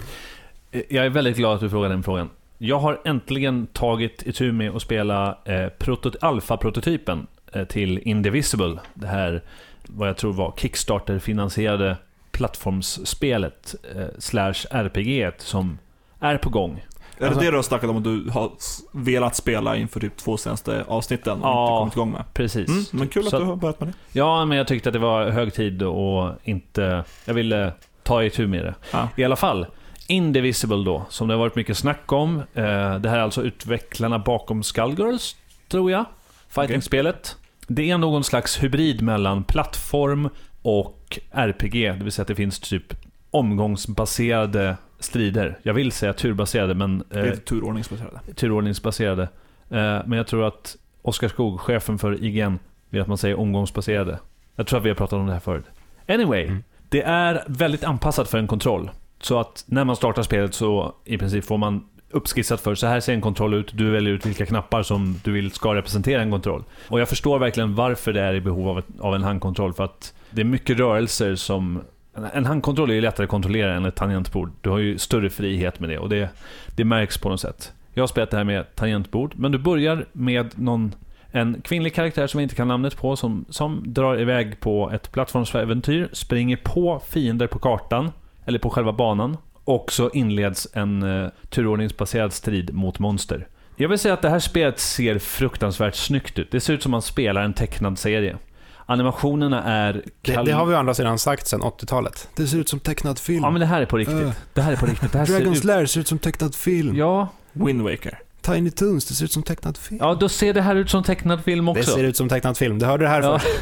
Jag 0.89 1.05
är 1.05 1.09
väldigt 1.09 1.37
glad 1.37 1.53
att 1.55 1.59
du 1.59 1.69
frågar 1.69 1.89
den 1.89 2.03
frågan. 2.03 2.29
Jag 2.57 2.79
har 2.79 3.01
äntligen 3.05 3.67
tagit 3.67 4.23
itu 4.25 4.51
med 4.51 4.75
att 4.75 4.81
spela 4.81 5.37
eh, 5.45 5.67
protot- 5.79 6.15
alfa-prototypen 6.21 7.27
eh, 7.53 7.63
till 7.63 7.99
Indivisible. 7.99 8.79
Det 8.93 9.07
här, 9.07 9.41
vad 9.87 10.09
jag 10.09 10.17
tror 10.17 10.33
var 10.33 10.53
Kickstarter-finansierade 10.57 11.97
plattformsspelet 12.31 13.75
eh, 13.95 14.05
slash 14.19 14.53
RPG 14.71 15.31
som 15.37 15.77
är 16.19 16.37
på 16.37 16.49
gång. 16.49 16.85
Är 17.17 17.25
Alltså- 17.25 17.39
det 17.39 17.45
det 17.45 17.51
du 17.51 17.55
har 17.57 17.63
snackat 17.63 17.89
om 17.89 17.97
att 17.97 18.03
du 18.03 18.29
har 18.29 18.51
velat 18.91 19.35
spela 19.35 19.75
inför 19.75 19.99
typ 19.99 20.17
två 20.17 20.37
senaste 20.37 20.83
avsnitten 20.87 21.43
och 21.43 21.47
Ja. 21.49 21.67
inte 21.67 21.79
kommit 21.79 21.93
igång 21.95 22.11
med? 22.11 22.33
Precis. 22.33 22.69
Mm, 22.69 22.83
men 22.91 23.07
kul 23.07 23.23
att 23.23 23.29
Så 23.29 23.39
du 23.39 23.45
har 23.45 23.55
börjat 23.55 23.79
med 23.79 23.89
det. 23.89 23.93
Ja, 24.19 24.45
men 24.45 24.57
jag 24.57 24.67
tyckte 24.67 24.89
att 24.89 24.93
det 24.93 24.99
var 24.99 25.29
hög 25.29 25.53
tid 25.53 25.83
och 25.83 26.31
inte... 26.43 27.03
Jag 27.25 27.33
ville 27.33 27.71
ta 28.07 28.23
itu 28.23 28.47
med 28.47 28.65
det. 28.65 28.75
Ja. 28.93 29.09
I 29.15 29.23
alla 29.23 29.35
fall, 29.35 29.65
Indivisible 30.07 30.83
då, 30.85 31.05
som 31.09 31.27
det 31.27 31.33
har 31.33 31.39
varit 31.39 31.55
mycket 31.55 31.77
snack 31.77 32.11
om. 32.11 32.37
Eh, 32.53 32.95
det 32.99 33.09
här 33.09 33.17
är 33.17 33.19
alltså 33.21 33.41
utvecklarna 33.43 34.19
bakom 34.19 34.63
Skullgirls, 34.63 35.35
tror 35.67 35.91
jag. 35.91 36.05
Fighting-spelet. 36.49 37.35
Det 37.67 37.91
är 37.91 37.97
någon 37.97 38.23
slags 38.23 38.63
hybrid 38.63 39.01
mellan 39.01 39.43
plattform 39.43 40.29
och 40.61 41.19
RPG, 41.31 41.73
det 41.97 42.03
vill 42.03 42.11
säga 42.11 42.21
att 42.21 42.27
det 42.27 42.35
finns 42.35 42.59
typ 42.59 42.93
omgångsbaserade 43.31 44.77
strider. 44.99 45.59
Jag 45.63 45.73
vill 45.73 45.91
säga 45.91 46.13
turbaserade, 46.13 46.73
men 46.75 47.03
Det 47.09 47.19
är 47.19 47.25
eh, 47.27 47.33
turordningsbaserade. 47.33 48.19
turordningsbaserade. 48.35 49.23
Eh, 49.69 49.99
men 50.05 50.11
jag 50.11 50.27
tror 50.27 50.47
att 50.47 50.75
Oskar 51.01 51.27
Skog, 51.27 51.59
chefen 51.59 51.97
för 51.99 52.23
IGN, 52.23 52.59
vill 52.89 53.01
att 53.01 53.07
man 53.07 53.17
säger 53.17 53.39
omgångsbaserade. 53.39 54.19
Jag 54.55 54.67
tror 54.67 54.79
att 54.79 54.85
vi 54.85 54.89
har 54.89 54.95
pratat 54.95 55.19
om 55.19 55.25
det 55.27 55.33
här 55.33 55.39
förut. 55.39 55.65
Anyway, 56.07 56.43
Mm 56.45 56.63
det 56.89 57.01
är 57.01 57.43
väldigt 57.47 57.83
anpassat 57.83 58.29
för 58.29 58.37
en 58.37 58.47
kontroll. 58.47 58.89
Så 59.21 59.39
att 59.39 59.63
när 59.67 59.83
man 59.83 59.95
startar 59.95 60.21
spelet 60.23 60.53
så 60.53 60.93
i 61.05 61.17
princip 61.17 61.45
får 61.45 61.57
man 61.57 61.83
uppskissat 62.11 62.61
för 62.61 62.75
så 62.75 62.87
här 62.87 62.99
ser 62.99 63.13
en 63.13 63.21
kontroll 63.21 63.53
ut, 63.53 63.71
du 63.73 63.89
väljer 63.91 64.13
ut 64.13 64.25
vilka 64.25 64.45
knappar 64.45 64.83
som 64.83 65.15
du 65.23 65.31
vill 65.31 65.51
ska 65.51 65.75
representera 65.75 66.21
en 66.21 66.31
kontroll. 66.31 66.63
Och 66.89 66.99
jag 66.99 67.09
förstår 67.09 67.39
verkligen 67.39 67.75
varför 67.75 68.13
det 68.13 68.21
är 68.21 68.33
i 68.33 68.41
behov 68.41 68.69
av, 68.69 68.79
ett, 68.79 68.85
av 68.99 69.15
en 69.15 69.23
handkontroll, 69.23 69.73
för 69.73 69.83
att 69.83 70.13
det 70.31 70.41
är 70.41 70.45
mycket 70.45 70.79
rörelser 70.79 71.35
som... 71.35 71.81
en- 72.15 72.25
En 72.33 72.45
handkontroll 72.45 72.89
är 72.89 72.93
ju 72.93 73.01
lättare 73.01 73.23
att 73.23 73.29
kontrollera 73.29 73.73
än 73.75 73.85
ett 73.85 73.95
tangentbord. 73.95 74.51
Du 74.61 74.69
har 74.69 74.77
ju 74.77 74.97
större 74.97 75.29
frihet 75.29 75.79
med 75.79 75.89
det 75.89 75.97
och 75.97 76.09
det, 76.09 76.29
det 76.75 76.85
märks 76.85 77.17
på 77.17 77.29
något 77.29 77.41
sätt. 77.41 77.73
Jag 77.93 78.01
har 78.03 78.07
spelat 78.07 78.31
det 78.31 78.37
här 78.37 78.43
med 78.43 78.75
tangentbord, 78.75 79.33
men 79.35 79.51
du 79.51 79.57
börjar 79.57 80.05
med 80.11 80.59
någon, 80.59 80.95
en 81.31 81.61
kvinnlig 81.61 81.95
karaktär 81.95 82.27
som 82.27 82.39
jag 82.39 82.45
inte 82.45 82.55
kan 82.55 82.67
namnet 82.67 82.97
på, 82.97 83.15
som, 83.15 83.45
som 83.49 83.83
drar 83.85 84.19
iväg 84.21 84.59
på 84.59 84.91
ett 84.91 85.11
plattformsäventyr, 85.11 86.09
springer 86.13 86.57
på 86.57 87.01
fiender 87.09 87.47
på 87.47 87.59
kartan, 87.59 88.11
eller 88.45 88.59
på 88.59 88.69
själva 88.69 88.93
banan, 88.93 89.37
och 89.63 89.91
så 89.91 90.09
inleds 90.09 90.67
en 90.73 91.03
uh, 91.03 91.29
turordningsbaserad 91.49 92.33
strid 92.33 92.73
mot 92.73 92.99
monster. 92.99 93.47
Jag 93.75 93.89
vill 93.89 93.99
säga 93.99 94.13
att 94.13 94.21
det 94.21 94.29
här 94.29 94.39
spelet 94.39 94.79
ser 94.79 95.19
fruktansvärt 95.19 95.95
snyggt 95.95 96.39
ut. 96.39 96.51
Det 96.51 96.59
ser 96.59 96.73
ut 96.73 96.83
som 96.83 96.91
man 96.91 97.01
spelar 97.01 97.41
en 97.41 97.53
tecknad 97.53 97.99
serie. 97.99 98.37
Animationerna 98.85 99.63
är... 99.63 99.93
Det, 100.21 100.31
kal- 100.31 100.45
det 100.45 100.51
har 100.51 100.65
vi 100.65 100.75
å 100.75 100.77
andra 100.77 100.93
sidan 100.93 101.19
sagt 101.19 101.47
sedan 101.47 101.61
80-talet. 101.61 102.29
Det 102.35 102.47
ser 102.47 102.57
ut 102.57 102.69
som 102.69 102.79
tecknad 102.79 103.19
film. 103.19 103.43
Ja, 103.43 103.49
men 103.49 103.59
det 103.59 103.65
här 103.65 103.81
är 103.81 103.85
på 103.85 103.97
riktigt. 103.97 104.21
Äh. 104.21 104.31
Det 104.53 104.61
här 104.61 104.71
är 104.71 104.75
på 104.75 104.85
riktigt. 104.85 105.11
Det 105.11 105.17
här 105.17 105.25
ser 105.25 105.39
Dragon's 105.39 105.57
ut... 105.57 105.63
Lair 105.63 105.85
ser 105.85 105.99
ut 105.99 106.07
som 106.07 106.19
tecknad 106.19 106.55
film. 106.55 106.95
Ja, 106.95 107.27
Wind 107.53 107.81
Waker. 107.81 108.19
Tiny 108.53 108.71
Toons, 108.71 109.05
det 109.05 109.13
ser 109.13 109.25
ut 109.25 109.31
som 109.31 109.43
tecknad 109.43 109.77
film. 109.77 109.99
ja, 110.03 110.13
då 110.19 110.29
ser 110.29 110.53
det 110.53 110.61
här 110.61 110.75
ut 110.75 110.89
som 110.89 111.03
tecknad 111.03 111.43
film 111.43 111.65
det 111.65 111.71
också. 111.71 111.91
ser 111.91 112.03
ut 112.03 112.17
som 112.17 112.29
tecknad 112.29 112.57
film. 112.57 112.79
Du 112.79 112.85
hörde 112.85 113.03
det 113.03 113.09
här 113.09 113.21
Ja. 113.21 113.39
först. 113.39 113.53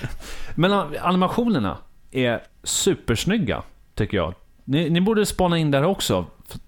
Men 0.54 0.72
animationerna 1.02 1.76
är 2.10 2.42
supersnygga, 2.64 3.62
tycker 3.94 4.16
jag. 4.16 4.34
Ni, 4.64 4.90
ni 4.90 5.00
borde 5.00 5.26
spana 5.26 5.58
in 5.58 5.70
där 5.70 5.84
också, 5.84 6.26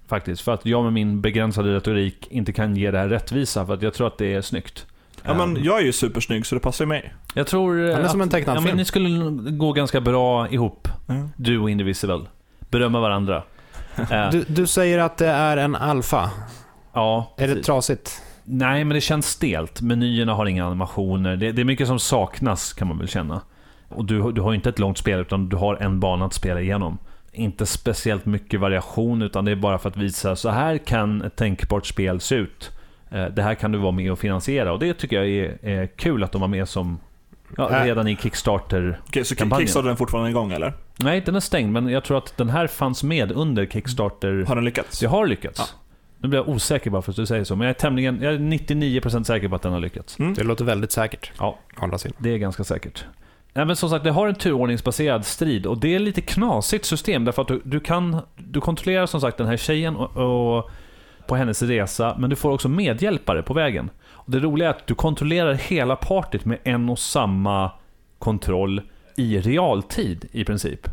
faktiskt. 0.08 0.42
För 0.42 0.54
att 0.54 0.66
jag 0.66 0.84
med 0.84 0.92
min 0.92 1.20
begränsade 1.20 1.74
retorik 1.74 2.26
inte 2.30 2.52
kan 2.52 2.76
ge 2.76 2.90
det 2.90 2.98
här 2.98 3.08
rättvisa, 3.08 3.66
för 3.66 3.74
att 3.74 3.82
jag 3.82 3.94
tror 3.94 4.06
att 4.06 4.18
det 4.18 4.34
är 4.34 4.42
snyggt. 4.42 4.86
Ja, 5.22 5.34
men 5.34 5.64
jag 5.64 5.78
är 5.80 5.84
ju 5.84 5.92
supersnygg 5.92 6.46
så 6.46 6.54
det 6.54 6.60
passar 6.60 6.84
ju 6.84 6.88
mig. 6.88 7.14
Jag 7.34 7.46
tror... 7.46 7.78
Han 7.78 8.00
är 8.00 8.04
att- 8.04 8.10
som 8.10 8.20
en 8.20 8.28
tecknad 8.28 8.56
ja, 8.56 8.60
film. 8.60 8.68
men 8.70 8.76
Ni 8.76 8.84
skulle 8.84 9.08
gå 9.52 9.72
ganska 9.72 10.00
bra 10.00 10.48
ihop, 10.48 10.88
du 11.36 11.58
och 11.58 11.70
Indivisible. 11.70 12.20
Berömma 12.70 13.00
varandra. 13.00 13.42
Du, 14.32 14.44
du 14.48 14.66
säger 14.66 14.98
att 14.98 15.16
det 15.16 15.26
är 15.28 15.56
en 15.56 15.74
alfa. 15.76 16.30
Ja, 16.96 17.34
Är 17.36 17.48
det 17.48 17.62
trasigt? 17.62 18.22
Nej, 18.44 18.84
men 18.84 18.94
det 18.94 19.00
känns 19.00 19.26
stelt. 19.26 19.80
Menyerna 19.80 20.34
har 20.34 20.46
inga 20.46 20.66
animationer. 20.66 21.36
Det, 21.36 21.52
det 21.52 21.62
är 21.62 21.64
mycket 21.64 21.86
som 21.86 21.98
saknas, 21.98 22.72
kan 22.72 22.88
man 22.88 22.98
väl 22.98 23.08
känna. 23.08 23.40
Och 23.88 24.04
du, 24.04 24.32
du 24.32 24.40
har 24.40 24.50
ju 24.52 24.56
inte 24.56 24.68
ett 24.68 24.78
långt 24.78 24.98
spel, 24.98 25.20
utan 25.20 25.48
du 25.48 25.56
har 25.56 25.76
en 25.76 26.00
bana 26.00 26.24
att 26.24 26.34
spela 26.34 26.60
igenom. 26.60 26.98
Inte 27.32 27.66
speciellt 27.66 28.26
mycket 28.26 28.60
variation, 28.60 29.22
utan 29.22 29.44
det 29.44 29.50
är 29.50 29.56
bara 29.56 29.78
för 29.78 29.88
att 29.88 29.96
visa 29.96 30.36
så 30.36 30.48
här 30.50 30.78
kan 30.78 31.22
ett 31.22 31.36
tänkbart 31.36 31.86
spel 31.86 32.20
se 32.20 32.34
ut. 32.34 32.72
Eh, 33.10 33.24
Det 33.26 33.42
här 33.42 33.54
kan 33.54 33.72
du 33.72 33.78
vara 33.78 33.92
med 33.92 34.12
och 34.12 34.18
finansiera. 34.18 34.72
Och 34.72 34.78
det 34.78 34.94
tycker 34.94 35.16
jag 35.16 35.28
är, 35.28 35.58
är 35.68 35.86
kul 35.86 36.24
att 36.24 36.32
de 36.32 36.40
var 36.40 36.48
med 36.48 36.68
som 36.68 36.98
ja, 37.56 37.70
Äh. 37.70 37.84
redan 37.84 38.08
i 38.08 38.16
Kickstarter. 38.16 39.00
Okej, 39.08 39.24
så. 39.24 39.34
Kickstarter 39.34 39.90
är 39.90 39.94
fortfarande 39.94 40.30
igång 40.30 40.52
eller? 40.52 40.72
Nej, 40.98 41.20
den 41.20 41.34
är 41.36 41.40
stängd, 41.40 41.72
men 41.72 41.88
jag 41.88 42.04
tror 42.04 42.18
att 42.18 42.36
den 42.36 42.48
här 42.48 42.66
fanns 42.66 43.02
med 43.02 43.32
under 43.32 43.66
Kickstarter. 43.66 44.44
Har 44.48 44.54
den 44.54 44.64
lyckats? 44.64 45.00
Det 45.00 45.06
har 45.06 45.26
lyckats. 45.26 45.58
Ja. 45.58 45.85
Nu 46.18 46.28
blir 46.28 46.38
jag 46.38 46.48
osäker 46.48 46.90
bara 46.90 47.02
för 47.02 47.12
att 47.12 47.16
du 47.16 47.26
säger 47.26 47.44
så, 47.44 47.56
men 47.56 47.66
jag 47.66 47.74
är 47.74 47.78
tämligen, 47.78 48.22
jag 48.22 48.34
är 48.34 48.38
99% 48.38 49.22
säker 49.22 49.48
på 49.48 49.54
att 49.56 49.62
den 49.62 49.72
har 49.72 49.80
lyckats. 49.80 50.18
Mm. 50.18 50.34
Det 50.34 50.44
låter 50.44 50.64
väldigt 50.64 50.92
säkert. 50.92 51.32
Ja. 51.38 51.58
Å 51.76 51.84
andra 51.84 51.98
sidan. 51.98 52.16
Det 52.18 52.30
är 52.30 52.38
ganska 52.38 52.64
säkert. 52.64 53.04
Nej, 53.52 53.64
men 53.64 53.76
som 53.76 53.90
sagt, 53.90 54.04
det 54.04 54.10
har 54.10 54.28
en 54.28 54.34
turordningsbaserad 54.34 55.26
strid 55.26 55.66
och 55.66 55.78
det 55.78 55.94
är 55.94 55.98
lite 55.98 56.20
knasigt 56.20 56.84
system 56.84 57.24
därför 57.24 57.42
att 57.42 57.48
du, 57.48 57.60
du 57.64 57.80
kan... 57.80 58.20
Du 58.36 58.60
kontrollerar 58.60 59.06
som 59.06 59.20
sagt 59.20 59.38
den 59.38 59.46
här 59.46 59.56
tjejen 59.56 59.96
och, 59.96 60.56
och 60.56 60.70
på 61.26 61.36
hennes 61.36 61.62
resa, 61.62 62.16
men 62.18 62.30
du 62.30 62.36
får 62.36 62.50
också 62.50 62.68
medhjälpare 62.68 63.42
på 63.42 63.54
vägen. 63.54 63.90
Och 64.04 64.30
det 64.30 64.38
roliga 64.38 64.68
är 64.68 64.70
att 64.70 64.86
du 64.86 64.94
kontrollerar 64.94 65.54
hela 65.54 65.96
partyt 65.96 66.44
med 66.44 66.58
en 66.64 66.88
och 66.88 66.98
samma 66.98 67.70
kontroll 68.18 68.82
i 69.16 69.38
realtid 69.38 70.28
i 70.32 70.44
princip. 70.44 70.88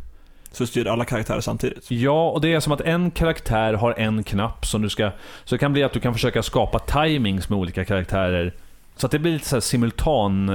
Så 0.53 0.67
styr 0.67 0.87
alla 0.87 1.05
karaktärer 1.05 1.41
samtidigt? 1.41 1.91
Ja, 1.91 2.29
och 2.29 2.41
det 2.41 2.53
är 2.53 2.59
som 2.59 2.73
att 2.73 2.81
en 2.81 3.11
karaktär 3.11 3.73
har 3.73 3.93
en 3.97 4.23
knapp 4.23 4.65
som 4.65 4.81
du 4.81 4.89
ska... 4.89 5.11
Så 5.43 5.55
det 5.55 5.59
kan 5.59 5.73
bli 5.73 5.83
att 5.83 5.93
du 5.93 5.99
kan 5.99 6.13
försöka 6.13 6.43
skapa 6.43 6.79
timings 6.79 7.49
med 7.49 7.59
olika 7.59 7.85
karaktärer. 7.85 8.53
Så 8.95 9.05
att 9.05 9.11
det 9.11 9.19
blir 9.19 9.31
lite 9.33 9.47
så 9.47 9.55
här 9.55 9.61
simultan... 9.61 10.49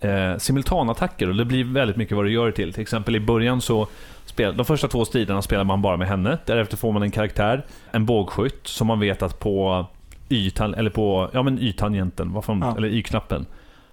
Eh, 0.00 0.36
simultanattacker 0.38 1.28
och 1.28 1.36
det 1.36 1.44
blir 1.44 1.64
väldigt 1.64 1.96
mycket 1.96 2.16
vad 2.16 2.24
du 2.26 2.32
gör 2.32 2.46
det 2.46 2.52
till. 2.52 2.72
Till 2.72 2.82
exempel 2.82 3.16
i 3.16 3.20
början 3.20 3.60
så... 3.60 3.86
Spel, 4.24 4.56
de 4.56 4.66
första 4.66 4.88
två 4.88 5.04
striderna 5.04 5.42
spelar 5.42 5.64
man 5.64 5.82
bara 5.82 5.96
med 5.96 6.08
henne. 6.08 6.38
Därefter 6.46 6.76
får 6.76 6.92
man 6.92 7.02
en 7.02 7.10
karaktär, 7.10 7.66
en 7.90 8.06
bågskytt, 8.06 8.66
som 8.66 8.86
man 8.86 9.00
vet 9.00 9.22
att 9.22 9.38
på 9.38 9.86
ytan, 10.28 10.74
eller 10.74 10.90
på, 10.90 11.30
ja 11.32 11.42
men 11.42 11.58
y-tangenten, 11.58 12.32
vad 12.32 12.44
fan, 12.44 12.60
Ja. 12.60 12.76
eller 12.76 12.88
y-knappen, 12.88 13.46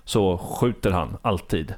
så 0.05 0.37
skjuter 0.37 0.91
han 0.91 1.17
alltid. 1.21 1.73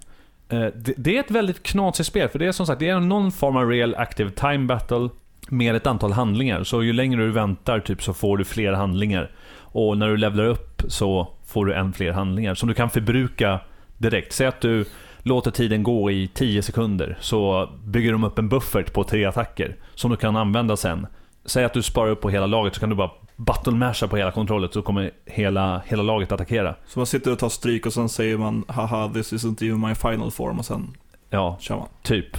Eh, 0.49 0.67
det, 0.75 0.93
det 0.97 1.17
är 1.17 1.19
ett 1.19 1.31
väldigt 1.31 1.63
knasigt 1.63 2.07
spel, 2.07 2.29
för 2.29 2.39
det 2.39 2.45
är 2.45 2.51
som 2.51 2.65
sagt 2.65 2.79
det 2.79 2.89
är 2.89 2.99
någon 2.99 3.31
form 3.31 3.55
av 3.55 3.69
real 3.69 3.95
active 3.95 4.29
time 4.29 4.65
battle 4.65 5.09
med 5.49 5.75
ett 5.75 5.87
antal 5.87 6.11
handlingar. 6.11 6.63
Så 6.63 6.83
ju 6.83 6.93
längre 6.93 7.21
du 7.21 7.31
väntar 7.31 7.79
typ, 7.79 8.03
så 8.03 8.13
får 8.13 8.37
du 8.37 8.45
fler 8.45 8.73
handlingar. 8.73 9.31
Och 9.57 9.97
när 9.97 10.07
du 10.07 10.17
levlar 10.17 10.45
upp 10.45 10.83
så 10.87 11.27
får 11.45 11.65
du 11.65 11.73
än 11.73 11.93
fler 11.93 12.11
handlingar 12.11 12.55
som 12.55 12.69
du 12.69 12.75
kan 12.75 12.89
förbruka 12.89 13.59
direkt. 13.97 14.33
Säg 14.33 14.47
att 14.47 14.61
du 14.61 14.85
låter 15.23 15.51
tiden 15.51 15.83
gå 15.83 16.11
i 16.11 16.27
10 16.33 16.61
sekunder, 16.61 17.17
så 17.19 17.69
bygger 17.85 18.11
de 18.11 18.23
upp 18.23 18.39
en 18.39 18.49
buffert 18.49 18.93
på 18.93 19.03
tre 19.03 19.25
attacker 19.25 19.75
som 19.95 20.11
du 20.11 20.17
kan 20.17 20.35
använda 20.35 20.77
sen. 20.77 21.07
Säg 21.45 21.65
att 21.65 21.73
du 21.73 21.81
sparar 21.81 22.09
upp 22.09 22.21
på 22.21 22.29
hela 22.29 22.45
laget, 22.45 22.73
så 22.73 22.79
kan 22.79 22.89
du 22.89 22.95
bara 22.95 23.11
button-masha 23.39 24.07
på 24.07 24.17
hela 24.17 24.31
kontrollet, 24.31 24.73
så 24.73 24.81
kommer 24.81 25.11
hela, 25.25 25.81
hela 25.85 26.03
laget 26.03 26.31
attackera. 26.31 26.75
Så 26.87 26.99
man 26.99 27.05
sitter 27.05 27.31
och 27.31 27.39
tar 27.39 27.49
stryk 27.49 27.85
och 27.85 27.93
sen 27.93 28.09
säger 28.09 28.37
man 28.37 28.65
haha 28.67 29.09
this 29.13 29.33
isn't 29.33 29.63
even 29.63 29.81
my 29.81 29.95
final 29.95 30.31
form 30.31 30.59
och 30.59 30.65
sen 30.65 30.87
Ja, 31.29 31.57
kör 31.59 31.75
man. 31.75 31.87
Typ. 32.03 32.37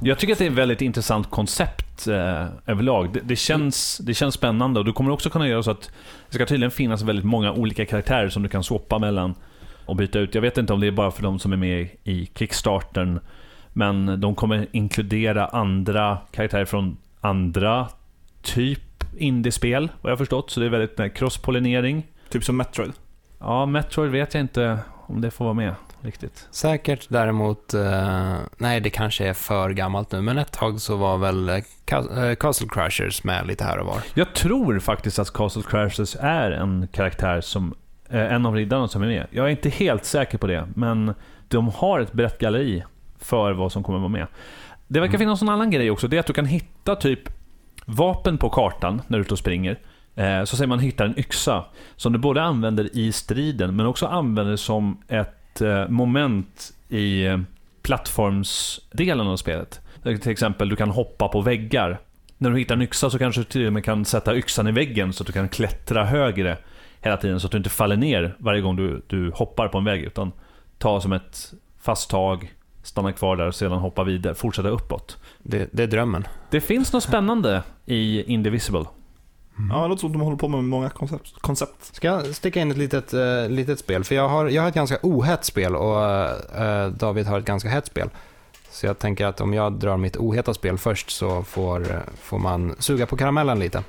Jag 0.00 0.18
tycker 0.18 0.32
att 0.32 0.38
det 0.38 0.46
är 0.46 0.50
ett 0.50 0.56
väldigt 0.56 0.80
intressant 0.80 1.30
koncept 1.30 2.06
eh, 2.06 2.46
överlag. 2.66 3.12
Det, 3.12 3.20
det, 3.20 3.36
känns, 3.36 3.98
det 3.98 4.14
känns 4.14 4.34
spännande 4.34 4.80
och 4.80 4.86
du 4.86 4.92
kommer 4.92 5.10
också 5.10 5.30
kunna 5.30 5.48
göra 5.48 5.62
så 5.62 5.70
att 5.70 5.90
det 6.28 6.34
ska 6.34 6.46
tydligen 6.46 6.70
finnas 6.70 7.02
väldigt 7.02 7.24
många 7.24 7.52
olika 7.52 7.86
karaktärer 7.86 8.28
som 8.28 8.42
du 8.42 8.48
kan 8.48 8.64
swappa 8.64 8.98
mellan 8.98 9.34
och 9.86 9.96
byta 9.96 10.18
ut. 10.18 10.34
Jag 10.34 10.42
vet 10.42 10.58
inte 10.58 10.72
om 10.72 10.80
det 10.80 10.86
är 10.86 10.90
bara 10.90 11.10
för 11.10 11.22
de 11.22 11.38
som 11.38 11.52
är 11.52 11.56
med 11.56 11.88
i 12.04 12.30
Kickstartern, 12.34 13.20
men 13.72 14.20
de 14.20 14.34
kommer 14.34 14.66
inkludera 14.72 15.46
andra 15.46 16.18
karaktärer 16.30 16.64
från 16.64 16.96
andra 17.20 17.88
typ 18.42 18.89
indiespel, 19.18 19.88
vad 20.00 20.10
jag 20.10 20.16
har 20.16 20.18
förstått. 20.18 20.50
Så 20.50 20.60
det 20.60 20.66
är 20.66 20.70
väldigt 20.70 21.00
eh, 21.00 21.06
crosspollinering. 21.08 22.06
Typ 22.28 22.44
som 22.44 22.56
Metroid. 22.56 22.92
Ja, 23.38 23.66
Metroid 23.66 24.10
vet 24.10 24.34
jag 24.34 24.40
inte 24.40 24.78
om 25.06 25.20
det 25.20 25.30
får 25.30 25.44
vara 25.44 25.54
med 25.54 25.74
riktigt. 26.02 26.48
Säkert 26.50 27.06
däremot, 27.08 27.74
eh, 27.74 28.36
nej 28.58 28.80
det 28.80 28.90
kanske 28.90 29.26
är 29.28 29.32
för 29.34 29.70
gammalt 29.70 30.12
nu, 30.12 30.20
men 30.22 30.38
ett 30.38 30.52
tag 30.52 30.80
så 30.80 30.96
var 30.96 31.18
väl 31.18 31.48
eh, 31.48 31.54
Ca- 31.86 32.34
Castle 32.34 32.68
Crashers 32.70 33.24
med 33.24 33.46
lite 33.46 33.64
här 33.64 33.78
och 33.78 33.86
var. 33.86 33.98
Jag 34.14 34.34
tror 34.34 34.78
faktiskt 34.78 35.18
att 35.18 35.32
Castle 35.32 35.62
Crashers 35.62 36.16
är 36.20 36.50
en 36.50 36.88
karaktär 36.92 37.40
som, 37.40 37.74
eh, 38.10 38.32
en 38.34 38.46
av 38.46 38.54
riddarna 38.54 38.88
som 38.88 39.02
är 39.02 39.06
med. 39.06 39.26
Jag 39.30 39.46
är 39.46 39.50
inte 39.50 39.68
helt 39.68 40.04
säker 40.04 40.38
på 40.38 40.46
det, 40.46 40.68
men 40.74 41.14
de 41.48 41.68
har 41.68 42.00
ett 42.00 42.12
brett 42.12 42.38
galleri 42.38 42.82
för 43.18 43.52
vad 43.52 43.72
som 43.72 43.82
kommer 43.82 43.98
vara 43.98 44.08
med. 44.08 44.26
Det 44.88 45.00
verkar 45.00 45.10
Mm. 45.14 45.18
finnas 45.18 45.42
en 45.42 45.48
annan 45.48 45.70
grej 45.70 45.90
också, 45.90 46.08
det 46.08 46.16
är 46.16 46.20
att 46.20 46.26
du 46.26 46.32
kan 46.32 46.46
hitta 46.46 46.96
typ 46.96 47.20
vapen 47.90 48.38
på 48.38 48.50
kartan 48.50 49.02
när 49.06 49.18
du 49.18 49.22
är 49.22 49.24
ute 49.24 49.34
och 49.34 49.38
springer. 49.38 49.78
Eh, 50.14 50.44
så 50.44 50.56
säger 50.56 50.68
man 50.68 50.78
hittar 50.78 51.04
en 51.04 51.18
yxa 51.18 51.64
som 51.96 52.12
du 52.12 52.18
både 52.18 52.42
använder 52.42 52.96
i 52.96 53.12
striden, 53.12 53.76
men 53.76 53.86
också 53.86 54.06
använder 54.06 54.56
som 54.56 55.02
ett 55.08 55.60
eh, 55.60 55.88
moment 55.88 56.72
i 56.88 57.26
eh, 57.26 57.38
plattformsdelen 57.82 59.26
av 59.26 59.36
spelet. 59.36 59.80
Till 60.02 60.32
exempel, 60.32 60.68
du 60.68 60.76
kan 60.76 60.90
hoppa 60.90 61.28
på 61.28 61.40
väggar. 61.40 62.00
När 62.38 62.50
du 62.50 62.58
hittar 62.58 62.74
en 62.74 62.82
yxa 62.82 63.10
så 63.10 63.18
kanske 63.18 63.40
du 63.40 63.44
till 63.44 63.66
och 63.66 63.72
med 63.72 63.84
kan 63.84 64.04
sätta 64.04 64.36
yxan 64.36 64.68
i 64.68 64.72
väggen 64.72 65.12
så 65.12 65.22
att 65.22 65.26
du 65.26 65.32
kan 65.32 65.48
klättra 65.48 66.04
högre 66.04 66.56
hela 67.00 67.16
tiden 67.16 67.40
så 67.40 67.46
att 67.46 67.52
du 67.52 67.58
inte 67.58 67.70
faller 67.70 67.96
ner 67.96 68.36
varje 68.38 68.60
gång 68.60 68.76
du, 68.76 69.02
du 69.06 69.30
hoppar 69.34 69.68
på 69.68 69.78
en 69.78 69.84
vägg 69.84 70.02
utan 70.02 70.32
ta 70.78 71.00
som 71.00 71.12
ett 71.12 71.52
fast 71.80 72.10
tag, 72.10 72.52
stanna 72.82 73.12
kvar 73.12 73.36
där 73.36 73.46
och 73.46 73.54
sedan 73.54 73.78
hoppa 73.78 74.04
vidare, 74.04 74.34
fortsätta 74.34 74.68
uppåt. 74.68 75.18
Det, 75.42 75.68
det 75.72 75.82
är 75.82 75.86
drömmen. 75.86 76.26
Det 76.50 76.60
finns 76.60 76.92
något 76.92 77.02
spännande 77.02 77.62
i 77.86 78.22
Indivisible. 78.22 78.84
Ja, 79.70 79.82
det 79.82 79.88
låter 79.88 80.00
som 80.00 80.10
att 80.10 80.12
de 80.12 80.22
håller 80.22 80.36
på 80.36 80.48
med 80.48 80.64
många 80.64 80.90
koncept. 80.90 81.40
koncept. 81.40 81.94
Ska 81.94 82.08
jag 82.08 82.34
sticka 82.34 82.60
in 82.60 82.70
ett 82.70 82.76
litet, 82.76 83.14
eh, 83.14 83.48
litet 83.48 83.78
spel? 83.78 84.04
För 84.04 84.14
jag 84.14 84.28
har, 84.28 84.48
jag 84.48 84.62
har 84.62 84.68
ett 84.68 84.74
ganska 84.74 84.98
ohett 85.02 85.44
spel 85.44 85.76
och 85.76 86.04
eh, 86.62 86.88
David 86.88 87.26
har 87.26 87.38
ett 87.38 87.44
ganska 87.44 87.68
hett 87.68 87.86
spel. 87.86 88.10
Så 88.70 88.86
jag 88.86 88.98
tänker 88.98 89.26
att 89.26 89.40
om 89.40 89.54
jag 89.54 89.72
drar 89.72 89.96
mitt 89.96 90.16
oheta 90.16 90.54
spel 90.54 90.78
först 90.78 91.10
så 91.10 91.42
får, 91.42 91.90
eh, 91.90 91.98
får 92.20 92.38
man 92.38 92.74
suga 92.78 93.06
på 93.06 93.16
karamellen 93.16 93.58
lite. 93.58 93.82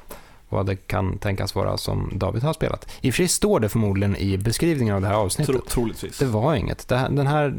Vad 0.50 0.66
det 0.66 0.76
kan 0.76 1.18
tänkas 1.18 1.56
vara 1.56 1.78
som 1.78 2.12
David 2.14 2.44
har 2.44 2.54
spelat. 2.54 2.90
I 3.02 3.10
och 3.10 3.14
för 3.14 3.18
sig 3.18 3.28
står 3.28 3.60
det 3.60 3.70
förmodligen 3.70 4.16
i 4.16 4.38
beskrivningen 4.38 4.96
av 4.96 5.02
det 5.02 5.08
här 5.08 5.16
avsnittet. 5.16 5.56
Tro, 5.56 5.66
troligtvis. 5.68 6.18
Det 6.18 6.26
var 6.26 6.56
inget. 6.56 6.88
Det 6.88 6.98
här, 6.98 7.10
den 7.10 7.28
här 7.28 7.56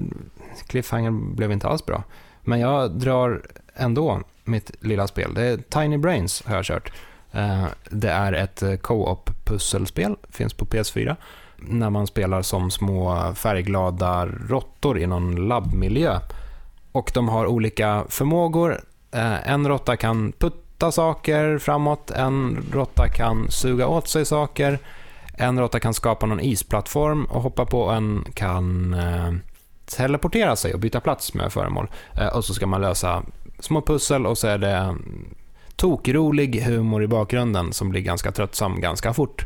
cliffhangern 0.67 1.37
blev 1.37 1.53
inte 1.53 1.69
alls 1.69 1.87
bra. 1.87 2.03
Men 2.43 2.61
jag 2.61 2.91
drar 2.91 3.43
ändå 3.75 4.23
mitt 4.45 4.71
lilla 4.81 5.07
spel. 5.07 5.35
Det 5.35 5.43
är 5.43 5.57
Tiny 5.57 5.99
Brains 5.99 6.43
har 6.47 6.57
jag 6.57 6.65
kört. 6.65 6.93
Eh, 7.33 7.65
det 7.91 8.11
är 8.11 8.33
ett 8.33 8.63
eh, 8.63 8.77
co-op 8.77 9.31
pusselspel, 9.45 10.17
finns 10.31 10.55
på 10.55 10.65
PS4. 10.65 11.17
När 11.57 11.91
man 11.91 12.07
spelar 12.07 12.43
som 12.43 12.71
små 12.71 13.33
färgglada 13.35 14.27
råttor 14.27 14.99
i 14.99 15.07
någon 15.07 15.49
labbmiljö. 15.49 16.21
Och 16.93 17.11
de 17.15 17.29
har 17.29 17.47
olika 17.47 18.05
förmågor. 18.09 18.81
Eh, 19.13 19.51
en 19.51 19.69
råtta 19.69 19.97
kan 19.97 20.33
putta 20.39 20.93
saker 20.93 21.59
framåt, 21.59 22.11
en 22.11 22.67
råtta 22.73 23.09
kan 23.09 23.51
suga 23.51 23.87
åt 23.87 24.09
sig 24.09 24.25
saker. 24.25 24.79
En 25.35 25.59
råtta 25.59 25.81
kan 25.81 25.95
skapa 25.95 26.27
någon 26.27 26.41
isplattform 26.41 27.25
och 27.25 27.43
hoppa 27.43 27.67
på 27.67 27.91
en 27.91 28.25
kan 28.35 28.95
eh, 28.95 29.33
teleportera 29.97 30.57
sig 30.57 30.75
och 30.75 30.81
byta 30.81 31.01
plats 31.01 31.35
med 31.35 31.53
föremål. 31.53 31.91
Eh, 32.21 32.27
och 32.37 32.45
så 32.45 32.55
ska 32.55 32.67
man 32.67 32.81
lösa 32.81 33.23
små 33.59 33.83
pussel 33.83 34.27
och 34.27 34.39
så 34.39 34.47
är 34.47 34.59
det 34.59 34.77
mm, 34.77 35.35
tokrolig 35.77 36.61
humor 36.63 37.03
i 37.03 37.07
bakgrunden 37.07 37.73
som 37.73 37.91
blir 37.91 38.01
ganska 38.01 38.33
tröttsam 38.33 38.81
ganska 38.81 39.13
fort. 39.13 39.45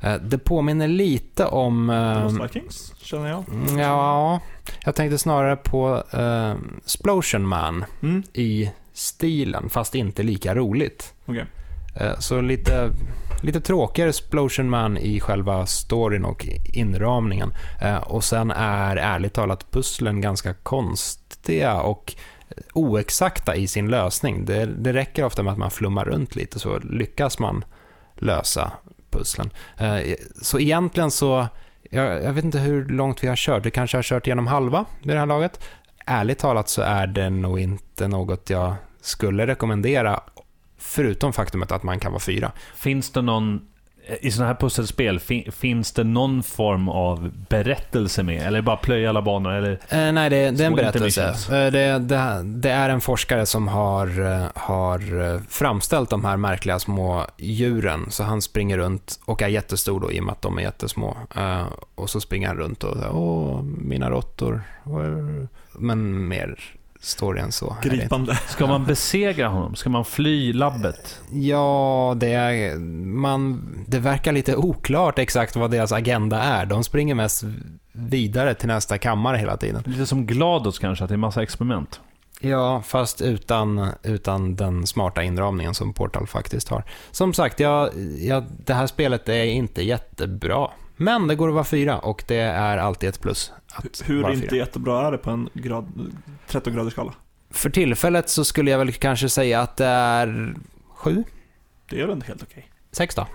Eh, 0.00 0.14
det 0.14 0.38
påminner 0.38 0.88
lite 0.88 1.46
om... 1.46 1.86
Lost 2.24 2.56
Vikings, 2.56 2.94
känner 2.98 3.28
jag. 3.28 3.44
mm, 3.48 3.78
ja, 3.78 4.40
jag 4.84 4.94
tänkte 4.94 5.18
snarare 5.18 5.56
på 5.56 6.02
eh, 6.12 6.54
Splosion 6.84 7.46
Man 7.46 7.84
Mm. 8.02 8.22
i 8.32 8.70
stilen, 8.92 9.68
fast 9.70 9.94
inte 9.94 10.22
lika 10.22 10.54
roligt. 10.54 11.14
Okej. 11.26 11.44
Eh, 11.96 12.18
Så 12.18 12.40
lite, 12.40 12.90
lite 13.44 13.60
tråkigare 13.60 14.08
Explosion 14.08 14.70
Man 14.70 14.98
i 14.98 15.20
själva 15.20 15.66
storyn 15.66 16.24
och 16.24 16.46
inramningen. 16.72 17.54
Eh, 17.80 17.96
och 17.96 18.24
sen 18.24 18.50
är 18.50 18.96
ärligt 18.96 19.32
talat 19.32 19.70
pusslen 19.70 20.20
ganska 20.20 20.54
konstiga 20.54 21.80
och 21.80 22.14
oexakta 22.72 23.56
i 23.56 23.66
sin 23.66 23.90
lösning. 23.90 24.44
Det, 24.44 24.66
det 24.66 24.92
räcker 24.92 25.24
ofta 25.24 25.42
med 25.42 25.52
att 25.52 25.58
man 25.58 25.70
flummar 25.70 26.04
runt 26.04 26.36
lite 26.36 26.58
så 26.58 26.78
lyckas 26.78 27.38
man 27.38 27.64
lösa 28.14 28.72
pusslen. 29.10 29.50
Eh, 29.78 30.14
så 30.42 30.60
egentligen 30.60 31.10
så 31.10 31.46
Jag, 31.90 32.22
jag 32.22 32.32
vet 32.32 32.44
inte 32.44 32.58
hur 32.58 32.88
långt 32.88 33.24
vi 33.24 33.28
har 33.28 33.36
kört. 33.36 33.66
Vi 33.66 33.70
kanske 33.70 33.96
har 33.96 34.02
kört 34.02 34.26
genom 34.26 34.46
halva 34.46 34.84
vid 35.02 35.16
det 35.16 35.18
här 35.18 35.26
laget. 35.26 35.64
Ärligt 36.06 36.38
talat 36.38 36.68
så 36.68 36.82
är 36.82 37.06
det 37.06 37.30
nog 37.30 37.60
inte 37.60 38.08
något 38.08 38.50
jag 38.50 38.74
skulle 39.00 39.46
rekommendera, 39.46 40.20
förutom 40.84 41.32
faktumet 41.32 41.72
att 41.72 41.82
man 41.82 42.00
kan 42.00 42.12
vara 42.12 42.20
fyra. 42.20 42.52
Finns 42.74 43.10
det 43.10 43.22
någon... 43.22 43.60
I 44.20 44.30
sådana 44.30 44.52
här 44.52 44.60
pusselspel, 44.60 45.20
fin, 45.20 45.52
finns 45.52 45.92
det 45.92 46.04
någon 46.04 46.42
form 46.42 46.88
av 46.88 47.30
berättelse 47.48 48.22
med? 48.22 48.46
Eller 48.46 48.62
bara 48.62 48.76
plöja 48.76 49.08
alla 49.08 49.22
banor? 49.22 49.52
Eller? 49.52 49.70
Eh, 49.88 50.12
nej, 50.12 50.30
det, 50.30 50.50
det 50.50 50.64
är 50.64 50.66
en 50.66 50.74
berättelse. 50.74 51.28
Eh, 51.28 51.72
Det, 51.72 51.98
det, 51.98 52.42
det 52.44 52.70
är 52.70 52.88
en 52.90 53.00
forskare 53.00 53.46
som 53.46 53.68
har, 53.68 54.20
eh, 54.32 54.46
har 54.54 55.20
eh, 55.34 55.40
framställt 55.48 56.10
de 56.10 56.24
här 56.24 56.36
märkliga 56.36 56.78
små 56.78 57.26
djuren. 57.36 58.06
Så 58.10 58.22
han 58.24 58.42
springer 58.42 58.78
runt 58.78 59.20
och 59.24 59.42
är 59.42 59.48
jättestor 59.48 60.00
då, 60.00 60.12
i 60.12 60.20
och 60.20 60.24
med 60.24 60.32
att 60.32 60.42
de 60.42 60.58
är 60.58 60.62
jättesmå. 60.62 61.16
Eh, 61.36 61.66
och 61.94 62.10
så 62.10 62.20
springer 62.20 62.48
han 62.48 62.56
runt 62.56 62.84
och 62.84 62.96
säger, 62.96 63.14
åh, 63.16 63.62
mina 63.62 64.10
råttor. 64.10 64.62
Men 65.72 66.28
mer 66.28 66.58
story 67.04 67.40
än 67.40 67.52
så. 67.52 67.76
Gripande. 67.82 68.38
Ska 68.48 68.66
man 68.66 68.84
besegra 68.84 69.48
honom? 69.48 69.74
Ska 69.74 69.90
man 69.90 70.04
fly 70.04 70.52
labbet? 70.52 71.20
Ja, 71.32 72.14
det, 72.16 72.32
är, 72.32 72.78
man, 73.04 73.68
det 73.86 73.98
verkar 73.98 74.32
lite 74.32 74.56
oklart 74.56 75.18
exakt 75.18 75.56
vad 75.56 75.70
deras 75.70 75.92
agenda 75.92 76.42
är. 76.42 76.66
De 76.66 76.84
springer 76.84 77.14
mest 77.14 77.44
vidare 77.92 78.54
till 78.54 78.68
nästa 78.68 78.98
kammare 78.98 79.36
hela 79.36 79.56
tiden. 79.56 79.82
Lite 79.86 80.06
som 80.06 80.26
Glados 80.26 80.78
kanske, 80.78 81.04
att 81.04 81.08
det 81.08 81.14
är 81.14 81.16
massa 81.16 81.42
experiment. 81.42 82.00
Ja, 82.40 82.82
fast 82.82 83.20
utan, 83.20 83.88
utan 84.02 84.56
den 84.56 84.86
smarta 84.86 85.22
inramningen 85.22 85.74
som 85.74 85.92
Portal 85.92 86.26
faktiskt 86.26 86.68
har. 86.68 86.84
Som 87.10 87.34
sagt, 87.34 87.60
jag, 87.60 87.90
jag, 88.18 88.44
det 88.64 88.74
här 88.74 88.86
spelet 88.86 89.28
är 89.28 89.44
inte 89.44 89.82
jättebra. 89.82 90.70
Men 90.96 91.26
det 91.26 91.34
går 91.34 91.48
att 91.48 91.54
vara 91.54 91.64
fyra 91.64 91.98
och 91.98 92.24
det 92.28 92.36
är 92.40 92.78
alltid 92.78 93.08
ett 93.08 93.20
plus. 93.20 93.52
Att 93.74 94.02
Hur 94.04 94.22
vara 94.22 94.32
inte 94.32 94.48
fyra. 94.48 94.56
jättebra 94.56 95.06
är 95.06 95.12
det 95.12 95.18
på 95.18 95.30
en 95.30 95.48
grad, 95.54 95.86
13 96.46 96.74
graders 96.74 96.92
skala? 96.92 97.12
För 97.50 97.70
tillfället 97.70 98.28
så 98.28 98.44
skulle 98.44 98.70
jag 98.70 98.78
väl 98.78 98.92
kanske 98.92 99.28
säga 99.28 99.60
att 99.60 99.76
det 99.76 99.86
är 99.86 100.54
sju, 100.94 101.24
Det 101.90 102.00
är 102.00 102.06
väl 102.06 102.14
inte 102.16 102.26
helt 102.26 102.42
okej? 102.42 102.68
sex 102.92 103.14
då. 103.14 103.26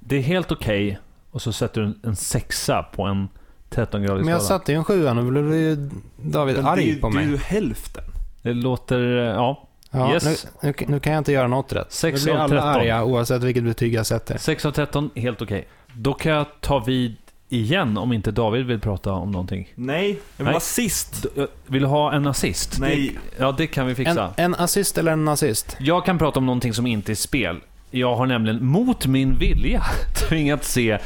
Det 0.00 0.16
är 0.16 0.20
helt 0.22 0.52
okej, 0.52 0.98
och 1.30 1.42
så 1.42 1.52
sätter 1.52 1.80
du 1.80 2.08
en, 2.08 2.16
sexa 2.16 2.82
på 2.82 3.02
en 3.02 3.28
13-gradig 3.70 4.06
Men 4.24 4.28
jag 4.28 4.42
skala. 4.42 4.58
satte 4.58 4.72
ju 4.72 4.78
en 4.78 4.84
sjua, 4.84 5.14
nu 5.14 5.30
blev 5.30 5.54
ju 5.54 5.90
David 6.16 6.54
Men 6.56 6.64
det, 6.64 6.70
arg 6.70 6.90
är- 6.90 7.00
på 7.00 7.08
det 7.08 7.14
är 7.14 7.16
mig. 7.16 7.28
ju 7.30 7.36
hälften. 7.36 8.04
Det 8.42 8.52
låter... 8.52 9.00
Ja. 9.16 9.68
Ja, 9.94 10.12
Yes. 10.14 10.24
nu, 10.62 10.68
nu, 10.78 10.86
nu 10.88 11.00
kan 11.00 11.12
jag 11.12 11.20
inte 11.20 11.32
göra 11.32 11.48
något 11.48 11.72
rätt. 11.72 11.92
Sex 11.92 12.20
nu 12.26 12.32
blir 12.32 12.40
alla 12.40 12.48
13. 12.48 12.68
arga 12.68 13.04
oavsett 13.04 13.42
vilket 13.42 13.64
betyg 13.64 13.94
jag 13.94 14.06
sätter. 14.06 14.38
6 14.38 14.66
av 14.66 14.70
13, 14.72 15.10
helt 15.14 15.42
okej. 15.42 15.68
Då 15.96 16.14
kan 16.14 16.32
jag 16.32 16.46
ta 16.60 16.78
vid 16.78 17.16
igen 17.48 17.98
om 17.98 18.12
inte 18.12 18.30
David 18.30 18.66
vill 18.66 18.80
prata 18.80 19.12
om 19.12 19.30
någonting. 19.30 19.72
Nej, 19.74 20.08
jag 20.08 20.14
vill 20.14 20.44
Nej. 20.44 20.52
vara 20.52 20.60
sist. 20.60 21.22
D- 21.22 21.28
jag 21.34 21.48
Vill 21.66 21.82
du 21.82 21.88
ha 21.88 22.12
en 22.12 22.26
assist? 22.26 22.76
Nej. 22.80 23.18
Det, 23.38 23.42
ja, 23.44 23.52
det 23.52 23.66
kan 23.66 23.86
vi 23.86 23.90
En, 23.92 23.96
fixa. 23.96 24.34
en 24.36 24.54
assist 24.54 24.98
eller 24.98 25.12
en 25.12 25.24
nazist? 25.24 25.76
Jag 25.80 26.04
kan 26.04 26.18
prata 26.18 26.38
om 26.38 26.46
någonting 26.46 26.74
som 26.74 26.86
inte 26.86 27.12
är 27.12 27.16
spel. 27.16 27.60
Jag 27.90 28.16
har 28.16 28.26
nämligen 28.26 28.64
mot 28.66 29.06
min 29.06 29.38
vilja 29.38 29.82
tvingats 30.28 30.72
se 30.72 30.98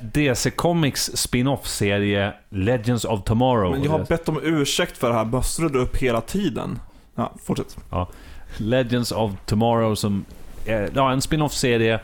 DC 0.00 0.50
Comics 0.50 1.10
spin-off-serie 1.14 2.32
Legends 2.50 3.04
of 3.04 3.24
Tomorrow. 3.24 3.70
Men 3.70 3.82
jag 3.82 3.90
har 3.90 4.04
bett 4.04 4.28
om 4.28 4.40
ursäkt 4.42 4.98
för 4.98 5.08
det 5.08 5.14
här. 5.14 5.24
Böstrade 5.24 5.72
du 5.72 5.78
upp 5.78 5.96
hela 5.96 6.20
tiden? 6.20 6.78
Ja, 7.14 7.32
fortsätt. 7.44 7.76
Legends 8.56 9.12
of 9.12 9.32
Tomorrow 9.46 9.94
som 9.94 10.24
är 10.66 10.90
ja, 10.94 11.12
en 11.12 11.20
spin-off-serie 11.22 12.00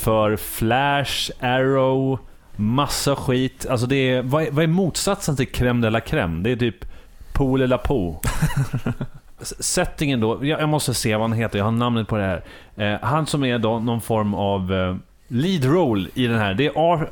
för 0.00 0.36
Flash, 0.36 1.30
Arrow, 1.40 2.18
massa 2.56 3.16
skit. 3.16 3.66
Alltså 3.70 3.86
det 3.86 3.96
är, 3.96 4.22
vad, 4.22 4.42
är, 4.42 4.50
vad 4.50 4.64
är 4.64 4.68
motsatsen 4.68 5.36
till 5.36 5.48
crème 5.48 5.82
de 5.82 5.90
la 5.90 6.00
crème? 6.00 6.42
Det 6.42 6.50
är 6.50 6.56
typ 6.56 6.84
Pool 7.32 7.68
la 7.68 7.78
Po. 7.78 8.20
Settingen 9.40 10.20
då, 10.20 10.46
jag, 10.46 10.60
jag 10.60 10.68
måste 10.68 10.94
se 10.94 11.16
vad 11.16 11.30
han 11.30 11.38
heter, 11.38 11.58
jag 11.58 11.64
har 11.64 11.72
namnet 11.72 12.08
på 12.08 12.16
det 12.16 12.22
här. 12.22 12.42
Eh, 12.76 12.98
han 13.02 13.26
som 13.26 13.44
är 13.44 13.58
då 13.58 13.78
någon 13.78 14.00
form 14.00 14.34
av 14.34 14.72
eh, 14.72 14.96
lead 15.28 15.64
role 15.64 16.08
i 16.14 16.26
den 16.26 16.38
här, 16.38 16.54
det 16.54 16.66
är 16.66 16.72
Ar, 16.76 17.08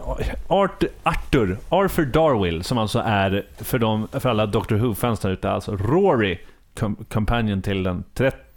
Art, 0.49 0.84
Arthur, 1.03 1.59
Arthur 1.68 2.07
Darwill, 2.07 2.64
som 2.64 2.78
alltså 2.78 3.03
är, 3.07 3.47
för, 3.57 3.78
de, 3.78 4.09
för 4.12 4.28
alla 4.28 4.47
Doctor 4.47 4.76
Who-fans 4.76 5.20
där 5.20 5.30
ute, 5.30 5.51
alltså 5.51 5.76
Rory, 5.76 6.39
com, 6.78 6.97
companion 7.09 7.62
till 7.62 7.82
den 7.82 8.05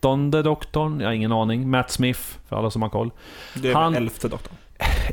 trettonde 0.02 0.42
doktorn, 0.44 1.00
jag 1.00 1.08
har 1.08 1.14
ingen 1.14 1.32
aning. 1.32 1.70
Matt 1.70 1.92
Smith, 1.92 2.20
för 2.50 2.56
alla 2.56 2.70
som 2.72 2.82
har 2.82 2.90
koll. 2.90 3.12
Det 3.56 3.70
är 3.70 3.74
Han- 3.76 3.96
elfte 3.96 4.28
doktorn. 4.28 4.56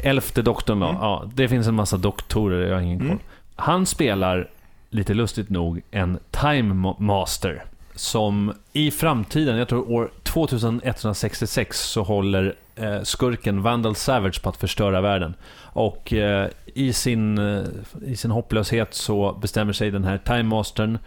Elfte 0.03 0.43
doktorn 0.43 0.81
då. 0.81 0.87
Mm. 0.87 1.01
Ja, 1.01 1.25
det 1.35 1.49
finns 1.49 1.67
en 1.67 1.75
massa 1.75 1.97
doktorer, 1.97 2.67
jag 2.69 2.75
har 2.75 2.83
ingen 2.83 2.99
koll. 2.99 3.07
Mm. 3.09 3.19
Han 3.57 3.87
spelar, 3.87 4.49
lite 4.91 5.15
lustigt 5.15 5.51
nog, 5.51 5.83
en 5.91 6.19
Time 6.31 6.75
Ma- 6.75 7.01
Master. 7.01 7.65
Som 7.95 8.53
i 8.73 8.91
framtiden, 8.91 9.57
jag 9.59 9.69
tror 9.69 9.91
år 9.91 10.11
2166, 10.23 11.81
så 11.81 12.03
håller 12.03 12.55
eh, 12.77 13.03
skurken 13.03 13.63
Vandal 13.63 13.95
Savage 13.95 14.43
på 14.43 14.49
att 14.49 14.57
förstöra 14.57 15.01
världen. 15.01 15.35
Och 15.61 16.13
eh, 16.13 16.49
i, 16.75 16.93
sin, 16.93 17.39
eh, 17.39 17.63
i 18.07 18.17
sin 18.17 18.31
hopplöshet 18.31 18.95
så 18.95 19.33
bestämmer 19.43 19.73
sig 19.73 19.91
den 19.91 20.05
här 20.05 20.19
Time 20.19 20.43
Mastern 20.43 20.99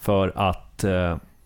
för 0.00 0.32
att 0.36 0.84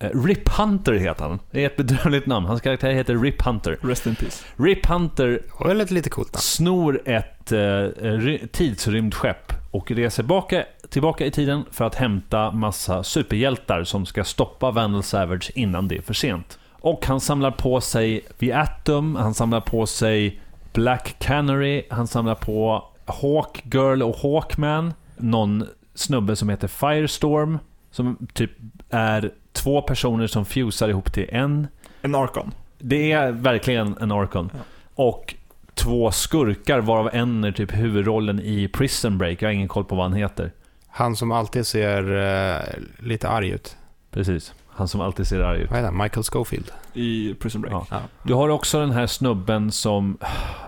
Rip 0.08 0.48
Hunter 0.48 0.92
heter 0.92 1.24
han. 1.24 1.38
Det 1.50 1.62
är 1.62 1.66
ett 1.66 1.76
bedrövligt 1.76 2.26
namn. 2.26 2.46
Hans 2.46 2.60
karaktär 2.60 2.90
heter 2.90 3.16
Rip 3.16 3.42
Hunter. 3.42 3.78
Rest 3.82 4.06
in 4.06 4.14
peace. 4.14 4.44
Rip 4.56 4.86
Hunter 4.86 5.42
Det 5.58 5.74
lite, 5.74 5.94
lite 5.94 6.10
coolt. 6.10 6.32
Då. 6.32 6.38
snor 6.38 7.00
ett 7.04 7.52
eh, 7.52 7.58
ry- 7.58 8.46
tidsrymdskepp 8.52 9.52
och 9.70 9.90
reser 9.90 10.22
baka, 10.22 10.64
tillbaka 10.88 11.26
i 11.26 11.30
tiden 11.30 11.64
för 11.70 11.84
att 11.84 11.94
hämta 11.94 12.50
massa 12.50 13.02
superhjältar 13.04 13.84
som 13.84 14.06
ska 14.06 14.24
stoppa 14.24 14.70
Vandal 14.70 15.02
Savage 15.02 15.50
innan 15.54 15.88
det 15.88 15.96
är 15.96 16.02
för 16.02 16.14
sent. 16.14 16.58
Och 16.72 17.06
han 17.06 17.20
samlar 17.20 17.50
på 17.50 17.80
sig 17.80 18.20
The 18.38 18.52
Atom, 18.52 19.16
han 19.16 19.34
samlar 19.34 19.60
på 19.60 19.86
sig 19.86 20.40
Black 20.72 21.16
Canary, 21.18 21.82
han 21.90 22.06
samlar 22.06 22.34
på 22.34 22.84
Hawk 23.06 23.62
Girl 23.74 24.02
och 24.02 24.16
Hawkman, 24.16 24.94
någon 25.16 25.64
snubbe 25.94 26.36
som 26.36 26.48
heter 26.48 26.68
Firestorm, 26.68 27.58
som 27.90 28.26
typ 28.34 28.50
är 28.92 29.30
två 29.52 29.82
personer 29.82 30.26
som 30.26 30.44
fusar 30.44 30.88
ihop 30.88 31.12
till 31.12 31.28
en. 31.32 31.68
En 32.02 32.14
Archon. 32.14 32.54
Det 32.78 33.12
är 33.12 33.32
verkligen 33.32 33.96
en 34.00 34.12
Archon. 34.12 34.50
Ja. 34.52 34.58
Och 34.94 35.34
två 35.74 36.10
skurkar, 36.10 36.80
varav 36.80 37.10
en 37.12 37.44
är 37.44 37.52
typ 37.52 37.74
huvudrollen 37.74 38.40
i 38.40 38.68
Prison 38.68 39.18
Break. 39.18 39.42
Jag 39.42 39.48
har 39.48 39.52
ingen 39.52 39.68
koll 39.68 39.84
på 39.84 39.94
vad 39.94 40.04
han 40.04 40.12
heter. 40.12 40.52
Han 40.88 41.16
som 41.16 41.32
alltid 41.32 41.66
ser 41.66 42.16
eh, 42.16 42.62
lite 42.98 43.28
arg 43.28 43.48
ut. 43.50 43.76
Precis. 44.10 44.54
Han 44.74 44.88
som 44.88 45.00
alltid 45.00 45.26
ser 45.26 45.40
arg 45.40 45.60
ut. 45.60 45.70
Vad 45.70 45.78
heter 45.78 45.92
han? 45.92 46.02
Michael 46.02 46.24
Schofield. 46.24 46.70
I 46.94 47.34
Prison 47.34 47.60
Break. 47.60 47.74
Ja. 47.74 47.86
Ja. 47.90 48.00
Du 48.22 48.34
har 48.34 48.48
också 48.48 48.80
den 48.80 48.90
här 48.90 49.06
snubben 49.06 49.72
som... 49.72 50.18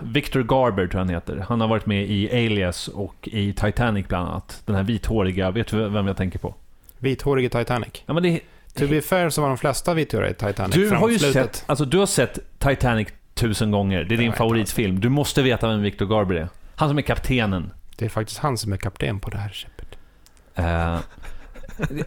Victor 0.01 0.43
Garber 0.43 0.87
tror 0.87 0.93
jag 0.93 1.05
han 1.05 1.09
heter. 1.09 1.45
Han 1.49 1.61
har 1.61 1.67
varit 1.67 1.85
med 1.85 2.05
i 2.09 2.29
Alias 2.45 2.87
och 2.87 3.29
i 3.31 3.53
Titanic 3.53 4.07
bland 4.07 4.29
annat. 4.29 4.61
Den 4.65 4.75
här 4.75 4.83
vithåriga, 4.83 5.51
vet 5.51 5.67
du 5.67 5.89
vem 5.89 6.07
jag 6.07 6.17
tänker 6.17 6.39
på? 6.39 6.55
Vithårig 7.05 7.45
i 7.45 7.49
Titanic. 7.49 8.03
Ja, 8.05 8.13
men 8.13 8.23
det, 8.23 8.39
To 8.79 8.87
be 8.87 9.01
fair 9.01 9.29
så 9.29 9.41
var 9.41 9.47
de 9.47 9.57
flesta 9.57 9.93
vithåriga 9.93 10.29
i 10.29 10.33
Titanic 10.33 10.75
du 10.75 10.89
fram 10.89 11.01
har 11.01 11.09
ju 11.09 11.19
slutet. 11.19 11.55
sett, 11.55 11.69
alltså 11.69 11.85
du 11.85 11.97
har 11.97 12.05
sett 12.05 12.39
Titanic 12.59 13.07
tusen 13.33 13.71
gånger. 13.71 14.03
Det 14.03 14.15
är 14.15 14.17
din 14.17 14.33
favoritfilm. 14.33 14.99
Du 14.99 15.09
måste 15.09 15.41
veta 15.41 15.67
vem 15.67 15.81
Victor 15.81 16.05
Garber 16.05 16.35
är. 16.35 16.47
Han 16.75 16.89
som 16.89 16.97
är 16.97 17.01
kaptenen. 17.01 17.71
Det 17.97 18.05
är 18.05 18.09
faktiskt 18.09 18.39
han 18.39 18.57
som 18.57 18.73
är 18.73 18.77
kapten 18.77 19.19
på 19.19 19.29
det 19.29 19.37
här 19.37 19.49
skeppet. 19.49 19.87
Eh, 20.55 20.99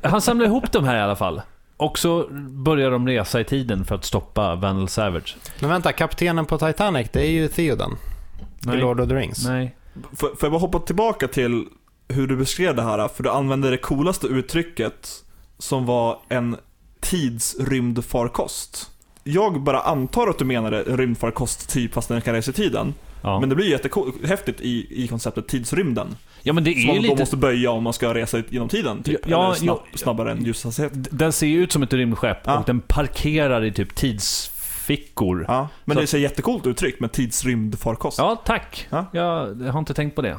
han 0.02 0.20
samlar 0.20 0.46
ihop 0.46 0.72
de 0.72 0.84
här 0.84 0.96
i 0.96 1.00
alla 1.00 1.16
fall. 1.16 1.42
Och 1.76 1.98
så 1.98 2.28
börjar 2.50 2.90
de 2.90 3.08
resa 3.08 3.40
i 3.40 3.44
tiden 3.44 3.84
för 3.84 3.94
att 3.94 4.04
stoppa 4.04 4.54
Vandal 4.54 4.88
Savage. 4.88 5.36
Men 5.60 5.70
vänta, 5.70 5.92
kaptenen 5.92 6.46
på 6.46 6.58
Titanic, 6.58 7.08
det 7.12 7.26
är 7.26 7.30
ju 7.30 7.48
Theoden. 7.48 7.90
I 8.66 8.76
Lord 8.76 9.00
of 9.00 9.08
the 9.08 9.14
Rings. 9.14 9.46
Nej. 9.46 9.76
Får 10.16 10.30
jag 10.42 10.52
bara 10.52 10.60
hoppa 10.60 10.78
tillbaka 10.78 11.28
till 11.28 11.64
hur 12.08 12.26
du 12.26 12.36
beskrev 12.36 12.74
det 12.76 12.82
här? 12.82 13.08
För 13.08 13.22
du 13.22 13.30
använde 13.30 13.70
det 13.70 13.76
coolaste 13.76 14.26
uttrycket 14.26 15.24
som 15.58 15.86
var 15.86 16.18
en 16.28 16.56
tidsrymdfarkost. 17.00 18.90
Jag 19.24 19.60
bara 19.60 19.80
antar 19.80 20.28
att 20.28 20.38
du 20.38 20.44
menade 20.44 20.82
rymdfarkost 20.82 21.68
typ 21.70 21.94
fast 21.94 22.08
den 22.08 22.20
kan 22.20 22.34
resa 22.34 22.50
i 22.50 22.54
tiden. 22.54 22.94
Ja. 23.22 23.40
Men 23.40 23.48
det 23.48 23.54
blir 23.54 23.64
ju 23.66 23.70
jättehäftigt 23.70 24.60
i, 24.60 25.04
i 25.04 25.08
konceptet 25.08 25.48
tidsrymden. 25.48 26.06
ja, 26.42 26.52
men 26.52 26.64
det 26.64 26.72
Som 26.72 26.80
är 26.82 26.86
man 26.86 26.94
ju 26.94 27.00
då 27.00 27.08
lite... 27.08 27.22
måste 27.22 27.36
böja 27.36 27.70
om 27.70 27.82
man 27.84 27.92
ska 27.92 28.14
resa 28.14 28.42
genom 28.48 28.68
tiden 28.68 29.02
typ. 29.02 29.20
Ja, 29.28 29.44
Eller 29.46 29.54
snabb, 29.54 29.78
jo, 29.92 29.98
snabbare 29.98 30.32
än 30.32 30.44
ljushastighet. 30.44 30.92
Den 30.94 31.32
ser 31.32 31.46
ju 31.46 31.62
ut 31.62 31.72
som 31.72 31.82
ett 31.82 31.92
rymdskepp 31.92 32.38
Ja. 32.44 32.58
och 32.58 32.64
den 32.66 32.80
parkerar 32.80 33.64
i 33.64 33.72
typ 33.72 33.94
tidsfickor. 33.94 35.44
Ja, 35.48 35.54
Ja, 35.54 35.68
men 35.84 35.94
Så- 35.96 36.00
det 36.00 36.06
ser 36.06 36.18
jättecoolt 36.18 36.66
uttryck 36.66 37.00
med 37.00 37.12
tidsrymdfarkost. 37.12 38.20
tack. 38.44 38.86
Ja. 38.90 39.06
Jag 39.12 39.54
har 39.72 39.78
inte 39.78 39.94
tänkt 39.94 40.14
på 40.16 40.22
det. 40.22 40.36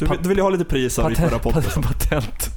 Du, 0.00 0.06
vill- 0.06 0.22
du 0.22 0.28
vill 0.28 0.38
ju 0.38 0.42
ha 0.42 0.50
lite 0.50 0.64
pris 0.64 0.98
av 0.98 1.12
i 1.12 1.14
förra 1.14 1.38
Patent. 1.38 1.74
podden. 1.74 1.82
patent. 1.82 2.50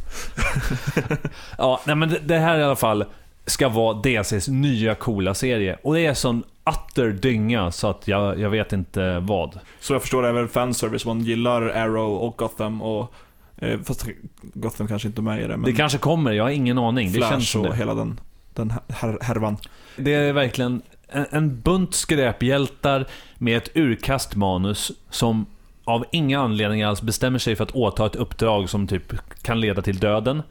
ja, 1.57 1.81
nej 1.85 1.95
men 1.95 2.09
det, 2.09 2.19
det 2.19 2.37
här 2.37 2.59
i 2.59 2.63
alla 2.63 2.75
fall 2.75 3.05
ska 3.45 3.69
vara 3.69 3.93
DCs 3.93 4.47
nya 4.47 4.95
coola 4.95 5.33
serie. 5.33 5.77
Och 5.83 5.93
det 5.93 6.05
är 6.05 6.13
sån 6.13 6.43
utter 6.69 7.09
dynga 7.11 7.71
så 7.71 7.87
att 7.89 8.07
jag, 8.07 8.39
jag 8.39 8.49
vet 8.49 8.73
inte 8.73 9.19
vad. 9.19 9.59
Så 9.79 9.93
jag 9.93 10.01
förstår 10.01 10.25
även 10.25 10.47
fanservice, 10.47 11.05
man 11.05 11.19
gillar 11.21 11.61
Arrow 11.61 12.13
och 12.17 12.37
Gotham 12.37 12.81
och 12.81 13.13
Eh, 13.57 13.79
fast 13.83 14.05
Gotham 14.41 14.87
kanske 14.87 15.07
inte 15.07 15.21
är 15.21 15.23
med 15.23 15.39
i 15.39 15.41
det, 15.41 15.57
men 15.57 15.61
Det 15.61 15.73
kanske 15.73 15.97
kommer, 15.97 16.31
jag 16.31 16.43
har 16.43 16.49
ingen 16.49 16.77
aning. 16.77 17.07
Det 17.11 17.17
Flash 17.17 17.31
känns 17.31 17.49
som 17.49 17.61
och 17.61 17.67
det. 17.69 17.75
hela 17.75 17.93
den, 17.93 18.19
den 18.53 18.73
här, 18.89 19.17
härvan. 19.21 19.57
Det 19.97 20.13
är 20.13 20.33
verkligen 20.33 20.81
en, 21.07 21.25
en 21.31 21.61
bunt 21.61 21.93
skräphjältar 21.95 23.05
med 23.37 23.57
ett 23.57 23.69
urkast 23.73 24.35
manus 24.35 24.91
som 25.09 25.45
av 25.85 26.05
inga 26.11 26.39
anledningar 26.39 26.87
alls 26.87 27.01
bestämmer 27.01 27.39
sig 27.39 27.55
för 27.55 27.63
att 27.63 27.71
åta 27.71 28.05
ett 28.05 28.15
uppdrag 28.15 28.69
som 28.69 28.87
typ 28.87 29.13
kan 29.41 29.61
leda 29.61 29.81
till 29.81 29.99
döden. 29.99 30.43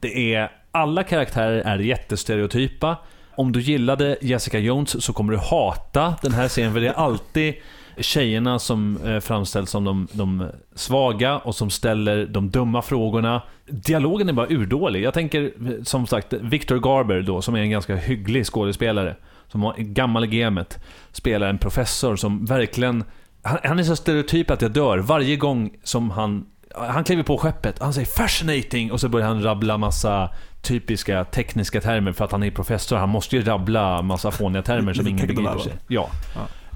Det 0.00 0.34
är, 0.34 0.50
alla 0.70 1.02
karaktärer 1.02 1.58
är 1.60 1.78
jättestereotypa. 1.78 2.96
Om 3.36 3.52
du 3.52 3.60
gillade 3.60 4.18
Jessica 4.20 4.58
Jones 4.58 5.04
så 5.04 5.12
kommer 5.12 5.32
du 5.32 5.38
hata 5.38 6.14
den 6.22 6.32
här 6.32 6.48
serien 6.48 6.72
för 6.72 6.80
det 6.80 6.88
är 6.88 6.92
alltid 6.92 7.54
tjejerna 7.98 8.58
som 8.58 8.98
eh, 9.04 9.20
framställs 9.20 9.70
som 9.70 9.84
de, 9.84 10.08
de 10.12 10.48
svaga 10.74 11.38
och 11.38 11.54
som 11.54 11.70
ställer 11.70 12.26
de 12.26 12.50
dumma 12.50 12.82
frågorna. 12.82 13.42
Dialogen 13.66 14.28
är 14.28 14.32
bara 14.32 14.48
urdålig. 14.48 15.02
Jag 15.02 15.14
tänker 15.14 15.52
som 15.84 16.06
sagt 16.06 16.32
Victor 16.32 16.78
Garber 16.78 17.20
då, 17.20 17.42
som 17.42 17.54
är 17.54 17.60
en 17.60 17.70
ganska 17.70 17.96
hygglig 17.96 18.46
skådespelare, 18.46 19.16
som 19.48 19.62
har 19.62 19.74
gammal 19.76 20.24
i 20.24 20.26
gamet, 20.26 20.78
spelar 21.12 21.48
en 21.48 21.58
professor 21.58 22.16
som 22.16 22.44
verkligen 22.44 23.04
han, 23.46 23.58
han 23.64 23.78
är 23.78 23.82
så 23.82 23.96
stereotyp 23.96 24.50
att 24.50 24.62
jag 24.62 24.70
dör 24.70 24.98
varje 24.98 25.36
gång 25.36 25.70
som 25.82 26.10
han 26.10 26.46
han 26.78 27.04
kliver 27.04 27.22
på 27.22 27.38
skeppet, 27.38 27.78
han 27.78 27.94
säger 27.94 28.06
'fascinating' 28.06 28.90
och 28.90 29.00
så 29.00 29.08
börjar 29.08 29.26
han 29.26 29.42
rabbla 29.42 29.78
massa 29.78 30.30
typiska 30.62 31.24
tekniska 31.24 31.80
termer 31.80 32.12
för 32.12 32.24
att 32.24 32.32
han 32.32 32.42
är 32.42 32.50
professor. 32.50 32.96
Han 32.96 33.08
måste 33.08 33.36
ju 33.36 33.42
rabbla 33.42 34.02
massa 34.02 34.30
fåniga 34.30 34.62
termer 34.62 34.94
som 34.94 35.06
ingen 35.08 35.26
begriper 35.26 35.58
sig. 35.58 35.72
Ja. 35.88 36.10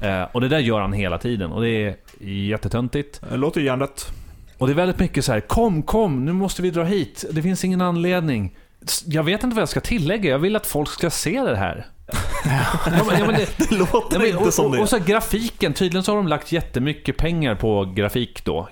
Eh, 0.02 0.22
och 0.32 0.40
det 0.40 0.48
där 0.48 0.58
gör 0.58 0.80
han 0.80 0.92
hela 0.92 1.18
tiden 1.18 1.52
och 1.52 1.62
det 1.62 1.68
är 1.68 1.96
jättetöntigt. 2.20 3.20
Det 3.30 3.36
låter 3.36 3.60
ju 3.60 3.66
järnrätt. 3.66 4.12
Och 4.58 4.66
det 4.66 4.72
är 4.72 4.74
väldigt 4.74 4.98
mycket 4.98 5.24
så 5.24 5.32
här: 5.32 5.40
kom, 5.40 5.82
kom, 5.82 6.24
nu 6.24 6.32
måste 6.32 6.62
vi 6.62 6.70
dra 6.70 6.84
hit. 6.84 7.24
Det 7.30 7.42
finns 7.42 7.64
ingen 7.64 7.80
anledning. 7.80 8.56
Jag 9.06 9.22
vet 9.22 9.44
inte 9.44 9.56
vad 9.56 9.62
jag 9.62 9.68
ska 9.68 9.80
tillägga, 9.80 10.30
jag 10.30 10.38
vill 10.38 10.56
att 10.56 10.66
folk 10.66 10.88
ska 10.88 11.10
se 11.10 11.42
det 11.42 11.56
här. 11.56 11.86
Ja, 12.44 13.02
men, 13.06 13.18
ja, 13.20 13.26
men 13.26 13.34
det, 13.34 13.48
Det 13.70 13.70
låter 13.76 14.18
men, 14.18 14.26
inte 14.28 14.38
och, 14.38 14.54
som 14.54 14.66
och, 14.66 14.72
det. 14.76 14.82
och 14.82 14.88
så 14.88 14.96
här, 14.98 15.04
grafiken, 15.04 15.72
tydligen 15.74 16.02
så 16.04 16.12
har 16.12 16.16
de 16.16 16.28
lagt 16.28 16.52
jättemycket 16.52 17.16
pengar 17.16 17.54
på 17.54 17.84
grafik 17.96 18.44
då. 18.44 18.68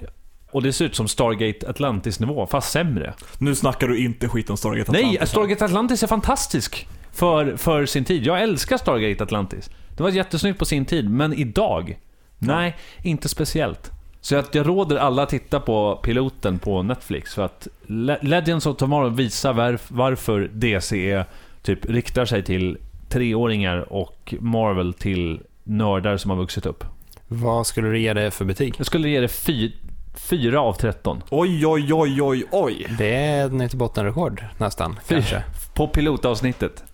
Och 0.51 0.63
det 0.63 0.73
ser 0.73 0.85
ut 0.85 0.95
som 0.97 1.09
Stargate 1.09 1.71
Atlantis-nivå, 1.71 2.47
fast 2.47 2.73
sämre. 2.73 3.15
Nu 3.39 3.55
snackar 3.55 3.89
du 3.89 3.99
inte 4.05 4.29
skit 4.29 4.51
om 4.51 4.57
Stargate 4.57 4.93
Nej, 4.93 5.05
Atlantis. 5.05 5.31
Stargate 5.31 5.65
Atlantis 5.65 6.03
är 6.03 6.07
fantastisk 6.07 6.89
för, 7.13 7.57
för 7.57 7.87
sin 7.87 8.05
tid. 8.05 8.27
Jag 8.27 8.43
älskar 8.43 8.77
Stargate 8.77 9.23
Atlantis. 9.25 9.71
Det 9.97 10.03
var 10.03 10.11
jättesnyggt 10.11 10.59
på 10.59 10.65
sin 10.65 10.85
tid, 10.85 11.11
men 11.11 11.33
idag? 11.35 11.99
Nej, 12.39 12.77
inte 13.03 13.29
speciellt. 13.29 13.91
Så 14.21 14.37
att 14.37 14.55
jag 14.55 14.69
råder 14.69 14.97
alla 14.97 15.23
att 15.23 15.29
titta 15.29 15.61
på 15.61 15.97
piloten 16.03 16.59
på 16.59 16.83
Netflix 16.83 17.35
för 17.35 17.43
att 17.45 17.69
Le- 17.87 18.19
Legends 18.23 18.67
of 18.67 18.77
Tomorrow 18.77 19.17
visar 19.17 19.53
varf- 19.55 19.87
varför 19.89 20.51
DC 20.55 21.25
typ 21.63 21.85
riktar 21.91 22.25
sig 22.25 22.43
till 22.45 22.79
treåringar 23.09 23.93
och 23.93 24.35
Marvel 24.41 24.95
till 24.95 25.41
nördar 25.65 26.17
som 26.17 26.31
har 26.31 26.39
vuxit 26.39 26.67
upp. 26.67 26.85
Vad 27.29 27.67
skulle 27.67 27.89
du 27.89 27.99
ge 27.99 28.15
det 28.15 28.31
för 28.31 28.45
betyg? 28.45 28.75
Jag 28.77 28.87
skulle 28.87 29.09
ge 29.09 29.21
det 29.21 29.29
fy, 29.29 29.73
4 30.15 30.61
av 30.61 30.73
13. 30.73 31.23
Oj, 31.31 31.67
oj, 31.67 31.95
oj, 31.95 32.23
oj, 32.23 32.45
oj. 32.51 32.87
Det 32.99 33.15
är 33.17 33.47
ett 33.47 33.53
nytt 33.53 33.75
bottenrekord 33.75 34.45
nästan, 34.59 34.99
Fy. 35.05 35.15
kanske. 35.15 35.43
På 35.75 35.89
pilotavsnittet. 35.89 36.85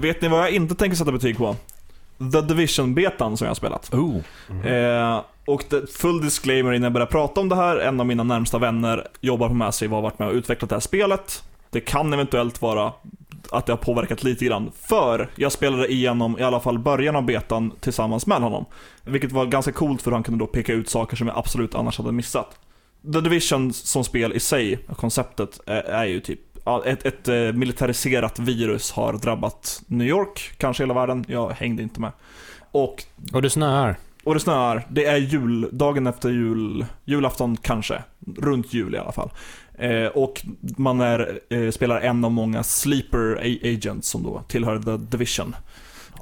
Vet 0.00 0.22
ni 0.22 0.28
vad 0.28 0.40
jag 0.40 0.50
inte 0.50 0.74
tänker 0.74 0.96
sätta 0.96 1.12
betyg 1.12 1.36
på? 1.36 1.56
The 2.32 2.40
Division-betan 2.40 3.36
som 3.36 3.44
jag 3.44 3.50
har 3.50 3.54
spelat. 3.54 3.94
Oh. 3.94 4.16
Eh, 4.66 5.20
och 5.46 5.64
det, 5.70 5.92
full 5.92 6.24
disclaimer 6.24 6.72
innan 6.72 6.82
jag 6.82 6.92
börjar 6.92 7.06
prata 7.06 7.40
om 7.40 7.48
det 7.48 7.56
här, 7.56 7.76
en 7.76 8.00
av 8.00 8.06
mina 8.06 8.22
närmsta 8.22 8.58
vänner 8.58 9.08
jobbar 9.20 9.48
på 9.48 9.54
Massive 9.54 9.90
och 9.90 9.96
har 9.96 10.02
varit 10.02 10.18
med 10.18 10.28
och 10.28 10.34
utvecklat 10.34 10.70
det 10.70 10.76
här 10.76 10.80
spelet. 10.80 11.42
Det 11.70 11.80
kan 11.80 12.12
eventuellt 12.12 12.62
vara 12.62 12.92
att 13.52 13.66
det 13.66 13.72
har 13.72 13.76
påverkat 13.76 14.24
lite 14.24 14.44
grann, 14.44 14.72
för 14.88 15.30
jag 15.36 15.52
spelade 15.52 15.92
igenom 15.92 16.38
i 16.38 16.42
alla 16.42 16.60
fall 16.60 16.78
början 16.78 17.16
av 17.16 17.22
betan 17.26 17.72
tillsammans 17.80 18.26
med 18.26 18.38
honom. 18.38 18.64
Vilket 19.04 19.32
var 19.32 19.46
ganska 19.46 19.72
coolt 19.72 20.02
för 20.02 20.12
han 20.12 20.22
kunde 20.22 20.44
då 20.44 20.46
peka 20.46 20.72
ut 20.72 20.88
saker 20.88 21.16
som 21.16 21.26
jag 21.26 21.38
absolut 21.38 21.74
annars 21.74 21.98
hade 21.98 22.12
missat. 22.12 22.58
The 23.12 23.20
Division 23.20 23.72
som 23.72 24.04
spel 24.04 24.32
i 24.32 24.40
sig, 24.40 24.78
konceptet, 24.96 25.60
är, 25.66 26.04
ju 26.04 26.20
typ 26.20 26.40
ett, 26.86 27.06
ett 27.06 27.28
eh, 27.28 27.34
militariserat 27.34 28.38
virus 28.38 28.92
har 28.92 29.12
drabbat 29.12 29.82
New 29.86 30.06
York, 30.08 30.50
kanske 30.56 30.82
hela 30.82 30.94
världen, 30.94 31.24
jag 31.28 31.50
hängde 31.50 31.82
inte 31.82 32.00
med. 32.00 32.12
Och 32.70 33.04
Och 33.32 33.42
du 33.42 33.50
snöar. 33.50 33.96
och 34.24 34.34
det 34.34 34.40
snöar. 34.40 34.86
Det 34.88 35.04
är 35.04 35.16
jul, 35.16 35.68
dagen 35.72 36.06
efter 36.06 36.28
jul, 36.28 36.86
julafton 37.04 37.56
kanske. 37.56 38.02
Runt 38.36 38.72
jul 38.74 38.94
i 38.94 38.98
alla 38.98 39.12
fall. 39.12 39.30
Eh, 39.78 40.06
och 40.06 40.46
man 40.58 41.00
är, 41.00 41.40
eh, 41.50 41.70
spelar 41.70 42.00
en 42.00 42.24
av 42.24 42.32
många 42.32 42.62
sleeper 42.62 43.40
agents 43.62 44.08
som 44.08 44.22
då 44.22 44.42
tillhör 44.48 44.78
The 44.78 44.96
Division. 44.96 45.56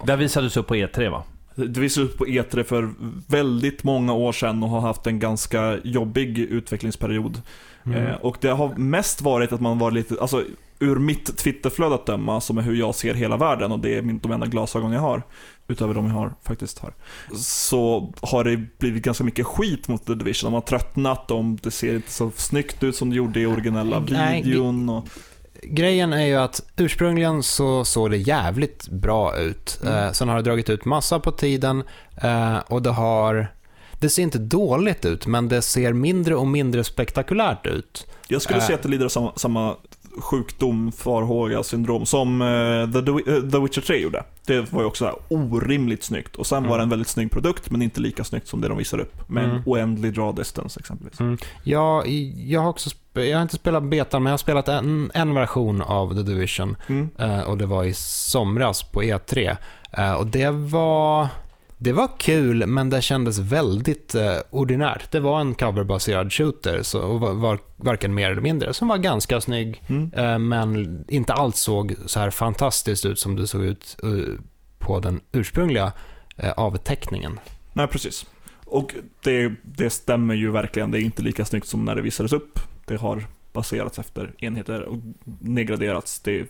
Där 0.05 0.17
visades 0.17 0.57
upp 0.57 0.67
på 0.67 0.75
E3 0.75 1.11
va? 1.11 1.23
Det 1.55 1.81
visade 1.81 2.07
ut 2.07 2.19
på 2.19 2.27
E3 2.27 2.63
för 2.63 2.91
väldigt 3.29 3.85
många 3.85 4.13
år 4.13 4.33
sedan 4.33 4.63
och 4.63 4.69
har 4.69 4.81
haft 4.81 5.07
en 5.07 5.19
ganska 5.19 5.79
jobbig 5.85 6.39
utvecklingsperiod. 6.39 7.43
Mm. 7.87 8.07
Eh, 8.07 8.15
och 8.15 8.37
det 8.41 8.49
har 8.49 8.75
mest 8.77 9.23
varit 9.23 9.53
att 9.53 9.61
man 9.61 9.79
var 9.79 9.91
lite, 9.91 10.17
alltså 10.21 10.45
ur 10.79 10.97
mitt 10.97 11.37
Twitterflöde 11.37 11.95
att 11.95 12.07
döma, 12.07 12.41
som 12.41 12.59
är 12.59 12.63
hur 12.63 12.75
jag 12.75 12.95
ser 12.95 13.15
hela 13.15 13.37
världen 13.37 13.73
och 13.73 13.79
det 13.79 13.97
är 13.97 14.03
min, 14.03 14.19
de 14.19 14.33
enda 14.33 14.47
glasögon 14.47 14.93
jag 14.93 15.01
har, 15.01 15.23
utöver 15.69 15.95
de 15.95 16.07
jag 16.07 16.15
har, 16.15 16.35
faktiskt 16.43 16.79
har, 16.79 16.95
så 17.37 18.13
har 18.21 18.45
det 18.45 18.79
blivit 18.79 19.03
ganska 19.03 19.25
mycket 19.25 19.47
skit 19.47 19.89
mot 19.89 20.07
The 20.07 20.15
Division. 20.15 20.53
De 20.53 20.55
har 20.55 20.61
tröttnat, 20.61 21.29
de, 21.29 21.59
det 21.63 21.71
ser 21.71 21.95
inte 21.95 22.11
så 22.13 22.31
snyggt 22.37 22.83
ut 22.83 22.97
som 22.97 23.11
det 23.11 23.17
gjorde 23.17 23.41
i 23.41 23.47
originella 23.47 24.01
videon. 24.01 24.89
Och, 24.89 25.09
Grejen 25.63 26.13
är 26.13 26.27
ju 26.27 26.35
att 26.37 26.63
ursprungligen 26.77 27.43
så 27.43 27.85
såg 27.85 28.11
det 28.11 28.17
jävligt 28.17 28.89
bra 28.89 29.37
ut. 29.39 29.79
Mm. 29.83 29.95
Eh, 29.95 30.13
sen 30.13 30.29
har 30.29 30.37
det 30.37 30.43
dragit 30.43 30.71
ut 30.71 30.85
massa 30.85 31.21
på 31.21 31.33
tiden 31.33 31.83
eh, 32.17 32.57
och 32.59 32.83
det 32.83 32.91
har... 32.91 33.49
Det 33.99 34.09
ser 34.09 34.23
inte 34.23 34.39
dåligt 34.39 35.05
ut, 35.05 35.27
men 35.27 35.49
det 35.49 35.63
ser 35.63 35.93
mindre 35.93 36.35
och 36.35 36.47
mindre 36.47 36.85
spektakulärt 36.85 37.67
ut. 37.67 38.07
jag 38.29 38.43
skulle 38.43 38.59
Äh. 38.59 38.65
säga 38.67 38.77
att 38.77 38.83
det 38.83 38.89
lider 38.89 39.05
av 39.05 39.09
samma, 39.09 39.33
samma 39.37 39.77
sjukdom, 40.19 40.93
farhåga, 40.93 41.63
syndrom 41.63 42.07
som 42.07 42.43
eh, 42.43 42.91
The, 42.93 43.03
The, 43.03 43.51
The 43.51 43.59
Witcher 43.59 43.81
3 43.81 43.97
gjorde. 43.99 44.25
Det 44.47 44.73
var 44.73 44.81
ju 44.81 44.87
också 44.87 45.05
här 45.05 45.15
orimligt 45.29 46.03
snyggt. 46.05 46.37
Och 46.37 46.47
sen 46.47 46.63
var 46.63 46.69
Mm. 46.69 46.79
det 46.79 46.83
en 46.83 46.89
väldigt 46.91 47.09
snygg 47.09 47.31
produkt, 47.31 47.71
men 47.71 47.83
inte 47.83 48.01
lika 48.01 48.25
snyggt 48.25 48.49
som 48.49 48.61
det 48.61 48.69
de 48.69 48.79
visar 48.79 48.99
upp. 48.99 49.29
Med 49.29 49.45
en 49.45 49.51
Mm. 49.51 49.63
oändlig 49.67 50.15
draw 50.15 50.37
distance 50.43 50.81
exempelvis. 50.81 51.41
Jag, 51.65 52.07
jag, 52.37 52.61
har 52.61 52.69
också, 52.69 52.91
jag 53.13 53.37
har 53.37 53.43
inte 53.43 53.57
spelat 53.57 53.83
betan, 53.83 54.23
men 54.23 54.31
jag 54.31 54.33
har 54.33 54.39
spelat 54.39 54.69
en, 54.69 55.11
en 55.15 55.35
version 55.35 55.83
av 55.83 56.15
The 56.15 56.23
Division. 56.23 56.77
Mm. 56.89 57.09
Eh, 57.19 57.41
och 57.41 57.59
det 57.59 57.67
var 57.67 57.85
i 57.85 57.95
somras 57.95 58.83
på 58.83 59.03
E3. 59.03 59.57
Eh, 59.93 60.13
och 60.13 60.27
det 60.27 60.51
var, 60.51 61.29
det 61.79 61.93
var 61.93 62.09
kul, 62.19 62.67
men 62.67 62.91
det 62.91 63.03
kändes 63.03 63.39
väldigt 63.39 64.15
eh, 64.15 64.37
ordinärt. 64.51 65.11
Det 65.11 65.21
var 65.21 65.41
en 65.41 65.55
coverbaserad 65.55 66.33
shooter, 66.33 66.83
så, 66.83 67.01
och 67.01 67.21
var, 67.21 67.33
var 67.33 67.59
varken 67.77 68.15
mer 68.15 68.31
eller 68.31 68.43
mindre, 68.43 68.75
som 68.75 68.89
var 68.89 68.99
ganska 68.99 69.41
snygg, 69.41 69.83
Mm. 69.89 70.13
eh, 70.13 70.39
men 70.39 71.05
inte 71.09 71.33
alls 71.33 71.59
såg 71.59 71.95
så 72.07 72.21
här 72.21 72.31
fantastiskt 72.31 73.07
ut 73.07 73.19
som 73.19 73.37
det 73.37 73.47
såg 73.47 73.65
ut 73.65 73.97
eh, 74.03 74.35
på 74.79 75.01
den 75.01 75.21
ursprungliga 75.33 75.93
eh, 76.37 76.51
avteckningen. 76.53 77.41
Nej, 77.73 77.87
precis. 77.87 78.27
Och 78.67 78.95
det, 79.23 79.53
det 79.63 79.91
stämmer 79.91 80.35
ju 80.35 80.51
verkligen. 80.51 80.91
Det 80.91 80.99
är 80.99 81.03
inte 81.03 81.23
lika 81.23 81.45
snyggt 81.45 81.67
som 81.67 81.85
när 81.85 81.95
det 81.95 82.03
visades 82.03 82.33
upp. 82.33 82.59
Det 82.87 82.97
har 82.97 83.27
baserats 83.53 83.99
efter 83.99 84.35
enheter 84.39 84.83
och 84.83 84.97
nedgraderats. 85.41 86.21
Det 86.21 86.47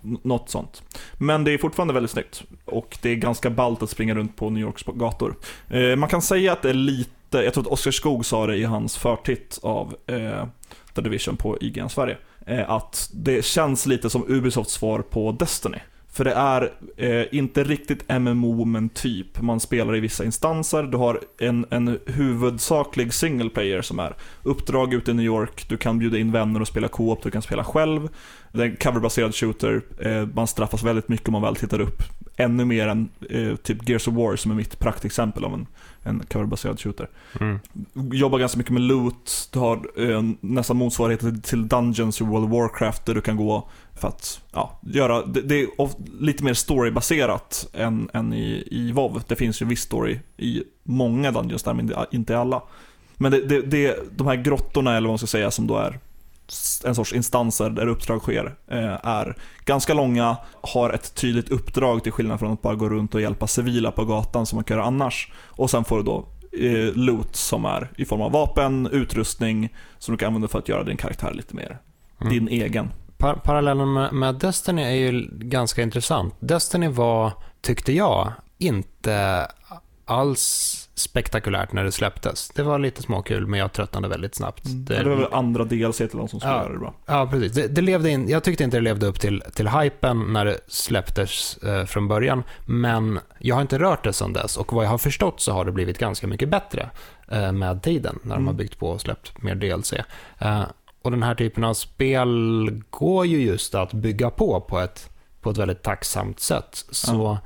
något 0.00 0.50
sånt. 0.50 0.82
Men 1.18 1.44
det 1.44 1.52
är 1.52 1.58
fortfarande 1.58 1.94
väldigt 1.94 2.10
snyggt. 2.10 2.42
Och 2.64 2.98
det 3.02 3.10
är 3.10 3.14
ganska 3.14 3.50
ballt 3.50 3.82
att 3.82 3.90
springa 3.90 4.14
runt 4.14 4.36
på 4.36 4.50
New 4.50 4.62
Yorks 4.62 4.82
gator. 4.86 5.36
Eh, 5.68 5.96
man 5.96 6.08
kan 6.08 6.22
säga 6.22 6.52
att 6.52 6.62
det 6.62 6.70
är 6.70 6.74
lite, 6.74 7.38
jag 7.38 7.54
tror 7.54 7.64
att 7.64 7.72
Oskar 7.72 7.90
Skog 7.90 8.26
sa 8.26 8.46
det 8.46 8.56
i 8.56 8.64
hans 8.64 8.96
förtitt 8.96 9.58
av 9.62 9.94
eh, 10.06 10.46
The 10.94 11.00
Division 11.00 11.36
på 11.36 11.58
IGN 11.60 11.88
Sverige. 11.88 12.16
Eh, 12.46 12.70
att 12.70 13.10
det 13.14 13.44
känns 13.44 13.86
lite 13.86 14.10
som 14.10 14.24
Ubisofts 14.28 14.72
svar 14.72 14.98
på 14.98 15.32
Destiny. 15.32 15.78
För 16.12 16.24
det 16.24 16.32
är 16.32 16.72
eh, 16.96 17.24
inte 17.32 17.64
riktigt 17.64 18.08
MMO, 18.20 18.64
men 18.64 18.88
typ. 18.88 19.40
Man 19.40 19.60
spelar 19.60 19.96
i 19.96 20.00
vissa 20.00 20.24
instanser, 20.24 20.82
du 20.82 20.96
har 20.96 21.20
en, 21.38 21.66
en 21.70 21.98
huvudsaklig 22.06 23.14
single 23.14 23.50
player 23.50 23.82
som 23.82 23.98
är 23.98 24.16
uppdrag 24.42 24.94
ute 24.94 25.10
i 25.10 25.14
New 25.14 25.26
York, 25.26 25.68
du 25.68 25.76
kan 25.76 25.98
bjuda 25.98 26.18
in 26.18 26.32
vänner 26.32 26.60
och 26.60 26.68
spela 26.68 26.88
co-op, 26.88 27.22
du 27.22 27.30
kan 27.30 27.42
spela 27.42 27.64
själv. 27.64 28.08
Det 28.52 28.62
är 28.62 28.66
en 28.66 28.76
coverbaserad 28.76 29.34
shooter, 29.34 29.82
eh, 30.00 30.26
man 30.34 30.46
straffas 30.46 30.82
väldigt 30.82 31.08
mycket 31.08 31.28
om 31.28 31.32
man 31.32 31.42
väl 31.42 31.56
tittar 31.56 31.80
upp. 31.80 32.02
Ännu 32.36 32.64
mer 32.64 32.88
än 32.88 33.08
eh, 33.30 33.56
typ 33.56 33.88
Gears 33.88 34.08
of 34.08 34.14
War 34.14 34.36
som 34.36 34.50
är 34.50 34.54
mitt 34.54 34.78
praktexempel 34.78 35.44
av 35.44 35.54
en, 35.54 35.66
en 36.04 36.22
coverbaserad 36.28 36.80
shooter 36.80 37.08
jobbar 38.12 38.38
ganska 38.38 38.58
mycket 38.58 38.72
med 38.72 38.82
loot. 38.82 39.48
Du 39.52 39.58
har 39.58 40.10
eh, 40.10 40.22
nästan 40.40 40.76
motsvarigheter 40.76 41.34
till 41.42 41.68
Dungeons 41.68 42.20
i 42.20 42.24
World 42.24 42.44
of 42.44 42.50
Warcraft 42.50 43.06
där 43.06 43.14
du 43.14 43.20
kan 43.20 43.36
gå 43.36 43.68
för 43.94 44.08
att 44.08 44.40
ja, 44.52 44.80
göra, 44.82 45.26
det, 45.26 45.40
det 45.40 45.60
är 45.60 45.68
lite 46.22 46.44
mer 46.44 46.54
storybaserat 46.54 47.68
än, 47.72 48.08
än 48.12 48.32
i, 48.32 48.68
i 48.70 48.92
WoW. 48.92 49.22
Det 49.26 49.36
finns 49.36 49.62
ju 49.62 49.66
viss 49.66 49.80
story 49.80 50.18
i 50.36 50.62
många 50.82 51.30
Dungeons 51.30 51.62
där, 51.62 51.74
men 51.74 51.94
inte 52.10 52.32
i 52.32 52.36
alla. 52.36 52.62
Men 53.16 53.32
det, 53.32 53.46
det, 53.46 53.62
det, 53.62 53.96
de 54.16 54.26
här 54.26 54.36
grottorna, 54.36 54.96
eller 54.96 55.08
vad 55.08 55.12
man 55.12 55.18
ska 55.18 55.26
säga, 55.26 55.50
som 55.50 55.66
då 55.66 55.76
är 55.76 55.98
en 56.84 56.94
sorts 56.94 57.12
instanser 57.12 57.70
där 57.70 57.86
uppdrag 57.86 58.20
sker 58.20 58.54
eh, 58.70 59.06
är 59.06 59.36
ganska 59.64 59.94
långa, 59.94 60.36
har 60.60 60.90
ett 60.90 61.14
tydligt 61.14 61.50
uppdrag 61.50 62.02
till 62.02 62.12
skillnad 62.12 62.38
från 62.38 62.52
att 62.52 62.62
bara 62.62 62.74
gå 62.74 62.88
runt 62.88 63.14
och 63.14 63.20
hjälpa 63.20 63.46
civila 63.46 63.90
på 63.90 64.04
gatan 64.04 64.46
som 64.46 64.56
man 64.56 64.64
kan 64.64 64.76
göra 64.76 64.86
annars. 64.86 65.32
Och 65.48 65.70
sen 65.70 65.84
får 65.84 65.96
du 65.96 66.02
då 66.02 66.26
eh, 66.60 66.94
loot 66.94 67.36
som 67.36 67.64
är 67.64 67.90
i 67.96 68.04
form 68.04 68.20
av 68.20 68.32
vapen, 68.32 68.88
utrustning 68.92 69.74
som 69.98 70.14
du 70.14 70.18
kan 70.18 70.26
använda 70.26 70.48
för 70.48 70.58
att 70.58 70.68
göra 70.68 70.84
din 70.84 70.96
karaktär 70.96 71.32
lite 71.34 71.56
mer 71.56 71.78
Mm. 72.20 72.32
din 72.34 72.48
egen. 72.48 72.92
Par 73.18 73.34
parallellen 73.34 73.92
med, 73.92 74.12
med 74.12 74.34
Destiny 74.34 74.82
är 74.82 74.90
ju 74.90 75.28
ganska 75.32 75.82
intressant. 75.82 76.34
Destiny 76.40 76.88
var, 76.88 77.32
tyckte 77.60 77.92
jag, 77.92 78.32
inte 78.58 79.46
alls 80.12 80.78
spektakulärt 80.94 81.72
när 81.72 81.84
det 81.84 81.92
släpptes. 81.92 82.48
Det 82.48 82.62
var 82.62 82.78
lite 82.78 83.02
småkul, 83.02 83.46
men 83.46 83.60
jag 83.60 83.72
tröttnade 83.72 84.08
väldigt 84.08 84.34
snabbt. 84.34 84.62
Det, 84.64 84.94
det 85.02 85.08
var 85.08 85.16
väl 85.16 85.32
andra 85.32 85.64
DLC 85.64 85.96
till 85.96 86.08
de 86.12 86.28
som 86.28 86.40
skulle 86.40 86.52
Ja. 86.54 86.62
göra 86.62 86.72
det 86.72 86.78
bra. 86.78 86.94
Ja, 87.06 87.28
precis. 87.30 87.52
Det, 87.52 87.68
det 87.68 87.80
levde 87.80 88.10
in, 88.10 88.28
jag 88.28 88.44
tyckte 88.44 88.64
inte 88.64 88.76
det 88.76 88.80
levde 88.80 89.06
upp 89.06 89.20
till, 89.20 89.42
till 89.54 89.68
hypen 89.68 90.32
när 90.32 90.44
det 90.44 90.58
släpptes 90.68 91.56
eh, 91.56 91.84
från 91.84 92.08
början, 92.08 92.42
men 92.66 93.18
jag 93.38 93.54
har 93.54 93.62
inte 93.62 93.78
rört 93.78 94.04
det 94.04 94.12
sedan 94.12 94.32
dess 94.32 94.56
och 94.56 94.72
vad 94.72 94.84
jag 94.84 94.90
har 94.90 94.98
förstått 94.98 95.40
så 95.40 95.52
har 95.52 95.64
det 95.64 95.72
blivit 95.72 95.98
ganska 95.98 96.26
mycket 96.26 96.48
bättre 96.48 96.90
eh, 97.28 97.52
med 97.52 97.82
tiden 97.82 98.18
när 98.22 98.30
de 98.34 98.42
Mm. 98.42 98.46
har 98.46 98.54
byggt 98.54 98.78
på 98.78 98.88
och 98.90 99.00
släppt 99.00 99.42
mer 99.42 99.54
DLC. 99.54 99.92
Eh, 100.38 100.62
och 101.02 101.10
den 101.10 101.22
här 101.22 101.34
typen 101.34 101.64
av 101.64 101.74
spel 101.74 102.82
går 102.90 103.26
ju 103.26 103.42
just 103.42 103.74
att 103.74 103.92
bygga 103.92 104.30
på 104.30 104.60
på 104.60 104.78
ett, 104.78 105.10
på 105.40 105.50
ett 105.50 105.56
väldigt 105.58 105.82
tacksamt 105.82 106.40
sätt. 106.40 106.84
Så 106.90 107.38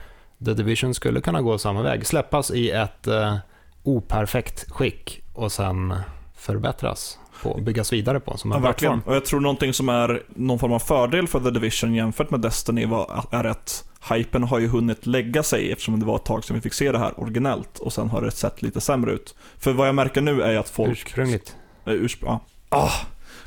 The 0.45 0.55
Division 0.55 0.95
skulle 0.95 1.21
kunna 1.21 1.43
gå 1.43 1.59
samma 1.59 1.83
väg, 1.83 2.07
släppas 2.07 2.51
i 2.51 2.71
ett 2.71 3.07
eh, 3.07 3.37
operfekt 3.83 4.71
skick 4.71 5.23
och 5.33 5.53
sen 5.53 5.95
förbättras 6.37 7.19
på 7.43 7.51
och 7.51 7.63
byggas 7.63 7.93
vidare 7.93 8.21
på 8.21 8.37
som 8.37 8.53
en 8.53 8.59
Ja, 8.59 8.63
verkligen. 8.63 9.01
Och 9.07 9.15
jag 9.15 9.25
tror 9.25 9.41
någonting 9.41 9.73
som 9.73 9.89
är 9.89 10.23
någon 10.29 10.59
form 10.59 10.73
av 10.73 10.79
fördel 10.79 11.29
för 11.29 11.41
The 11.41 11.51
Division 11.51 11.95
jämfört 11.95 12.31
med 12.31 12.41
Destiny 12.41 12.87
var, 12.87 13.25
är 13.31 13.45
att 13.45 13.85
hypen 14.11 14.43
har 14.43 14.59
ju 14.59 14.69
hunnit 14.69 15.07
lägga 15.07 15.43
sig 15.43 15.73
eftersom 15.73 16.01
det 16.01 16.07
var 16.07 16.17
ett 16.17 16.25
tag 16.25 16.45
sedan 16.45 16.55
vi 16.55 16.61
fick 16.61 16.73
se 16.73 16.93
det 16.93 16.99
här 16.99 17.21
originellt 17.21 17.79
och 17.79 17.93
sen 17.93 18.11
har 18.11 18.23
det 18.23 18.31
sett 18.31 18.63
lite 18.63 18.81
sämre 18.81 19.13
ut. 19.13 19.35
För 19.59 19.73
vad 19.73 19.89
jag 19.89 19.95
märker 19.95 20.21
nu 20.21 20.43
är 20.43 20.59
att 20.59 20.69
folk... 20.69 20.91
Ursprungligt. 20.91 21.57
Eh, 21.85 21.91
urspr- 21.91 22.25
ja. 22.25 22.41
ah. 22.69 22.91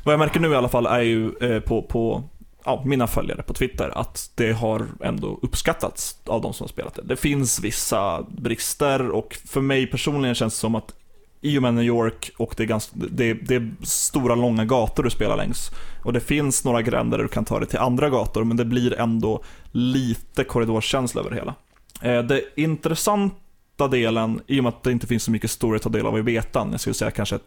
Vad 0.04 0.12
jag 0.12 0.18
märker 0.18 0.40
nu 0.40 0.50
i 0.50 0.54
alla 0.54 0.68
fall 0.68 0.86
är 0.86 1.00
ju 1.00 1.32
eh, 1.40 1.60
på, 1.60 1.82
på 1.82 2.24
ja, 2.64 2.82
mina 2.86 3.06
följare 3.06 3.42
på 3.42 3.54
Twitter 3.54 3.98
att 3.98 4.30
det 4.34 4.52
har 4.52 4.86
ändå 5.04 5.38
uppskattats 5.42 6.18
av 6.26 6.40
de 6.40 6.52
som 6.54 6.64
har 6.64 6.68
spelat 6.68 6.94
det. 6.94 7.02
Det 7.02 7.16
finns 7.16 7.60
vissa 7.60 8.22
brister 8.22 9.10
och 9.10 9.38
för 9.46 9.60
mig 9.60 9.86
personligen 9.86 10.34
känns 10.34 10.54
det 10.54 10.60
som 10.60 10.74
att 10.74 10.94
i 11.40 11.58
och 11.58 11.62
med 11.62 11.74
New 11.74 11.84
York 11.84 12.30
och 12.36 12.54
det 12.56 12.62
är, 12.62 12.66
ganska, 12.66 12.96
det, 12.96 13.34
det 13.34 13.54
är 13.54 13.70
stora 13.82 14.34
långa 14.34 14.64
gator 14.64 15.02
du 15.02 15.10
spelar 15.10 15.36
längs. 15.36 15.70
Och 16.04 16.12
det 16.12 16.20
finns 16.20 16.64
några 16.64 16.82
gränder 16.82 17.18
där 17.18 17.24
du 17.24 17.28
kan 17.28 17.44
ta 17.44 17.58
dig 17.58 17.68
till 17.68 17.78
andra 17.78 18.10
gator 18.10 18.44
men 18.44 18.56
det 18.56 18.64
blir 18.64 19.00
ändå 19.00 19.42
lite 19.72 20.44
korridorskänsla 20.44 21.20
över 21.20 21.30
det 21.30 21.36
hela. 21.36 21.54
Eh, 22.02 22.22
det 22.22 22.42
intressanta 22.56 23.88
delen, 23.90 24.40
i 24.46 24.60
och 24.60 24.64
med 24.64 24.68
att 24.68 24.82
det 24.82 24.92
inte 24.92 25.06
finns 25.06 25.22
så 25.22 25.30
mycket 25.30 25.50
story 25.50 25.76
att 25.76 25.82
ta 25.82 25.88
del 25.88 26.06
av 26.06 26.18
i 26.18 26.22
betan, 26.22 26.68
jag 26.70 26.80
skulle 26.80 26.94
säga 26.94 27.10
kanske 27.10 27.38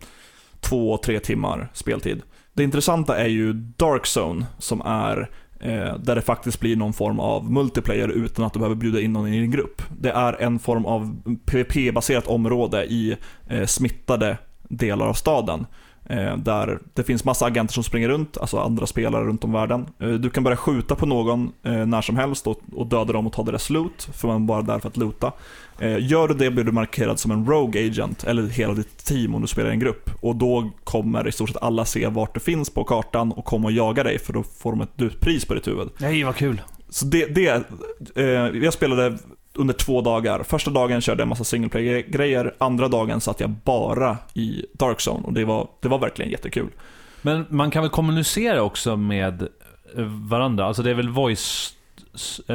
två, 0.59 0.97
tre 0.97 1.20
timmar 1.20 1.72
speltid. 1.74 2.22
Det 2.54 2.64
intressanta 2.64 3.18
är 3.18 3.28
ju 3.28 3.54
Dark 3.54 4.06
Zone 4.18 4.45
som 4.58 4.82
är 4.82 5.30
eh, 5.60 5.97
där 5.97 6.16
det 6.16 6.22
faktiskt 6.22 6.60
blir 6.60 6.76
någon 6.76 6.93
form 6.93 7.20
av 7.20 7.51
multiplayer 7.51 8.08
utan 8.08 8.45
att 8.45 8.54
du 8.54 8.60
behöver 8.60 8.76
bjuda 8.76 9.01
in 9.01 9.14
någon 9.14 9.28
i 9.28 9.39
din 9.39 9.51
grupp. 9.51 9.82
Det 9.99 10.10
är 10.10 10.41
en 10.41 10.60
form 10.60 10.86
av 10.86 11.16
PVP-baserat 11.45 12.28
område 12.28 12.86
i 12.86 13.18
eh, 13.47 13.66
smittade 13.66 14.38
delar 14.70 15.08
av 15.08 15.14
staden. 15.14 15.66
Eh, 16.06 16.38
där 16.38 16.80
det 16.93 17.04
finns 17.04 17.26
massa 17.26 17.45
agenter 17.45 17.74
som 17.74 17.84
springer 17.84 18.10
runt, 18.10 18.38
alltså 18.38 18.58
andra 18.58 18.88
spelare 18.88 19.26
runt 19.26 19.43
om 19.43 19.51
världen. 19.51 19.86
Eh, 19.99 20.10
du 20.10 20.30
kan 20.30 20.43
börja 20.43 20.58
skjuta 20.58 20.95
på 20.95 21.06
någon 21.06 21.51
eh, 21.64 21.86
när 21.86 22.01
som 22.01 22.18
helst 22.18 22.47
och, 22.47 22.88
döda 22.88 23.14
dem 23.14 23.28
och 23.28 23.34
ta 23.34 23.43
deras 23.43 23.70
loot, 23.70 24.10
för 24.14 24.28
man 24.28 24.41
är 24.41 24.45
bara 24.45 24.62
där 24.62 24.80
för 24.80 24.88
att 24.88 24.97
loota. 24.97 25.32
Gör 25.99 26.28
du 26.28 26.34
det 26.34 26.51
blir 26.51 26.64
du 26.64 26.72
markerad 26.72 27.20
som 27.20 27.32
en 27.32 27.45
Rogue 27.45 27.88
Agent, 27.88 28.24
eller 28.24 28.47
hela 28.47 28.74
ditt 28.74 29.06
team 29.06 29.36
om 29.36 29.41
du 29.41 29.47
spelar 29.47 29.70
i 29.70 29.74
en 29.74 29.80
grupp. 29.80 30.10
Och 30.22 30.36
då 30.36 30.72
kommer 30.84 31.28
i 31.28 31.32
stort 31.32 31.49
sett 31.49 31.64
alla 31.64 31.86
se 31.86 32.08
vart 32.08 32.34
du 32.34 32.39
finns 32.39 32.70
på 32.70 32.84
kartan 32.84 33.32
och 33.32 33.45
komma 33.45 33.66
och 33.68 33.72
jaga 33.72 34.04
dig, 34.04 34.20
för 34.20 34.34
då 34.34 34.43
får 34.43 34.72
de 34.72 34.82
ett 34.82 34.97
dutpris 34.97 35.45
på 35.45 35.54
ditt 35.54 35.68
huvud. 35.68 35.89
Nej, 35.97 36.24
vad 36.24 36.36
kul. 36.36 36.62
Så 36.89 37.06
det, 37.06 37.26
det 37.26 37.64
eh, 38.16 38.24
jag 38.64 38.74
spelade 38.74 39.18
under 39.56 39.74
två 39.74 40.01
dagar. 40.01 40.43
Första 40.43 40.72
dagen 40.72 41.01
körde 41.01 41.22
jag 41.22 41.26
en 41.26 41.30
massa 41.30 41.43
single 41.43 41.70
play-grejer, 41.70 42.56
andra 42.58 42.88
dagen 42.88 43.22
satt 43.22 43.39
jag 43.39 43.49
bara 43.49 44.18
i 44.34 44.66
Dark 44.74 44.97
Zone 45.08 45.24
och 45.24 45.34
det 45.34 45.45
var, 45.45 45.68
det 45.82 45.88
var 45.88 45.99
verkligen 45.99 46.32
jättekul. 46.32 46.70
Men 47.22 47.45
man 47.49 47.72
kan 47.72 47.84
väl 47.84 47.89
kommunicera 47.91 48.62
också 48.62 48.97
med 48.97 49.41
eh, 49.41 49.47
varandra? 50.06 50.66
Alltså 50.66 50.84
det 50.84 50.89
är 50.89 50.95
väl 50.95 51.10
voice-stött? 51.10 52.54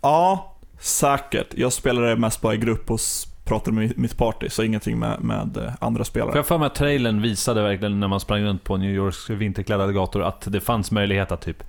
Ja, 0.00 0.54
säkert. 0.80 1.54
Jag 1.54 1.72
spelade 1.72 2.16
mest 2.16 2.40
bara 2.40 2.54
i 2.54 2.56
grupp 2.56 2.90
och 2.90 3.00
pratade 3.44 3.76
med 3.76 3.98
mitt 3.98 4.16
party, 4.16 4.48
så 4.48 4.62
ingenting 4.62 4.98
med, 4.98 5.20
med 5.20 5.56
eh, 5.56 5.72
andra 5.80 6.04
För 6.04 6.10
spelare. 6.10 6.30
jag 6.30 6.36
har 6.36 6.42
för 6.42 6.58
mig 6.58 6.66
att 6.66 6.74
trailern 6.74 7.22
visade 7.22 7.62
verkligen 7.62 8.00
när 8.00 8.08
man 8.08 8.20
sprang 8.20 8.42
runt 8.42 8.64
på 8.64 8.76
New 8.76 8.90
Yorks 8.90 9.30
vinterklädda 9.30 9.92
gator 9.92 10.22
att 10.22 10.52
det 10.52 10.60
fanns 10.60 10.90
möjlighet 10.90 11.32
att 11.32 11.40
typ 11.40 11.64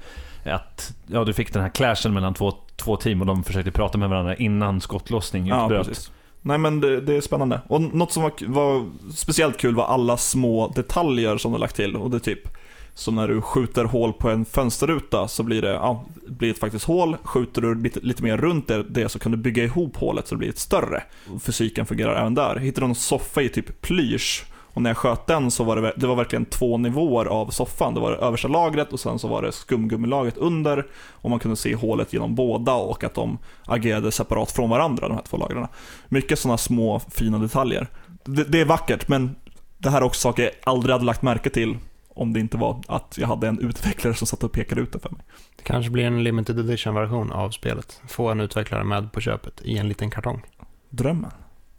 att 0.46 0.94
ja, 1.08 1.24
du 1.24 1.34
fick 1.34 1.54
den 1.54 1.62
här 1.62 1.70
clashen 1.70 2.14
mellan 2.14 2.34
två, 2.34 2.54
två 2.76 2.98
team 2.98 3.22
och 3.22 3.28
de 3.28 3.44
försökte 3.44 3.72
prata 3.72 3.98
med 3.98 4.10
varandra 4.10 4.36
innan 4.36 4.82
skottlossning 4.82 5.48
Ja, 5.48 5.64
utbröt. 5.64 5.88
precis. 5.88 6.12
Nej 6.42 6.58
men 6.58 6.80
det, 6.80 7.02
det 7.02 7.16
är 7.16 7.22
spännande. 7.22 7.62
Och 7.68 7.82
något 7.82 8.12
som 8.12 8.24
var, 8.24 8.32
var 8.48 8.86
speciellt 9.16 9.58
kul 9.58 9.76
var 9.76 9.86
alla 9.86 10.18
små 10.18 10.68
detaljer 10.68 11.38
som 11.38 11.52
de 11.52 11.62
lagt 11.62 11.76
till. 11.76 11.96
Och 11.96 12.10
det 12.10 12.18
är 12.18 12.20
typ 12.20 12.48
som 12.96 13.16
när 13.16 13.28
du 13.28 13.42
skjuter 13.42 13.86
hål 13.86 14.14
på 14.14 14.30
en 14.30 14.46
fönsterruta 14.46 15.28
så 15.28 15.44
blir 15.44 15.62
det, 15.62 15.70
ja, 15.70 16.06
blir 16.28 16.52
ett 16.52 16.60
faktiskt 16.60 16.86
hål. 16.86 17.18
Skjuter 17.24 17.62
du 17.62 17.76
lite, 17.76 18.00
lite 18.00 18.24
mer 18.24 18.38
runt 18.38 18.68
det, 18.68 18.84
det 18.84 19.10
så 19.10 19.20
kan 19.20 19.32
du 19.32 19.38
bygga 19.38 19.64
ihop 19.64 19.98
hålet 19.98 20.28
så 20.28 20.36
det 20.36 20.40
blir 20.40 20.50
ett 20.50 20.58
större. 20.60 21.04
Fysiken 21.42 21.86
fungerar 21.86 22.16
även 22.22 22.34
där. 22.36 22.56
Hittade 22.56 22.86
du 22.88 22.90
en 22.90 22.96
soffa 22.96 23.42
i 23.42 23.50
typ 23.50 23.82
plysch 23.82 24.46
och 24.74 24.82
när 24.82 24.90
jag 24.90 24.98
sköt 24.98 25.28
den 25.28 25.52
så 25.52 25.64
var 25.64 25.76
det, 25.76 25.94
det 25.96 26.08
var 26.08 26.16
verkligen 26.16 26.46
två 26.46 26.78
nivåer 26.78 27.26
av 27.26 27.50
soffan. 27.50 27.94
Det 27.94 28.00
var 28.00 28.12
det 28.12 28.18
översta 28.18 28.48
lagret 28.48 28.94
och 28.94 29.00
sen 29.00 29.20
så 29.20 29.28
var 29.28 29.42
det 29.42 29.52
skumgummilagret 29.52 30.38
under. 30.38 30.86
Och 31.12 31.30
man 31.30 31.40
kunde 31.40 31.58
se 31.58 31.76
hålet 31.76 32.14
genom 32.14 32.36
båda 32.36 32.74
och 32.74 33.04
att 33.04 33.14
de 33.14 33.38
agerade 33.66 34.12
separat 34.12 34.52
från 34.52 34.70
varandra, 34.70 35.08
de 35.08 35.14
här 35.14 35.24
två 35.24 35.38
lagren. 35.38 35.68
Mycket 36.10 36.40
sådana 36.40 36.58
små 36.58 37.00
fina 37.00 37.38
detaljer. 37.38 37.88
Det, 38.24 38.44
det 38.44 38.62
är 38.62 38.66
vackert, 38.66 39.08
men 39.08 39.36
det 39.78 39.90
här 39.90 40.02
är 40.02 40.06
också 40.06 40.22
saker 40.22 40.44
jag 40.44 40.52
aldrig 40.64 40.94
hade 40.94 41.06
lagt 41.06 41.22
märke 41.22 41.50
till 41.50 41.78
om 42.16 42.34
det 42.34 42.40
inte 42.40 42.58
var 42.58 42.82
att 42.88 43.18
jag 43.18 43.28
hade 43.28 43.48
en 43.48 43.60
utvecklare 43.60 44.14
som 44.14 44.28
satt 44.28 44.44
och 44.44 44.52
pekade 44.52 44.82
ut 44.82 44.94
det 44.94 45.00
för 45.00 45.10
mig. 45.10 45.22
Det 45.56 45.64
kanske 45.64 45.92
blir 45.92 46.06
en 46.06 46.24
limited 46.24 46.60
edition-version 46.60 47.32
av 47.32 47.50
spelet. 47.50 48.02
Få 48.08 48.30
en 48.30 48.40
utvecklare 48.40 48.84
med 48.84 49.12
på 49.12 49.22
köpet 49.22 49.62
i 49.62 49.78
en 49.78 49.88
liten 49.88 50.12
kartong. 50.12 50.42
Drömmen. 50.90 51.32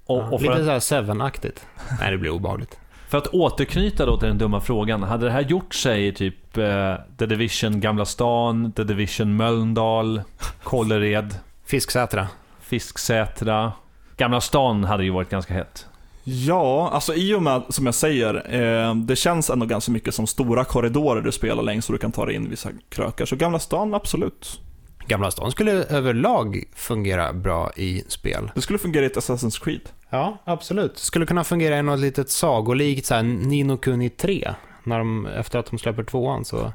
Och, 0.06 0.18
Ja, 0.18 0.30
och 0.30 0.40
för, 0.40 0.48
Lite 0.48 0.74
att, 0.74 0.82
så 0.82 0.94
här 0.94 1.02
Seven-aktigt. 1.02 1.66
Nej, 2.00 2.10
det 2.10 2.18
blir 2.18 2.30
obehagligt. 2.30 2.78
För 3.08 3.18
att 3.18 3.26
återknyta 3.26 4.06
då 4.06 4.16
till 4.16 4.28
den 4.28 4.38
dumma 4.38 4.60
frågan. 4.60 5.02
Hade 5.02 5.26
det 5.26 5.32
här 5.32 5.40
gjort 5.40 5.74
sig 5.74 6.06
i 6.06 6.12
typ 6.12 6.56
eh, 6.56 6.94
The 7.18 7.26
Division 7.26 7.80
Gamla 7.80 8.04
stan, 8.04 8.72
The 8.72 8.84
Division 8.84 9.36
Mölndal, 9.36 10.22
Kållered, 10.62 11.34
Fisksätra. 11.66 12.28
Fisksätra? 12.60 13.72
Gamla 14.16 14.40
stan 14.40 14.84
hade 14.84 15.04
ju 15.04 15.10
varit 15.10 15.30
ganska 15.30 15.54
hett. 15.54 15.86
Ja, 16.24 16.90
alltså 16.92 17.14
i 17.14 17.34
och 17.34 17.42
med, 17.42 17.62
som 17.68 17.86
jag 17.86 17.94
säger, 17.94 18.54
eh, 18.54 18.94
det 18.94 19.16
känns 19.16 19.50
ändå 19.50 19.66
ganska 19.66 19.92
mycket 19.92 20.14
som 20.14 20.26
stora 20.26 20.64
korridorer 20.64 21.20
du 21.22 21.32
spelar 21.32 21.62
längs 21.62 21.88
och 21.88 21.92
du 21.92 21.98
kan 21.98 22.12
ta 22.12 22.26
dig 22.26 22.34
in 22.34 22.50
vissa 22.50 22.68
krökar. 22.88 23.26
Så 23.26 23.36
Gamla 23.36 23.58
stan, 23.58 23.94
absolut. 23.94 24.60
Gamla 25.06 25.30
stan 25.30 25.50
skulle 25.50 25.72
överlag 25.72 26.64
fungera 26.74 27.32
bra 27.32 27.72
i 27.76 28.04
spel. 28.08 28.50
Det 28.54 28.60
skulle 28.60 28.78
fungera 28.78 29.04
i 29.04 29.06
ett 29.06 29.16
Assassin's 29.16 29.64
Creed. 29.64 29.80
Ja, 30.10 30.38
absolut. 30.44 30.98
Skulle 30.98 31.26
kunna 31.26 31.44
fungera 31.44 31.78
i 31.78 31.82
något 31.82 31.98
litet 32.00 32.30
sagolikt, 32.30 33.06
så 33.06 33.14
här 33.14 33.22
Nino 33.22 33.76
Kuni 33.76 34.10
3. 34.10 34.54
När 34.84 34.98
de, 34.98 35.26
efter 35.26 35.58
att 35.58 35.66
de 35.70 35.78
släpper 35.78 36.02
tvåan 36.04 36.44
så 36.44 36.72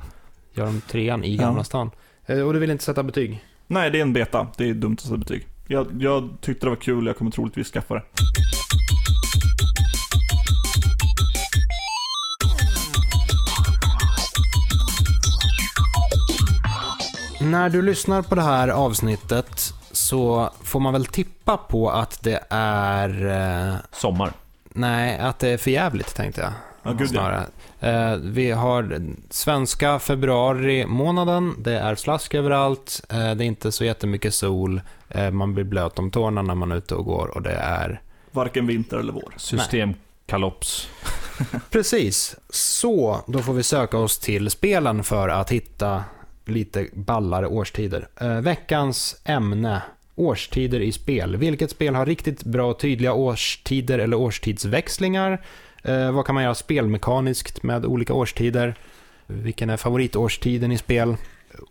gör 0.53 0.65
de 0.65 0.81
trean 0.81 1.23
i 1.23 1.37
Gamla 1.37 1.59
Ja. 1.59 1.63
stan. 1.63 1.91
Eh, 2.25 2.39
Och 2.39 2.53
du 2.53 2.59
vill 2.59 2.71
inte 2.71 2.83
sätta 2.83 3.03
betyg? 3.03 3.43
Nej, 3.67 3.91
det 3.91 3.97
är 3.97 4.01
en 4.01 4.13
beta. 4.13 4.47
Det 4.57 4.69
är 4.69 4.73
dumt 4.73 4.93
att 4.93 5.01
sätta 5.01 5.17
betyg. 5.17 5.47
Jag, 5.67 5.87
jag 5.99 6.29
tyckte 6.41 6.65
det 6.65 6.69
var 6.69 6.75
kul, 6.75 7.05
jag 7.05 7.17
kommer 7.17 7.31
troligtvis 7.31 7.71
skaffa 7.71 7.93
det. 7.95 8.03
När 17.49 17.69
du 17.69 17.81
lyssnar 17.81 18.21
på 18.21 18.35
det 18.35 18.41
här 18.41 18.67
avsnittet 18.67 19.73
så 19.91 20.49
får 20.63 20.79
man 20.79 20.93
väl 20.93 21.05
tippa 21.05 21.57
på 21.57 21.89
att 21.89 22.23
det 22.23 22.43
är... 22.49 23.25
Eh, 23.71 23.75
Sommar. 23.91 24.31
nej, 24.69 25.19
att 25.19 25.39
det 25.39 25.49
är 25.49 25.57
för 25.57 25.71
jävligt 25.71 26.15
tänkte 26.15 26.41
jag. 26.41 26.51
Ja, 26.83 26.91
gud 26.91 27.01
ja. 27.01 27.07
snarare. 27.07 27.45
Eh, 27.79 28.17
vi 28.17 28.51
har 28.51 29.01
svenska 29.29 29.99
februari 29.99 30.85
månaden. 30.85 31.55
Det 31.59 31.79
är 31.79 31.95
slask 31.95 32.33
överallt. 32.33 33.01
Eh, 33.09 33.17
det 33.17 33.43
är 33.43 33.47
inte 33.47 33.71
så 33.71 33.85
jättemycket 33.85 34.33
sol. 34.33 34.81
Eh, 35.09 35.31
man 35.31 35.53
blir 35.53 35.63
blöt 35.63 35.99
om 35.99 36.11
tårna 36.11 36.41
när 36.41 36.55
man 36.55 36.71
är 36.71 36.75
ute 36.75 36.95
och 36.95 37.05
går 37.05 37.27
och 37.27 37.41
det 37.41 37.55
är... 37.55 38.01
Varken 38.31 38.67
vinter 38.67 38.97
eller 38.97 39.13
vår. 39.13 39.33
Systemkalops. 39.37 40.89
Precis. 41.69 42.35
Så, 42.49 43.23
då 43.27 43.39
får 43.39 43.53
vi 43.53 43.63
söka 43.63 43.97
oss 43.97 44.19
till 44.19 44.49
spelen 44.49 45.03
för 45.03 45.29
att 45.29 45.51
hitta 45.51 46.03
lite 46.49 46.87
ballare 46.93 47.47
årstider. 47.47 48.07
Eh, 48.21 48.41
veckans 48.41 49.21
ämne, 49.25 49.81
årstider 50.15 50.79
i 50.79 50.91
spel. 50.91 51.35
Vilket 51.35 51.71
spel 51.71 51.95
har 51.95 52.05
riktigt 52.05 52.43
bra 52.43 52.71
och 52.71 52.79
tydliga 52.79 53.13
årstider 53.13 53.99
eller 53.99 54.17
årstidsväxlingar? 54.17 55.41
Eh, 55.83 56.11
vad 56.11 56.25
kan 56.25 56.35
man 56.35 56.43
göra 56.43 56.55
spelmekaniskt 56.55 57.63
med 57.63 57.85
olika 57.85 58.13
årstider? 58.13 58.75
Vilken 59.27 59.69
är 59.69 59.77
favoritårstiden 59.77 60.71
i 60.71 60.77
spel? 60.77 61.15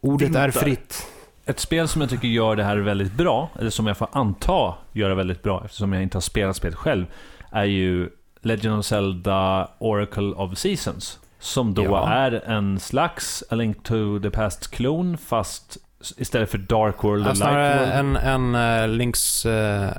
Ordet 0.00 0.34
är 0.34 0.42
Vinter. 0.42 0.60
fritt. 0.60 1.06
Ett 1.44 1.60
spel 1.60 1.88
som 1.88 2.00
jag 2.00 2.10
tycker 2.10 2.28
gör 2.28 2.56
det 2.56 2.64
här 2.64 2.76
väldigt 2.76 3.12
bra, 3.12 3.50
eller 3.58 3.70
som 3.70 3.86
jag 3.86 3.96
får 3.96 4.08
anta 4.12 4.74
gör 4.92 5.08
det 5.08 5.14
väldigt 5.14 5.42
bra 5.42 5.62
eftersom 5.64 5.92
jag 5.92 6.02
inte 6.02 6.16
har 6.16 6.20
spelat 6.20 6.56
spelet 6.56 6.78
själv, 6.78 7.06
är 7.50 7.64
ju 7.64 8.10
Legend 8.40 8.78
of 8.78 8.84
Zelda 8.84 9.70
Oracle 9.78 10.32
of 10.32 10.58
Seasons. 10.58 11.18
Som 11.39 11.74
då 11.74 11.84
Ja. 11.84 12.09
är 12.09 12.32
en 12.51 12.80
slags 12.80 13.45
A 13.51 13.55
Link 13.55 13.82
to 13.82 14.20
the 14.22 14.30
Past-klon, 14.30 15.18
fast 15.18 15.76
istället 16.16 16.51
för 16.51 16.59
Dark 16.59 17.05
World 17.05 17.28
och 17.28 17.36
snarare 17.36 17.76
Light 17.76 17.95
World. 18.05 18.16
en, 18.26 18.55
en 18.55 18.82
uh, 18.91 18.97
Links 18.97 19.47
uh, 19.47 19.53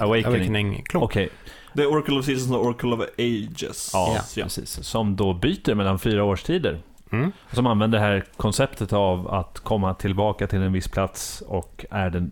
Awakening. 0.04 0.26
Awakening-klon. 0.26 1.04
Okej, 1.04 1.30
Det 1.74 1.84
är 1.84 1.88
Oracle 1.92 2.16
of 2.20 2.26
Seasons 2.26 2.52
och 2.52 2.66
Oracle 2.66 2.90
of 2.90 3.02
Ages. 3.18 3.90
ja, 3.94 4.18
Ja. 4.36 4.44
precis. 4.44 4.84
Som 4.84 5.16
då 5.16 5.34
byter 5.34 5.76
mellan 5.76 6.00
fyra 6.00 6.24
årstider. 6.24 6.80
Mm. 7.12 7.32
Som 7.52 7.68
använder 7.68 8.00
det 8.00 8.06
här 8.06 8.24
konceptet 8.38 8.94
av 8.94 9.34
att 9.34 9.60
komma 9.60 9.94
tillbaka 9.94 10.48
till 10.48 10.62
en 10.62 10.74
viss 10.74 10.88
plats 10.88 11.44
och 11.48 11.86
är 11.92 12.10
den... 12.10 12.32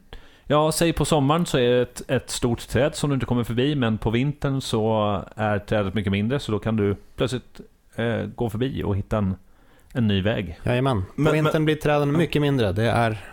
Ja, 0.50 0.72
säg 0.72 0.94
på 0.94 1.06
sommaren 1.06 1.46
så 1.46 1.58
är 1.58 1.70
det 1.70 1.82
ett, 1.82 2.02
ett 2.08 2.30
stort 2.30 2.68
träd 2.68 2.96
som 2.96 3.10
du 3.10 3.14
inte 3.14 3.26
kommer 3.26 3.44
förbi, 3.44 3.76
men 3.76 3.98
på 3.98 4.10
vintern 4.10 4.62
så 4.62 5.22
är 5.36 5.60
trädet 5.60 5.94
mycket 5.94 6.12
mindre, 6.12 6.40
så 6.40 6.52
då 6.52 6.60
kan 6.60 6.76
du 6.76 6.96
plötsligt 7.16 7.60
eh, 7.98 8.26
gå 8.36 8.50
förbi 8.50 8.84
och 8.84 8.98
hitta 8.98 9.18
en, 9.18 9.36
en 9.94 10.08
ny 10.08 10.22
väg. 10.22 10.60
Jajamän. 10.64 11.02
På 11.16 11.22
Men- 11.22 11.34
vintern 11.34 11.66
blir 11.66 11.76
träden 11.76 12.18
mycket 12.18 12.42
mindre, 12.42 12.72
det 12.72 12.84
är 12.92 13.26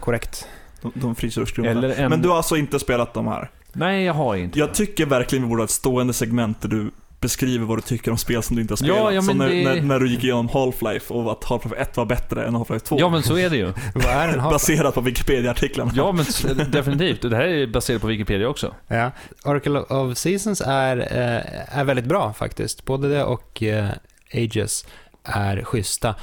korrekt. 0.00 0.48
De, 0.82 0.92
de 0.94 1.14
fryser 1.14 1.42
och 1.42 1.48
skrumpnar. 1.48 1.72
Eller 1.72 1.90
en... 2.04 2.10
Men 2.10 2.22
du 2.22 2.28
har 2.28 2.36
alltså 2.36 2.56
inte 2.56 2.78
spelat 2.78 3.14
de 3.14 3.26
här? 3.26 3.50
Nej, 3.72 4.04
jag 4.04 4.14
har 4.14 4.36
inte. 4.36 4.58
Jag 4.58 4.74
tycker 4.74 5.06
verkligen 5.06 5.42
vi 5.44 5.48
borde 5.48 5.60
ha 5.60 5.64
ett 5.64 5.70
stående 5.70 6.12
segment 6.12 6.60
där 6.62 6.68
du 6.68 6.90
beskriver 7.20 7.66
vad 7.66 7.78
du 7.78 7.82
tycker 7.82 8.10
om 8.10 8.18
spel 8.18 8.42
som 8.42 8.56
du 8.56 8.62
inte 8.62 8.72
har 8.72 8.76
spelat. 8.76 8.96
Ja, 8.96 9.12
ja, 9.12 9.22
Som 9.22 9.38
när, 9.38 9.48
det- 9.48 9.64
när, 9.64 9.80
när 9.82 10.00
du 10.00 10.08
gick 10.08 10.24
igenom 10.24 10.48
Half-Life 10.48 11.10
och 11.12 11.32
att 11.32 11.44
Half-Life 11.44 11.76
1 11.76 11.96
var 11.96 12.04
bättre 12.06 12.46
än 12.46 12.56
Half-Life 12.56 12.78
2. 12.78 12.96
Ja, 13.00 13.08
men 13.08 13.22
så 13.22 13.38
är 13.38 13.50
det 13.50 13.56
ju. 13.56 13.64
Vad 13.94 14.04
är 14.06 14.36
Baserat 14.38 14.94
på 14.94 15.00
Wikipedia-artiklarna. 15.00 15.92
Ja, 15.94 16.12
men 16.12 16.24
definitivt. 16.70 17.24
Och 17.24 17.30
Det 17.30 17.36
här 17.36 17.44
är 17.44 17.66
baserat 17.66 18.00
på 18.02 18.06
Wikipedia 18.08 18.48
också. 18.48 18.74
Ja. 18.88 19.10
Oracle 19.44 19.78
of 19.80 20.18
Seasons 20.18 20.60
är, 20.66 20.96
eh, 20.98 21.78
är 21.78 21.84
väldigt 21.84 22.04
bra 22.06 22.32
faktiskt. 22.32 22.84
Både 22.84 23.08
det 23.08 23.24
och 23.24 23.62
eh, 23.62 23.88
Ages 24.34 24.86
är 25.24 25.64
schyssta. 25.64 26.14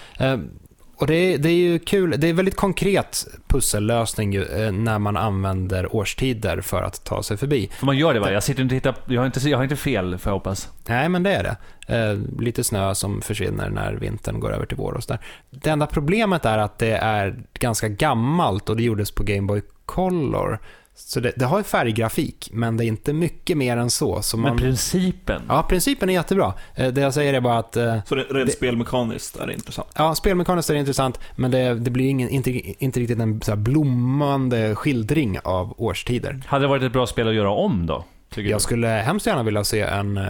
Och 0.95 1.07
det 1.07 1.15
är, 1.15 1.37
det 1.37 1.49
är 1.49 1.55
ju 1.55 1.79
kul, 1.79 2.15
det 2.17 2.27
är 2.27 2.33
väldigt 2.33 2.55
konkret 2.55 3.27
pussellösning 3.47 4.35
eh, 4.35 4.71
när 4.71 4.99
man 4.99 5.17
använder 5.17 5.95
årstider 5.95 6.61
för 6.61 6.83
att 6.83 7.05
ta 7.05 7.23
sig 7.23 7.37
förbi. 7.37 7.69
För 7.79 7.85
man 7.85 7.97
gör 7.97 8.13
det 8.13 8.19
va? 8.19 8.31
Jag 8.31 8.43
sitter 8.43 8.63
inte. 8.63 8.93
Jag 9.05 9.21
har 9.21 9.25
inte, 9.25 9.49
jag 9.49 9.57
har 9.57 9.63
inte 9.63 9.75
fel, 9.75 10.17
får 10.17 10.29
jag 10.29 10.35
hoppas. 10.35 10.69
Nej, 10.87 11.09
men 11.09 11.23
det 11.23 11.35
är 11.35 11.43
det. 11.43 11.57
Eh, 11.87 12.41
lite 12.41 12.63
snö 12.63 12.95
som 12.95 13.21
försvinner 13.21 13.69
när 13.69 13.93
vintern 13.93 14.39
går 14.39 14.53
över 14.53 14.65
till 14.65 14.77
vår 14.77 14.93
och 14.93 15.03
sådär. 15.03 15.19
Det 15.49 15.69
enda 15.69 15.87
problemet 15.87 16.45
är 16.45 16.57
att 16.57 16.77
det 16.77 16.97
är 16.97 17.35
ganska 17.53 17.87
gammalt 17.87 18.69
och 18.69 18.77
det 18.77 18.83
gjordes 18.83 19.11
på 19.11 19.23
Game 19.23 19.47
Boy 19.47 19.61
Color. 19.85 20.59
Så 20.95 21.19
det, 21.19 21.33
det 21.35 21.45
har 21.45 21.57
ju 21.57 21.63
färggrafik, 21.63 22.49
men 22.53 22.77
det 22.77 22.85
är 22.85 22.87
inte 22.87 23.13
mycket 23.13 23.57
mer 23.57 23.77
än 23.77 23.89
så. 23.89 24.21
så 24.21 24.37
man, 24.37 24.49
Men 24.49 24.57
principen. 24.59 25.41
Ja, 25.47 25.63
principen 25.69 26.09
är 26.09 26.13
jättebra. 26.13 26.53
Eh, 26.75 26.87
Det 26.93 27.01
jag 27.01 27.13
säger 27.13 27.33
är 27.33 27.41
bara 27.41 27.57
att 27.57 27.77
eh, 27.77 27.97
Så 28.05 28.15
det, 28.15 28.21
rent 28.23 28.47
Det- 28.47 28.53
spelmekaniskt 28.53 29.35
är 29.35 29.47
det 29.47 29.53
intressant. 29.53 29.87
ja, 29.95 30.15
spelmekaniskt 30.15 30.69
är 30.69 30.73
det 30.73 30.79
intressant, 30.79 31.19
men 31.35 31.51
det, 31.51 31.73
det 31.75 31.91
blir 31.91 32.05
ingen, 32.05 32.29
inte, 32.29 32.51
inte 32.83 32.99
riktigt 32.99 33.19
en 33.19 33.41
så 33.41 33.51
här 33.51 33.55
blommande 33.57 34.75
skildring 34.75 35.39
av 35.43 35.73
årstider. 35.77 36.41
Hade 36.45 36.63
det 36.63 36.67
varit 36.69 36.83
ett 36.83 36.93
bra 36.93 37.07
spel 37.07 37.27
att 37.27 37.33
göra 37.35 37.51
om 37.51 37.85
då? 37.85 38.05
Tycker 38.34 38.49
Jag 38.49 38.59
du? 38.59 38.63
skulle 38.63 38.88
hemskt 38.88 39.25
gärna 39.27 39.43
vilja 39.43 39.63
se 39.63 39.81
en 39.81 40.17
eh, 40.17 40.23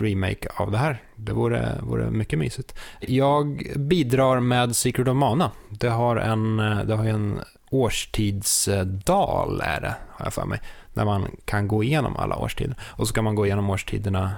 remake 0.00 0.48
av 0.56 0.70
det 0.70 0.78
här. 0.78 1.02
Det 1.16 1.32
vore, 1.32 1.78
vore 1.82 2.10
mycket 2.10 2.38
mysigt. 2.38 2.78
Jag 3.00 3.72
bidrar 3.76 4.40
med 4.40 4.76
Secret 4.76 5.08
of 5.08 5.16
Mana. 5.16 5.50
Det 5.70 5.88
har 5.88 6.16
en, 6.16 6.60
eh, 6.60 6.78
det 6.78 6.94
har 6.94 7.04
en 7.04 7.40
årstidsdal, 7.70 9.60
är 9.60 9.80
det, 9.80 9.94
har 10.10 10.26
jag 10.26 10.32
för 10.32 10.44
mig. 10.44 10.60
Där 10.94 11.04
man 11.04 11.26
kan 11.44 11.68
gå 11.68 11.84
igenom 11.84 12.16
alla 12.16 12.36
årstider. 12.36 12.76
Och 12.82 13.08
så 13.08 13.14
kan 13.14 13.24
man 13.24 13.34
gå 13.34 13.46
igenom 13.46 13.70
årstiderna 13.70 14.32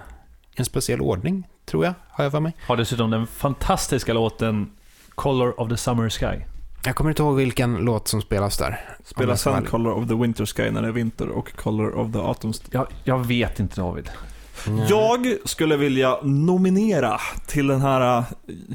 i 0.52 0.59
en 0.59 0.64
speciell 0.64 1.00
ordning, 1.00 1.48
tror 1.66 1.84
jag, 1.84 1.94
har 2.11 2.24
jag 2.24 2.32
för 2.32 2.40
mig. 2.40 2.52
Har 2.66 2.76
dessutom 2.76 3.11
den 3.11 3.26
fantastiska 3.26 4.12
låten 4.12 4.70
Color 5.14 5.61
of 5.61 5.68
the 5.68 5.76
Summer 5.76 6.09
Sky. 6.09 6.44
Jag 6.85 6.97
kommer 6.97 7.11
inte 7.11 7.22
ihåg 7.22 7.37
vilken 7.37 7.76
låt 7.76 8.09
som 8.09 8.22
spelas 8.22 8.59
där. 8.59 8.81
Spela 9.05 9.37
sen 9.37 9.64
Color 9.64 9.93
of 9.93 10.09
the 10.09 10.14
Winter 10.14 10.47
Sky 10.47 10.70
när 10.70 10.83
det 10.83 10.89
är 10.89 10.93
vinter 10.93 11.29
och 11.29 11.57
Color 11.57 11.95
of 11.95 12.12
the 12.12 12.18
Autumn 12.18 12.53
Jag, 12.70 12.87
jag 13.05 13.26
vet 13.26 13.61
inte 13.61 13.81
David. 13.81 14.11
ärlig. 14.66 14.87
Jag 14.89 15.37
skulle 15.45 15.76
vilja 15.76 16.18
nominera 16.22 17.20
till 17.47 17.66
den 17.66 17.81
här... 17.81 18.18
Uh, 18.18 18.24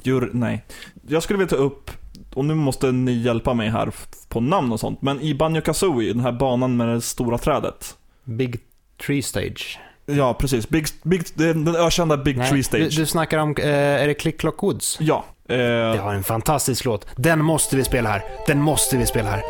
jur, 0.04 0.30
nej. 0.34 0.66
Jag 1.08 1.24
skulle 1.24 1.40
vilja 1.40 1.50
ta 1.50 1.64
upp, 1.64 1.92
och 2.34 2.46
nu 2.46 2.56
måste 2.56 2.92
ni 2.92 3.12
hjälpa 3.12 3.54
mig 3.54 3.70
här 3.70 3.92
på 4.30 4.40
namn 4.40 4.72
och 4.72 4.80
sånt, 4.80 5.02
men 5.02 5.22
i 5.22 5.36
Banjo 5.36 5.62
Kazooie, 5.62 6.14
den 6.14 6.22
här 6.22 6.32
banan 6.32 6.78
med 6.78 6.88
det 6.88 7.02
stora 7.02 7.38
trädet. 7.38 7.98
Big 8.24 8.60
Tree 9.06 9.22
Stage. 9.22 9.80
Ja, 10.06 10.34
precis. 10.34 10.70
Big, 10.70 10.86
big, 11.04 11.22
den 11.34 11.76
ökända 11.76 12.18
Big 12.18 12.36
Tree 12.36 12.58
du, 12.58 12.64
Stage. 12.64 12.98
du 12.98 13.06
snackar 13.06 13.38
om, 13.38 13.56
eh, 13.60 13.68
är 13.68 14.08
det 14.08 14.14
Click 14.14 14.40
Clock 14.40 14.64
Woods? 14.64 14.98
Ja. 15.00 15.26
Eh. 15.50 15.58
Det 15.58 16.00
har 16.02 16.14
en 16.14 16.24
fantastisk 16.24 16.86
låt. 16.86 17.08
Den 17.16 17.44
måste 17.46 17.76
vi 17.76 17.84
spela 17.84 18.10
här. 18.10 18.24
Den 18.48 18.62
måste 18.62 18.98
vi 18.98 19.06
spela 19.06 19.30
här. 19.30 19.42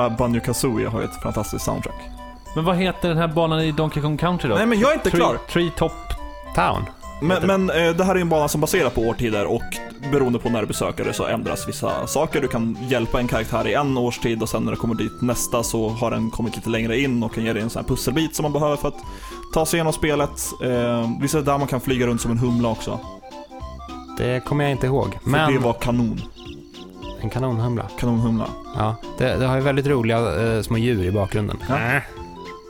Hela 0.00 0.16
Banjo 0.16 0.40
Kazooie 0.40 0.88
har 0.88 1.00
ju 1.00 1.04
ett 1.04 1.22
fantastiskt 1.22 1.64
soundtrack. 1.64 2.10
Men 2.54 2.64
vad 2.64 2.76
heter 2.76 3.08
den 3.08 3.18
här 3.18 3.28
banan 3.28 3.60
i 3.60 3.72
Donkey 3.72 4.02
Kong 4.02 4.16
Country 4.16 4.48
då? 4.48 4.54
Nej, 4.54 4.66
men 4.66 4.80
jag 4.80 4.90
är 4.90 4.94
inte 4.94 5.10
Tree, 5.10 5.20
klar. 5.20 5.38
Tree 5.52 5.70
Top... 5.76 5.92
Town. 6.54 6.84
Men, 7.22 7.46
men 7.46 7.70
eh, 7.70 7.96
det 7.96 8.04
här 8.04 8.14
är 8.14 8.20
en 8.20 8.28
bana 8.28 8.48
som 8.48 8.60
baserar 8.60 8.90
på 8.90 9.00
årstider 9.00 9.46
och 9.46 9.62
beroende 10.12 10.38
på 10.38 10.48
när 10.48 10.60
du 10.60 10.66
besöker 10.66 11.04
det 11.04 11.12
så 11.12 11.26
ändras 11.26 11.68
vissa 11.68 12.06
saker. 12.06 12.40
Du 12.40 12.48
kan 12.48 12.78
hjälpa 12.88 13.20
en 13.20 13.28
karaktär 13.28 13.68
i 13.68 13.74
en 13.74 13.98
årstid 13.98 14.42
och 14.42 14.48
sen 14.48 14.62
när 14.62 14.72
du 14.72 14.76
kommer 14.76 14.94
dit 14.94 15.22
nästa 15.22 15.62
så 15.62 15.88
har 15.88 16.10
den 16.10 16.30
kommit 16.30 16.56
lite 16.56 16.70
längre 16.70 17.00
in 17.00 17.22
och 17.22 17.34
kan 17.34 17.44
ge 17.44 17.52
dig 17.52 17.62
en 17.62 17.70
sån 17.70 17.82
här 17.82 17.88
pusselbit 17.88 18.36
som 18.36 18.42
man 18.42 18.52
behöver 18.52 18.76
för 18.76 18.88
att 18.88 18.98
ta 19.54 19.66
sig 19.66 19.76
igenom 19.76 19.92
spelet. 19.92 20.30
Eh, 20.62 21.10
det 21.32 21.42
där 21.42 21.58
man 21.58 21.66
kan 21.66 21.80
flyga 21.80 22.06
runt 22.06 22.20
som 22.20 22.30
en 22.30 22.38
humla 22.38 22.68
också? 22.68 23.00
Det 24.18 24.44
kommer 24.44 24.64
jag 24.64 24.70
inte 24.70 24.86
ihåg. 24.86 25.18
För 25.22 25.30
Men 25.30 25.52
det 25.52 25.58
var 25.58 25.72
kanon. 25.72 26.20
En 27.22 27.30
kanonhumla. 27.30 27.88
Kanonhumla. 27.98 28.46
Ja, 28.76 28.96
det, 29.18 29.36
det 29.36 29.46
har 29.46 29.56
ju 29.56 29.62
väldigt 29.62 29.86
roliga 29.86 30.42
eh, 30.42 30.62
små 30.62 30.78
djur 30.78 31.04
i 31.04 31.10
bakgrunden. 31.12 31.56
Ja. 31.68 32.00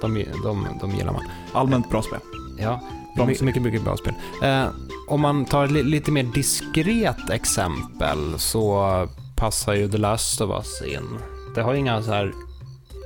De, 0.02 0.24
de, 0.44 0.66
de 0.80 0.90
gillar 0.90 1.12
man. 1.12 1.22
Allmänt 1.52 1.90
bra 1.90 2.02
spel. 2.02 2.18
Ja, 2.58 2.80
Bra 3.16 3.24
my, 3.24 3.30
musik. 3.30 3.42
mycket, 3.46 3.62
mycket 3.62 3.82
bra 3.84 3.96
spel. 3.96 4.14
Eh, 4.42 4.64
om 5.08 5.20
man 5.20 5.44
tar 5.44 5.64
ett 5.64 5.70
li, 5.70 5.82
lite 5.82 6.10
mer 6.10 6.22
diskret 6.22 7.30
exempel 7.30 8.34
så 8.38 9.08
passar 9.36 9.74
ju 9.74 9.88
The 9.88 9.98
Last 9.98 10.40
of 10.40 10.50
Us 10.50 10.82
in. 10.82 11.18
Det 11.54 11.62
har 11.62 11.74
inga 11.74 12.02
så 12.02 12.10
här 12.12 12.32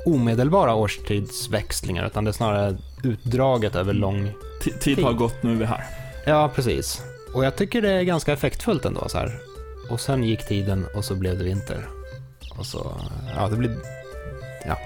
omedelbara 0.07 0.75
årstidsväxlingar 0.75 2.07
utan 2.07 2.25
det 2.25 2.31
är 2.31 2.33
snarare 2.33 2.77
utdraget 3.03 3.75
över 3.77 3.93
lång... 3.93 4.33
T- 4.65 4.71
tid 4.71 4.99
har 5.03 5.11
Tid. 5.11 5.19
gått, 5.19 5.43
nu 5.43 5.53
är 5.53 5.57
vi 5.57 5.65
här. 5.65 5.85
Ja, 6.27 6.51
precis. 6.55 7.03
Och 7.35 7.45
jag 7.45 7.57
tycker 7.57 7.83
det 7.83 7.91
är 7.91 8.03
ganska 8.03 8.33
effektfullt 8.33 8.85
ändå 8.85 9.09
så 9.09 9.19
här. 9.19 9.33
Och 9.91 10.01
sen 10.01 10.25
gick 10.25 10.47
tiden 10.47 10.87
och 10.95 11.05
så 11.05 11.15
blev 11.15 11.39
det 11.39 11.45
vinter. 11.45 11.89
Och 12.59 12.67
så, 12.67 12.93
ja 13.37 13.49
det 13.49 13.57
blir... 13.57 13.77
Ja, 14.67 14.79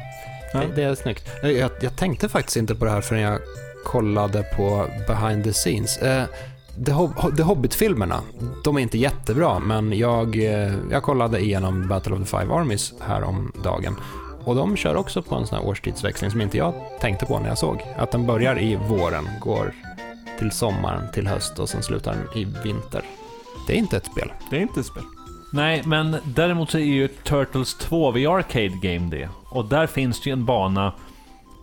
Ja. 0.53 0.59
Det, 0.61 0.67
det 0.77 0.83
är 0.83 0.95
snyggt. 0.95 1.29
Eh, 1.43 1.51
Jag, 1.51 1.71
jag 1.81 1.97
tänkte 1.97 2.29
faktiskt 2.29 2.57
inte 2.57 2.75
på 2.75 2.85
det 2.85 2.91
här 2.91 3.01
förrän 3.01 3.21
jag 3.23 3.39
kollade 3.85 4.43
på 4.43 4.87
behind 5.07 5.45
the 5.45 5.53
scenes. 5.53 5.99
Eh, 5.99 6.25
The, 6.87 6.93
Hob- 6.93 7.37
The 7.37 7.43
Hobbit-filmerna, 7.43 8.21
de 8.65 8.77
är 8.77 8.81
inte 8.81 8.99
jättebra, 8.99 9.59
men 9.59 9.93
jag, 9.99 10.37
eh, 10.37 10.73
jag 10.91 11.03
kollade 11.03 11.41
igenom 11.41 11.89
Battle 11.89 12.13
of 12.15 12.19
the 12.21 12.25
Five 12.39 12.55
Armies 12.55 12.95
här 13.01 13.23
om 13.23 13.53
dagen. 13.65 13.97
Och 14.45 14.55
de 14.57 14.77
kör 14.77 14.97
också 14.97 15.23
på 15.23 15.35
en 15.35 15.47
sån 15.47 15.59
här 15.59 15.67
årstidsväxling 15.67 16.31
som 16.31 16.41
inte 16.41 16.57
jag 16.59 16.75
tänkte 17.01 17.27
på 17.27 17.39
när 17.39 17.49
jag 17.49 17.59
såg. 17.59 17.83
Att 17.99 18.11
den 18.13 18.27
börjar 18.27 18.59
i 18.63 18.77
våren, 18.77 19.29
går 19.41 19.73
till 20.39 20.51
sommaren, 20.51 21.13
till 21.13 21.27
höst 21.27 21.59
och 21.59 21.69
sen 21.69 21.83
slutar 21.83 22.13
den 22.13 22.39
i 22.43 22.45
vinter. 22.65 23.03
Det 23.69 23.75
är 23.75 23.79
inte 23.79 23.97
ett 23.97 24.07
spel. 24.07 24.33
Det 24.51 24.57
är 24.57 24.61
inte 24.61 24.81
ett 24.81 24.87
spel. 24.87 25.03
Nej, 25.53 25.83
men 25.87 26.17
däremot 26.25 26.71
så 26.71 26.79
är 26.79 26.83
ju 26.83 27.09
Turtles 27.09 27.75
2 27.75 28.13
The 28.13 28.27
Arcade 28.27 28.79
Game 28.83 29.11
det. 29.11 29.29
Och 29.51 29.65
där 29.65 29.87
finns 29.87 30.21
det 30.21 30.31
ju 30.31 30.33
en 30.33 30.45
bana 30.45 30.93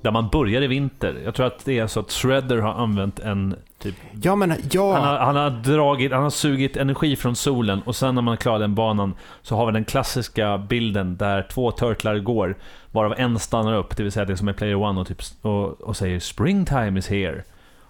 där 0.01 0.11
man 0.11 0.29
börjar 0.29 0.61
i 0.61 0.67
vinter. 0.67 1.21
Jag 1.25 1.35
tror 1.35 1.45
att 1.45 1.65
det 1.65 1.79
är 1.79 1.87
så 1.87 1.99
att 1.99 2.11
Shredder 2.11 2.57
har 2.57 2.73
använt 2.73 3.19
en 3.19 3.55
typ... 3.79 3.95
Ja, 4.21 4.35
men 4.35 4.53
ja. 4.71 4.93
Han 4.93 5.03
har, 5.07 5.17
han 5.17 5.35
har 5.35 5.49
dragit, 5.49 6.11
han 6.11 6.23
har 6.23 6.29
sugit 6.29 6.77
energi 6.77 7.15
från 7.15 7.35
solen 7.35 7.81
och 7.81 7.95
sen 7.95 8.15
när 8.15 8.21
man 8.21 8.37
klarar 8.37 8.59
den 8.59 8.75
banan 8.75 9.13
så 9.41 9.55
har 9.55 9.65
vi 9.65 9.71
den 9.71 9.85
klassiska 9.85 10.57
bilden 10.57 11.17
där 11.17 11.47
två 11.51 11.71
turtlar 11.71 12.19
går, 12.19 12.55
varav 12.91 13.13
en 13.17 13.39
stannar 13.39 13.75
upp, 13.75 13.97
det 13.97 14.03
vill 14.03 14.11
säga 14.11 14.25
det 14.25 14.37
som 14.37 14.47
är 14.47 14.53
player 14.53 14.75
one 14.75 15.01
och, 15.01 15.07
typ, 15.07 15.21
och, 15.41 15.81
och 15.81 15.97
säger 15.97 16.19
“Springtime 16.19 16.99
is 16.99 17.07
here”. 17.07 17.43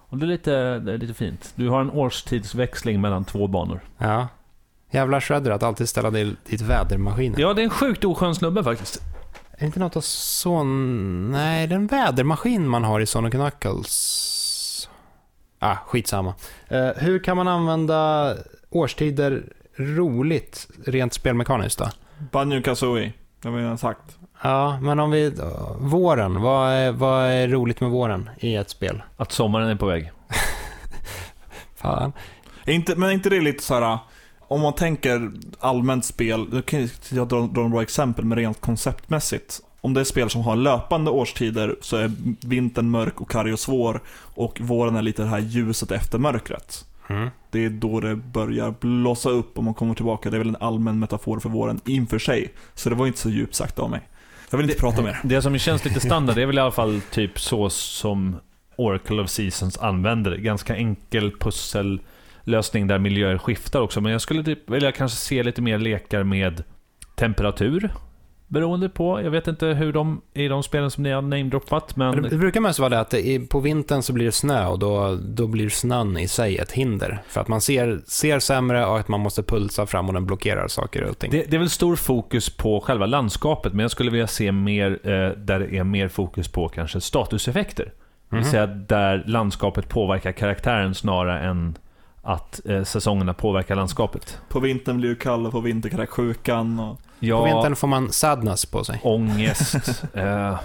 Och 0.09 0.17
det 0.17 0.25
är, 0.25 0.27
lite, 0.27 0.79
det 0.79 0.93
är 0.93 0.97
lite 0.97 1.13
fint. 1.13 1.53
Du 1.55 1.69
har 1.69 1.81
en 1.81 1.91
årstidsväxling 1.91 3.01
mellan 3.01 3.25
två 3.25 3.47
banor. 3.47 3.79
Ja. 3.97 4.27
Jävla 4.91 5.21
Shredder 5.21 5.51
att 5.51 5.63
alltid 5.63 5.89
ställa 5.89 6.11
dig 6.11 6.35
dit 6.49 6.61
vädermaskinen. 6.61 7.39
Ja, 7.39 7.53
det 7.53 7.61
är 7.61 7.63
en 7.63 7.69
sjukt 7.69 8.05
oskön 8.05 8.35
snubbe 8.35 8.63
faktiskt. 8.63 9.01
Är 9.51 9.59
det 9.59 9.65
inte 9.65 9.79
något 9.79 9.97
av 9.97 10.01
sån... 10.01 11.31
Nej, 11.31 11.67
det 11.67 11.73
är 11.73 11.79
en 11.79 11.87
vädermaskin 11.87 12.67
man 12.67 12.83
har 12.83 12.99
i 12.99 13.05
Sonic 13.05 13.31
Knuckles. 13.31 14.89
Ah, 15.59 15.75
skitsamma. 15.75 16.35
Uh, 16.71 16.91
hur 16.95 17.23
kan 17.23 17.37
man 17.37 17.47
använda 17.47 18.33
årstider 18.69 19.43
roligt, 19.75 20.67
rent 20.85 21.13
spelmekaniskt 21.13 21.79
då? 21.79 21.89
Banjo 22.31 22.61
Kazooie, 22.61 23.13
det 23.41 23.47
har 23.47 23.55
vi 23.55 23.63
redan 23.63 23.77
sagt. 23.77 24.17
Ja, 24.45 24.79
men 24.81 24.99
om 24.99 25.11
vi... 25.11 25.33
Våren, 25.79 26.41
vad 26.41 26.71
är, 26.71 26.91
vad 26.91 27.25
är 27.25 27.47
roligt 27.47 27.81
med 27.81 27.89
våren 27.89 28.29
i 28.37 28.55
ett 28.55 28.69
spel? 28.69 29.03
Att 29.17 29.31
sommaren 29.31 29.69
är 29.69 29.75
på 29.75 29.85
väg. 29.85 30.11
Fan. 31.75 32.13
Inte, 32.65 32.95
men 32.95 33.11
inte 33.11 33.29
det 33.29 33.41
lite 33.41 33.63
så 33.63 33.73
här 33.73 33.99
om 34.47 34.61
man 34.61 34.73
tänker 34.73 35.31
allmänt 35.59 36.05
spel, 36.05 36.49
då 36.51 36.61
kan 36.61 36.89
jag 37.09 37.27
dra, 37.27 37.41
dra 37.41 37.67
några 37.67 37.83
exempel 37.83 38.25
med 38.25 38.37
rent 38.37 38.61
konceptmässigt. 38.61 39.61
Om 39.81 39.93
det 39.93 39.99
är 39.99 40.03
spel 40.03 40.29
som 40.29 40.41
har 40.41 40.55
löpande 40.55 41.11
årstider 41.11 41.75
så 41.81 41.97
är 41.97 42.11
vintern 42.47 42.89
mörk 42.89 43.21
och 43.21 43.29
karg 43.29 43.53
och 43.53 43.59
svår 43.59 44.01
och 44.35 44.61
våren 44.61 44.95
är 44.95 45.01
lite 45.01 45.21
det 45.21 45.29
här 45.29 45.39
ljuset 45.39 45.91
efter 45.91 46.17
mörkret. 46.17 46.85
Mm. 47.07 47.29
Det 47.51 47.65
är 47.65 47.69
då 47.69 47.99
det 47.99 48.15
börjar 48.15 48.73
blossa 48.79 49.29
upp 49.29 49.57
och 49.57 49.63
man 49.63 49.73
kommer 49.73 49.95
tillbaka. 49.95 50.29
Det 50.29 50.37
är 50.37 50.39
väl 50.39 50.49
en 50.49 50.57
allmän 50.59 50.99
metafor 50.99 51.39
för 51.39 51.49
våren 51.49 51.79
inför 51.85 52.19
sig. 52.19 52.53
Så 52.73 52.89
det 52.89 52.95
var 52.95 53.07
inte 53.07 53.19
så 53.19 53.29
djupt 53.29 53.55
sagt 53.55 53.79
av 53.79 53.89
mig. 53.89 54.01
Jag 54.49 54.57
vill 54.57 54.69
inte 54.69 54.79
prata 54.79 55.01
mer. 55.01 55.19
Det 55.23 55.41
som 55.41 55.57
känns 55.57 55.85
lite 55.85 55.99
standard 55.99 56.35
det 56.35 56.41
är 56.41 56.45
väl 56.45 56.57
i 56.57 56.61
alla 56.61 56.71
fall 56.71 57.01
typ 57.11 57.39
så 57.39 57.69
som 57.69 58.35
Oracle 58.75 59.21
of 59.21 59.29
Seasons 59.29 59.77
använder 59.77 60.31
det. 60.31 60.37
Ganska 60.37 60.75
enkel 60.75 61.31
pussellösning 61.39 62.87
där 62.87 62.99
miljöer 62.99 63.37
skiftar 63.37 63.79
också. 63.79 64.01
Men 64.01 64.11
jag 64.11 64.21
skulle 64.21 64.43
typ 64.43 64.69
vilja 64.69 64.91
kanske 64.91 65.17
se 65.17 65.43
lite 65.43 65.61
mer 65.61 65.77
lekar 65.77 66.23
med 66.23 66.63
temperatur. 67.15 67.89
Beroende 68.55 68.89
på, 68.89 69.21
jag 69.21 69.31
vet 69.31 69.47
inte 69.47 69.65
hur 69.67 69.93
de, 69.93 70.21
i 70.33 70.47
de 70.47 70.63
spelen 70.63 70.91
som 70.91 71.03
ni 71.03 71.11
har 71.11 71.21
namedroppat, 71.21 71.95
men... 71.95 72.21
Det, 72.21 72.29
det 72.29 72.37
brukar 72.37 72.61
mest 72.61 72.79
vara 72.79 72.89
det 72.89 72.99
att 72.99 73.09
det, 73.09 73.27
är- 73.27 73.39
på 73.39 73.59
vintern 73.59 74.01
så 74.01 74.13
blir 74.13 74.25
det 74.25 74.31
snö 74.31 74.65
och 74.67 74.79
då, 74.79 75.17
då 75.21 75.47
blir 75.47 75.69
snön 75.69 76.17
i 76.17 76.27
sig 76.27 76.57
ett 76.57 76.71
hinder. 76.71 77.21
För 77.27 77.41
att 77.41 77.47
man 77.47 77.61
ser, 77.61 77.99
ser 78.07 78.39
sämre 78.39 78.85
och 78.85 78.99
att 78.99 79.07
man 79.07 79.19
måste 79.19 79.43
pulsa 79.43 79.85
fram 79.85 80.07
och 80.07 80.13
den 80.13 80.25
blockerar 80.25 80.67
saker 80.67 81.03
och 81.03 81.19
ting. 81.19 81.31
Det, 81.31 81.43
det 81.51 81.55
är 81.55 81.59
väl 81.59 81.69
stor 81.69 81.95
fokus 81.95 82.49
på 82.57 82.79
själva 82.79 83.05
landskapet, 83.05 83.73
men 83.73 83.79
jag 83.83 83.91
skulle 83.91 84.11
vilja 84.11 84.27
se 84.27 84.51
mer 84.51 84.91
eh, 85.03 85.29
där 85.37 85.59
det 85.59 85.77
är 85.77 85.83
mer 85.83 86.07
fokus 86.07 86.47
på 86.47 86.67
kanske 86.69 87.01
statuseffekter. 87.01 87.83
Det 87.85 88.35
Mhm. 88.35 88.43
vill 88.43 88.51
säga 88.51 88.65
där 88.67 89.23
landskapet 89.27 89.89
påverkar 89.89 90.31
karaktären 90.31 90.95
snarare 90.95 91.39
än 91.39 91.77
att 92.25 92.61
eh, 92.65 92.83
säsongerna 92.83 93.33
påverkar 93.33 93.75
landskapet. 93.75 94.39
På 94.49 94.59
vintern 94.59 94.97
blir 94.97 95.09
det 95.09 95.15
kall 95.15 95.45
och 95.45 95.51
på 95.51 95.59
vinterkräksjukan 95.59 96.79
och... 96.79 96.99
Ja, 97.19 97.39
På 97.39 97.45
vintern 97.45 97.75
får 97.75 97.87
man 97.87 98.11
sadness 98.11 98.65
på 98.65 98.83
sig. 98.83 98.99
ångest. 99.03 100.03
eh, 100.13 100.59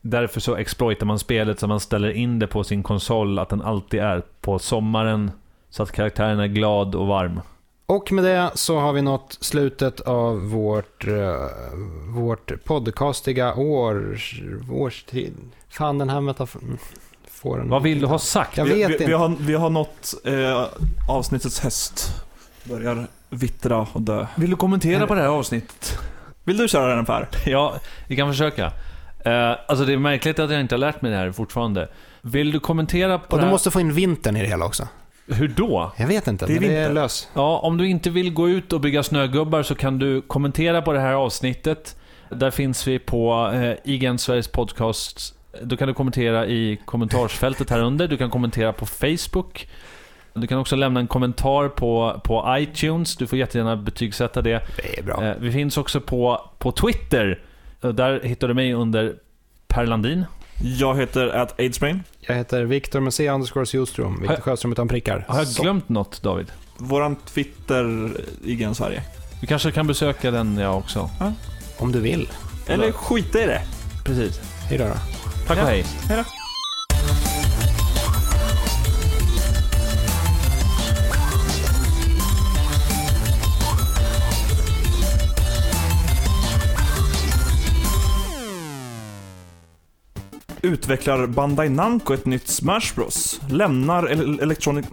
därför 0.00 0.40
så 0.40 0.56
exploitar 0.56 1.06
man 1.06 1.18
spelet 1.18 1.60
så 1.60 1.66
man 1.66 1.80
ställer 1.80 2.10
in 2.10 2.38
det 2.38 2.46
på 2.46 2.64
sin 2.64 2.82
konsol 2.82 3.38
att 3.38 3.48
den 3.48 3.62
alltid 3.62 4.00
är 4.00 4.22
på 4.40 4.58
sommaren. 4.58 5.30
Så 5.70 5.82
att 5.82 5.92
karaktären 5.92 6.40
är 6.40 6.46
glad 6.46 6.94
och 6.94 7.06
varm. 7.06 7.40
Och 7.86 8.12
med 8.12 8.24
det 8.24 8.50
så 8.54 8.78
har 8.78 8.92
vi 8.92 9.02
nått 9.02 9.38
slutet 9.40 10.00
av 10.00 10.50
vårt, 10.50 11.06
eh, 11.06 11.34
vårt 12.14 12.64
podcastiga 12.64 13.54
års, 13.54 14.42
årstid. 14.72 15.34
Fan, 15.68 15.98
den 15.98 16.08
här 16.08 16.20
metaforen. 16.20 16.78
Vad 17.54 17.82
vill 17.82 18.00
du 18.00 18.06
ha 18.06 18.18
sagt? 18.18 18.56
Jag 18.56 18.64
vi, 18.64 18.70
vet 18.70 18.88
vi, 18.88 18.92
inte. 18.92 19.04
vi, 19.06 19.12
har, 19.12 19.36
vi 19.40 19.54
har 19.54 19.70
nått 19.70 20.14
eh, 20.24 20.64
avsnittets 21.08 21.60
häst. 21.60 22.22
Börjar 22.64 23.06
vittra 23.30 23.86
och 23.92 24.00
dö. 24.00 24.26
Vill 24.34 24.50
du 24.50 24.56
kommentera 24.56 25.06
på 25.06 25.14
det 25.14 25.20
här 25.20 25.28
avsnittet? 25.28 25.98
Vill 26.44 26.56
du 26.56 26.68
köra 26.68 26.94
den 26.94 27.04
Per? 27.04 27.28
Ja, 27.46 27.74
vi 28.08 28.16
kan 28.16 28.28
försöka. 28.28 28.72
Eh, 29.24 29.52
alltså 29.68 29.84
det 29.84 29.92
är 29.92 29.98
märkligt 29.98 30.38
att 30.38 30.50
jag 30.50 30.60
inte 30.60 30.74
har 30.74 30.80
lärt 30.80 31.02
mig 31.02 31.10
det 31.10 31.16
här 31.16 31.32
fortfarande. 31.32 31.88
Vill 32.22 32.52
du 32.52 32.60
kommentera 32.60 33.18
på 33.18 33.24
Och 33.24 33.36
det 33.38 33.42
du 33.42 33.44
här? 33.44 33.52
måste 33.52 33.70
få 33.70 33.80
in 33.80 33.92
vintern 33.92 34.36
i 34.36 34.40
det 34.42 34.48
hela 34.48 34.64
också. 34.64 34.88
Hur 35.28 35.48
då? 35.48 35.92
Jag 35.96 36.06
vet 36.06 36.26
inte, 36.26 36.46
Det 36.46 36.56
är 36.56 36.60
men 36.60 36.68
det 36.68 36.76
är 36.76 36.92
lös. 36.92 37.28
Ja, 37.34 37.58
om 37.58 37.76
du 37.76 37.88
inte 37.88 38.10
vill 38.10 38.32
gå 38.32 38.48
ut 38.48 38.72
och 38.72 38.80
bygga 38.80 39.02
snögubbar 39.02 39.62
så 39.62 39.74
kan 39.74 39.98
du 39.98 40.22
kommentera 40.22 40.82
på 40.82 40.92
det 40.92 41.00
här 41.00 41.12
avsnittet. 41.12 41.96
Där 42.30 42.50
finns 42.50 42.86
vi 42.88 42.98
på 42.98 43.50
eh, 43.54 43.92
IGN 43.92 44.18
Sveriges 44.18 44.48
podcast. 44.48 45.34
Då 45.62 45.76
kan 45.76 45.88
du 45.88 45.94
kommentera 45.94 46.46
i 46.46 46.78
kommentarsfältet 46.84 47.70
här 47.70 47.80
under. 47.80 48.08
Du 48.08 48.16
kan 48.16 48.30
kommentera 48.30 48.72
på 48.72 48.86
Facebook. 48.86 49.68
Du 50.34 50.46
kan 50.46 50.58
också 50.58 50.76
lämna 50.76 51.00
en 51.00 51.06
kommentar 51.06 51.68
på, 51.68 52.20
på 52.24 52.56
iTunes. 52.58 53.16
Du 53.16 53.26
får 53.26 53.38
jättegärna 53.38 53.76
betygsätta 53.76 54.42
det. 54.42 54.62
Det 54.76 54.98
är 54.98 55.02
bra. 55.02 55.24
Eh, 55.24 55.34
vi 55.40 55.52
finns 55.52 55.76
också 55.76 56.00
på, 56.00 56.50
på 56.58 56.72
Twitter. 56.72 57.40
Eh, 57.82 57.88
Där 57.90 58.20
hittar 58.22 58.48
du 58.48 58.54
mig 58.54 58.72
under 58.74 59.14
Per 59.68 59.86
Landin. 59.86 60.24
Jag 60.62 60.96
heter 60.96 61.28
at 61.28 61.60
Aidsbrain. 61.60 62.02
Jag 62.20 62.34
heter 62.34 62.64
Viktor 62.64 63.00
med 63.00 63.14
C 63.14 63.30
underscore 63.30 63.66
Sjöström. 63.66 64.20
Viktor 64.20 64.40
Sjöström 64.40 64.72
utan 64.72 64.88
prickar. 64.88 65.24
Har 65.28 65.38
jag 65.38 65.46
glömt 65.46 65.88
något, 65.88 66.22
David? 66.22 66.46
Våran 66.76 67.16
Twitter, 67.16 68.10
IGN 68.44 68.74
Sverige. 68.74 69.02
Vi 69.40 69.46
kanske 69.46 69.70
kan 69.72 69.86
besöka 69.86 70.30
den 70.30 70.56
jag 70.58 70.78
också. 70.78 71.10
Om 71.78 71.92
du 71.92 72.00
vill. 72.00 72.28
Eller 72.66 72.92
skita 72.92 73.42
i 73.42 73.46
det. 73.46 73.62
Precis. 74.04 74.40
Hej 74.68 74.78
då. 74.78 74.84
Tack 75.46 75.58
och 75.58 75.64
hej. 75.66 75.84
Hej 76.08 76.16
då. 76.16 76.24
Utvecklar 90.62 91.26
Bandai 91.26 91.68
Namco 91.68 92.14
ett 92.14 92.26
nytt 92.26 92.48
Smash 92.48 92.94
Bros. 92.94 93.40
Lämnar 93.48 94.06
el- 94.10 94.40
Electronic... 94.40 94.86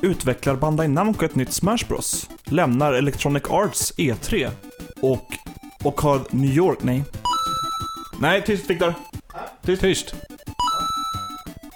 Utvecklar 0.00 0.56
Bandai 0.56 0.88
Namco 0.88 1.24
ett 1.24 1.34
nytt 1.34 1.52
Smash 1.52 1.88
Bros. 1.88 2.28
Lämnar 2.44 2.92
Electronic 2.92 3.42
Arts 3.48 3.92
E3. 3.96 4.50
Och... 5.00 5.24
Och 5.82 6.00
har 6.00 6.20
New 6.30 6.50
York... 6.54 6.78
Nej. 6.82 7.04
Nej, 8.20 8.42
tyst 8.44 8.70
Viktor. 8.70 8.94
Tyst. 9.62 9.82
Tyst. 9.82 10.14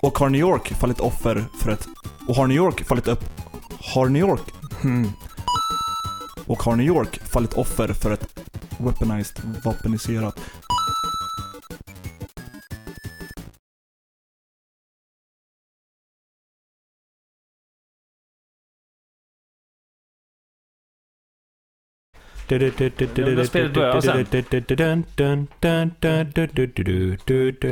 Och 0.02 0.18
har 0.18 0.28
New 0.28 0.40
York 0.40 0.68
fallit 0.68 1.00
offer 1.00 1.44
för 1.60 1.70
ett... 1.70 1.88
Och 2.28 2.34
har 2.34 2.46
New 2.46 2.56
York 2.56 2.84
fallit 2.84 3.08
upp... 3.08 3.24
Har 3.94 4.08
New 4.08 4.20
York... 4.20 4.40
Hmm. 4.82 5.12
Och 6.46 6.62
har 6.62 6.76
New 6.76 6.86
York 6.86 7.20
fallit 7.32 7.52
offer 7.54 7.88
för 7.88 8.10
ett 8.10 8.40
weaponized, 8.78 9.40
vapeniserat... 9.64 10.40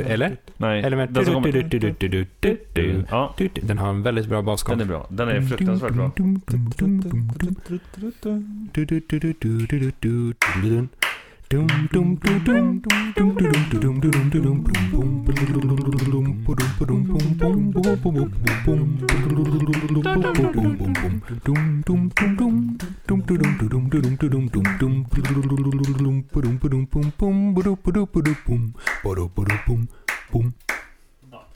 Eller? 0.07 0.37
Nej, 0.57 0.83
Eller 0.83 0.97
med... 0.97 1.09
den 1.09 1.25
som 1.25 1.33
kommer... 1.33 1.51
Ja, 3.09 3.35
Den 3.61 3.77
har 3.77 3.89
en 3.89 4.03
väldigt 4.03 4.27
bra 4.27 4.41
basgång. 4.41 4.77
den 4.77 4.87
är 4.87 4.91
bra. 4.91 5.07
Den 5.09 5.29
är 5.29 5.41
fruktansvärt 5.41 5.93
bra. 5.93 6.11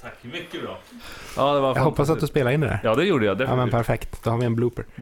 Tack, 0.01 0.13
mycket 0.23 0.61
bra. 0.61 0.77
Ja, 1.37 1.53
det 1.53 1.59
var 1.59 1.75
Jag 1.75 1.83
hoppas 1.83 1.99
att 1.99 2.05
du 2.05 2.05
fantastiskt. 2.05 2.31
spelar 2.31 2.51
in 2.51 2.59
det 2.59 2.67
där. 2.67 2.79
Ja, 2.83 2.95
det 2.95 3.05
gjorde 3.05 3.25
jag 3.25 3.33
Ja, 3.33 3.37
men 3.37 3.47
definitivt. 3.47 3.71
perfekt. 3.71 4.23
Då 4.23 4.29
har 4.29 4.37
vi 4.37 4.45
en 4.45 4.55
blooper. 4.55 4.85